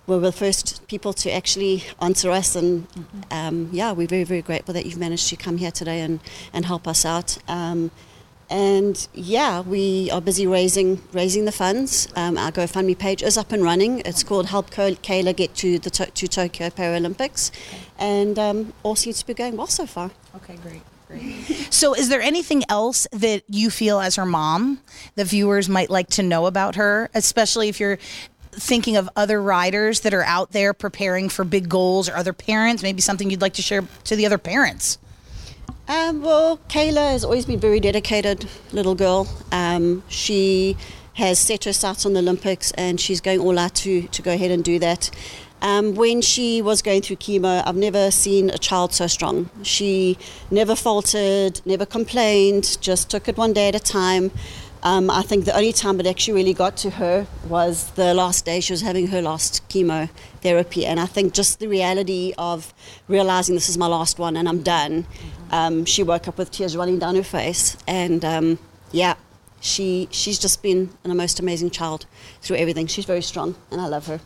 were 0.07 0.19
the 0.19 0.33
first 0.33 0.87
people 0.89 1.13
to 1.13 1.31
actually 1.31 1.85
answer 2.01 2.31
us. 2.31 2.57
And 2.57 2.87
um, 3.31 3.69
yeah, 3.73 3.93
we're 3.93 4.09
very, 4.09 4.25
very 4.25 4.43
grateful 4.43 4.75
that 4.75 4.85
you've 4.87 4.99
managed 4.99 5.29
to 5.29 5.37
come 5.37 5.59
here 5.59 5.71
today 5.71 6.01
and, 6.01 6.21
and 6.53 6.65
help 6.65 6.89
us 6.89 7.05
out. 7.05 7.39
Um, 7.49 7.91
and 8.53 9.09
yeah, 9.15 9.61
we 9.61 10.11
are 10.11 10.21
busy 10.21 10.47
raising 10.47 11.01
raising 11.13 11.47
the 11.47 11.53
funds. 11.53 12.07
Um, 12.15 12.37
our 12.37 12.53
GoFundMe 12.53 12.99
page 12.99 13.23
is 13.23 13.39
up 13.39 13.51
and 13.51 13.65
running. 13.65 14.01
It's 14.01 14.23
called 14.23 14.47
Help 14.47 14.71
Kayla 14.71 15.35
Get 15.35 15.55
to 15.57 15.79
the 15.79 15.89
to, 15.89 16.07
to 16.07 16.29
Tokyo 16.29 16.69
Paralympics, 16.69 17.51
and 17.99 18.39
um, 18.39 18.75
all 18.83 18.95
seems 18.95 19.21
to 19.21 19.27
be 19.27 19.33
going 19.33 19.57
well 19.57 19.69
so 19.69 19.87
far. 19.87 20.11
Okay, 20.37 20.57
great. 20.57 20.83
great. 21.09 21.73
So, 21.73 21.95
is 21.95 22.11
there 22.11 22.21
anything 22.21 22.63
else 22.69 23.07
that 23.13 23.43
you 23.49 23.71
feel 23.71 24.01
as 24.01 24.17
her 24.17 24.27
mom 24.27 24.81
the 25.15 25.25
viewers 25.25 25.71
might 25.71 25.89
like 25.89 26.09
to 26.11 26.23
know 26.23 26.45
about 26.45 26.75
her, 26.75 27.09
especially 27.15 27.71
if 27.71 27.81
you're 27.81 27.99
thinking 28.53 28.97
of 28.97 29.09
other 29.17 29.43
riders 29.43 30.01
that 30.01 30.15
are 30.15 30.25
out 30.25 30.53
there 30.53 30.73
preparing 30.73 31.29
for 31.29 31.45
big 31.45 31.69
goals 31.69 32.09
or 32.09 32.17
other 32.17 32.33
parents? 32.33 32.83
Maybe 32.83 33.01
something 33.01 33.31
you'd 33.31 33.41
like 33.41 33.55
to 33.55 33.63
share 33.63 33.87
to 34.05 34.17
the 34.17 34.27
other 34.27 34.39
parents. 34.39 34.99
Um, 35.89 36.23
well, 36.23 36.59
Kayla 36.69 37.13
has 37.13 37.25
always 37.25 37.45
been 37.45 37.57
a 37.57 37.59
very 37.59 37.81
dedicated 37.81 38.49
little 38.73 38.95
girl. 38.95 39.29
Um, 39.51 40.05
she 40.09 40.77
has 41.15 41.39
set 41.39 41.65
her 41.65 41.73
sights 41.73 42.07
on 42.07 42.15
the 42.15 42.21
Olympics 42.21 42.71
and 42.73 43.01
she's 43.01 43.21
going 43.21 43.41
all 43.41 43.59
out 43.59 43.75
to, 43.75 44.03
to 44.09 44.23
go 44.23 44.33
ahead 44.33 44.51
and 44.51 44.65
do 44.65 44.79
that. 44.79 45.11
Um, 45.61 45.95
when 45.95 46.23
she 46.23 46.61
was 46.61 46.83
going 46.83 47.03
through 47.03 47.17
chemo, 47.17 47.63
I've 47.65 47.77
never 47.77 48.11
seen 48.11 48.51
a 48.51 48.59
child 48.59 48.93
so 48.93 49.07
strong. 49.07 49.49
She 49.63 50.19
never 50.51 50.75
faltered, 50.75 51.61
never 51.65 51.87
complained, 51.87 52.79
just 52.81 53.11
took 53.11 53.29
it 53.29 53.37
one 53.37 53.53
day 53.53 53.69
at 53.69 53.77
a 53.77 53.81
time. 53.81 54.33
Um, 54.85 55.11
I 55.11 55.23
think 55.23 55.45
the 55.45 55.55
only 55.57 55.73
time 55.73 56.01
it 56.01 56.07
actually 56.07 56.35
really 56.35 56.55
got 56.55 56.77
to 56.79 56.91
her 56.91 57.27
was 57.49 57.91
the 57.93 58.15
last 58.15 58.45
day 58.45 58.59
she 58.61 58.73
was 58.73 58.81
having 58.81 59.09
her 59.09 59.23
last 59.23 59.67
chemotherapy. 59.69 60.85
And 60.85 60.99
I 60.99 61.07
think 61.07 61.35
just 61.35 61.61
the 61.61 61.69
reality 61.69 62.35
of 62.37 62.75
realizing 63.07 63.55
this 63.55 63.69
is 63.69 63.79
my 63.79 63.87
last 63.87 64.19
one 64.19 64.37
and 64.37 64.49
I'm 64.49 64.63
done, 64.63 65.07
um, 65.53 65.85
she 65.85 66.03
woke 66.03 66.27
up 66.27 66.37
with 66.37 66.51
tears 66.51 66.77
running 66.77 66.99
down 66.99 67.15
her 67.15 67.23
face. 67.23 67.77
And 67.87 68.25
um, 68.25 68.59
yeah, 68.91 69.15
she 69.63 70.09
she's 70.11 70.39
just 70.39 70.63
been 70.63 70.91
a 71.05 71.15
most 71.15 71.41
amazing 71.41 71.71
child 71.71 72.07
through 72.41 72.57
everything. 72.57 72.87
She's 72.87 73.05
very 73.05 73.23
strong, 73.23 73.55
and 73.71 73.81
I 73.81 73.87
love 73.87 74.07
her. 74.09 74.21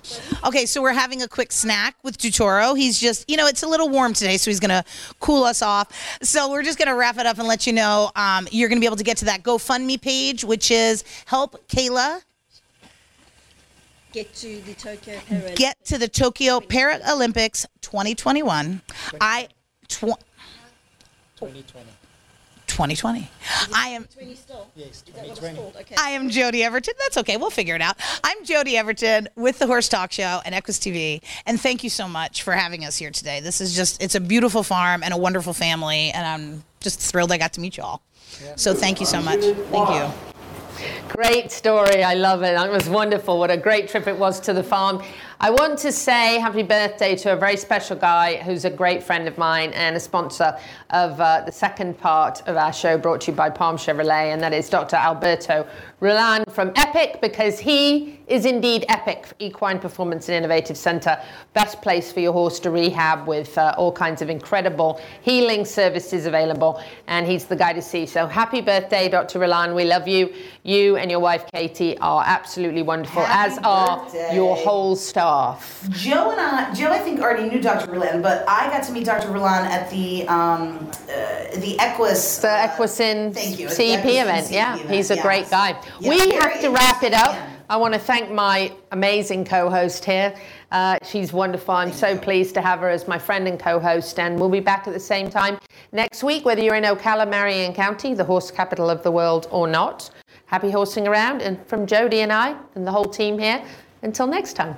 Okay, 0.46 0.66
so 0.66 0.80
we're 0.82 0.92
having 0.92 1.22
a 1.22 1.28
quick 1.28 1.52
snack 1.52 1.94
with 2.02 2.18
Dottore. 2.18 2.76
He's 2.76 2.98
just, 2.98 3.28
you 3.28 3.36
know, 3.36 3.46
it's 3.46 3.62
a 3.62 3.68
little 3.68 3.88
warm 3.88 4.14
today, 4.14 4.38
so 4.38 4.50
he's 4.50 4.60
going 4.60 4.70
to 4.70 4.82
cool 5.20 5.44
us 5.44 5.62
off. 5.62 5.92
So 6.22 6.50
we're 6.50 6.62
just 6.62 6.78
going 6.78 6.88
to 6.88 6.94
wrap 6.94 7.18
it 7.18 7.26
up 7.26 7.38
and 7.38 7.46
let 7.46 7.66
you 7.66 7.72
know 7.72 8.10
um, 8.16 8.48
you're 8.50 8.68
going 8.68 8.78
to 8.78 8.80
be 8.80 8.86
able 8.86 8.96
to 8.96 9.04
get 9.04 9.18
to 9.18 9.26
that 9.26 9.42
GoFundMe 9.42 10.00
page, 10.00 10.42
which 10.42 10.70
is 10.70 11.04
Help 11.26 11.68
Kayla 11.68 12.22
Get 14.16 14.34
to 14.36 14.62
the 14.62 14.72
Tokyo 14.72 15.18
Paralympics. 15.28 15.56
Get 15.56 15.84
to 15.84 15.98
the 15.98 16.08
Tokyo 16.08 16.60
Paralympics 16.60 17.66
2021. 17.82 18.80
I. 19.20 19.48
Tw- 19.88 20.16
2020. 21.36 21.86
2020. 22.76 23.30
I 23.74 23.88
am. 23.88 24.06
Yes, 24.76 25.00
2020. 25.00 25.72
I 25.96 26.10
am 26.10 26.28
Jody 26.28 26.62
Everton. 26.62 26.92
That's 26.98 27.16
okay. 27.16 27.38
We'll 27.38 27.48
figure 27.48 27.74
it 27.74 27.80
out. 27.80 27.96
I'm 28.22 28.44
Jody 28.44 28.76
Everton 28.76 29.30
with 29.34 29.58
the 29.58 29.66
Horse 29.66 29.88
Talk 29.88 30.12
Show 30.12 30.42
and 30.44 30.54
Equus 30.54 30.78
TV. 30.78 31.22
And 31.46 31.58
thank 31.58 31.82
you 31.82 31.88
so 31.88 32.06
much 32.06 32.42
for 32.42 32.52
having 32.52 32.84
us 32.84 32.98
here 32.98 33.10
today. 33.10 33.40
This 33.40 33.62
is 33.62 33.74
just, 33.74 34.02
it's 34.02 34.14
a 34.14 34.20
beautiful 34.20 34.62
farm 34.62 35.02
and 35.02 35.14
a 35.14 35.16
wonderful 35.16 35.54
family. 35.54 36.10
And 36.10 36.26
I'm 36.26 36.64
just 36.80 37.00
thrilled 37.00 37.32
I 37.32 37.38
got 37.38 37.54
to 37.54 37.62
meet 37.62 37.78
you 37.78 37.82
all. 37.82 38.02
So 38.56 38.74
thank 38.74 39.00
you 39.00 39.06
so 39.06 39.22
much. 39.22 39.40
Thank 39.40 39.88
you. 39.88 40.10
Great 41.08 41.50
story. 41.50 42.04
I 42.04 42.12
love 42.12 42.42
it. 42.42 42.56
That 42.56 42.70
was 42.70 42.90
wonderful. 42.90 43.38
What 43.38 43.50
a 43.50 43.56
great 43.56 43.88
trip 43.88 44.06
it 44.06 44.18
was 44.18 44.38
to 44.40 44.52
the 44.52 44.62
farm. 44.62 45.02
I 45.38 45.50
want 45.50 45.78
to 45.80 45.92
say 45.92 46.38
happy 46.38 46.62
birthday 46.62 47.14
to 47.16 47.34
a 47.34 47.36
very 47.36 47.58
special 47.58 47.94
guy 47.94 48.36
who's 48.36 48.64
a 48.64 48.70
great 48.70 49.02
friend 49.02 49.28
of 49.28 49.36
mine 49.36 49.70
and 49.74 49.94
a 49.94 50.00
sponsor 50.00 50.58
of 50.88 51.20
uh, 51.20 51.42
the 51.44 51.52
second 51.52 51.98
part 51.98 52.40
of 52.48 52.56
our 52.56 52.72
show 52.72 52.96
brought 52.96 53.20
to 53.22 53.32
you 53.32 53.36
by 53.36 53.50
Palm 53.50 53.76
Chevrolet, 53.76 54.32
and 54.32 54.40
that 54.40 54.54
is 54.54 54.70
Dr. 54.70 54.96
Alberto 54.96 55.66
Roland 56.00 56.46
from 56.50 56.72
Epic 56.74 57.18
because 57.20 57.58
he 57.58 58.18
is 58.28 58.46
indeed 58.46 58.86
Epic 58.88 59.28
Equine 59.38 59.78
Performance 59.78 60.28
and 60.30 60.36
Innovative 60.36 60.76
Center. 60.76 61.20
Best 61.52 61.82
place 61.82 62.10
for 62.10 62.20
your 62.20 62.32
horse 62.32 62.58
to 62.60 62.70
rehab 62.70 63.28
with 63.28 63.56
uh, 63.58 63.74
all 63.76 63.92
kinds 63.92 64.22
of 64.22 64.30
incredible 64.30 65.00
healing 65.20 65.66
services 65.66 66.24
available, 66.24 66.82
and 67.08 67.26
he's 67.26 67.44
the 67.44 67.56
guy 67.56 67.74
to 67.74 67.82
see. 67.82 68.06
So 68.06 68.26
happy 68.26 68.62
birthday, 68.62 69.10
Dr. 69.10 69.40
Roland. 69.40 69.74
We 69.74 69.84
love 69.84 70.08
you. 70.08 70.32
You 70.62 70.96
and 70.96 71.10
your 71.10 71.20
wife 71.20 71.44
Katie 71.52 71.98
are 71.98 72.24
absolutely 72.26 72.82
wonderful, 72.82 73.22
Happy 73.22 73.52
as 73.52 73.58
are 73.58 74.34
your 74.34 74.56
whole 74.56 74.96
staff 74.96 75.25
off. 75.26 75.86
Joe 75.90 76.30
and 76.30 76.40
I, 76.40 76.72
Joe, 76.72 76.90
I 76.90 76.98
think 76.98 77.20
already 77.20 77.48
knew 77.50 77.60
Dr. 77.60 77.88
Verlan, 77.90 78.22
but 78.22 78.48
I 78.48 78.68
got 78.70 78.84
to 78.84 78.92
meet 78.92 79.04
Dr. 79.04 79.28
Verlan 79.28 79.64
at 79.66 79.90
the 79.90 80.26
um, 80.28 80.88
uh, 80.88 81.56
the 81.56 81.76
Equus. 81.80 82.38
The 82.38 82.48
thank 83.34 83.58
you, 83.58 83.68
CEP 83.68 84.04
event. 84.06 84.46
CEP 84.46 84.54
Yeah, 84.54 84.74
event, 84.76 84.90
he's 84.90 85.10
a 85.10 85.16
yes. 85.16 85.24
great 85.24 85.50
guy. 85.50 85.70
Yeah, 86.00 86.10
we 86.10 86.34
have 86.34 86.60
to 86.60 86.70
wrap 86.70 87.02
it 87.02 87.12
up. 87.12 87.34
interesting, 87.34 87.52
I 87.68 87.76
want 87.76 87.94
to 87.94 88.00
thank 88.00 88.30
my 88.30 88.72
amazing 88.92 89.44
co-host 89.44 90.04
here. 90.04 90.32
Uh, 90.70 90.98
she's 91.02 91.32
wonderful. 91.32 91.74
I'm 91.74 91.92
so 91.92 92.16
pleased 92.16 92.54
to 92.54 92.60
have 92.60 92.78
her 92.78 92.88
as 92.88 93.08
my 93.08 93.18
friend 93.18 93.48
and 93.48 93.58
co-host, 93.58 94.20
and 94.20 94.38
we'll 94.38 94.48
be 94.48 94.60
back 94.60 94.86
at 94.86 94.94
the 94.94 95.00
same 95.00 95.28
time 95.28 95.58
next 95.90 96.22
week, 96.22 96.44
whether 96.44 96.62
you're 96.62 96.76
in 96.76 96.84
Ocala, 96.84 97.28
Marion 97.28 97.74
County, 97.74 98.14
the 98.14 98.24
horse 98.24 98.52
capital 98.52 98.88
of 98.88 99.02
the 99.02 99.10
world, 99.10 99.48
or 99.50 99.66
not. 99.66 100.10
Happy 100.46 100.70
horsing 100.70 101.08
around, 101.08 101.42
and 101.42 101.54
from 101.66 101.86
Jody 101.86 102.20
and 102.20 102.32
I 102.32 102.56
and 102.76 102.86
the 102.86 102.92
whole 102.92 103.10
team 103.20 103.36
here. 103.36 103.60
Until 104.02 104.28
next 104.28 104.52
time. 104.52 104.76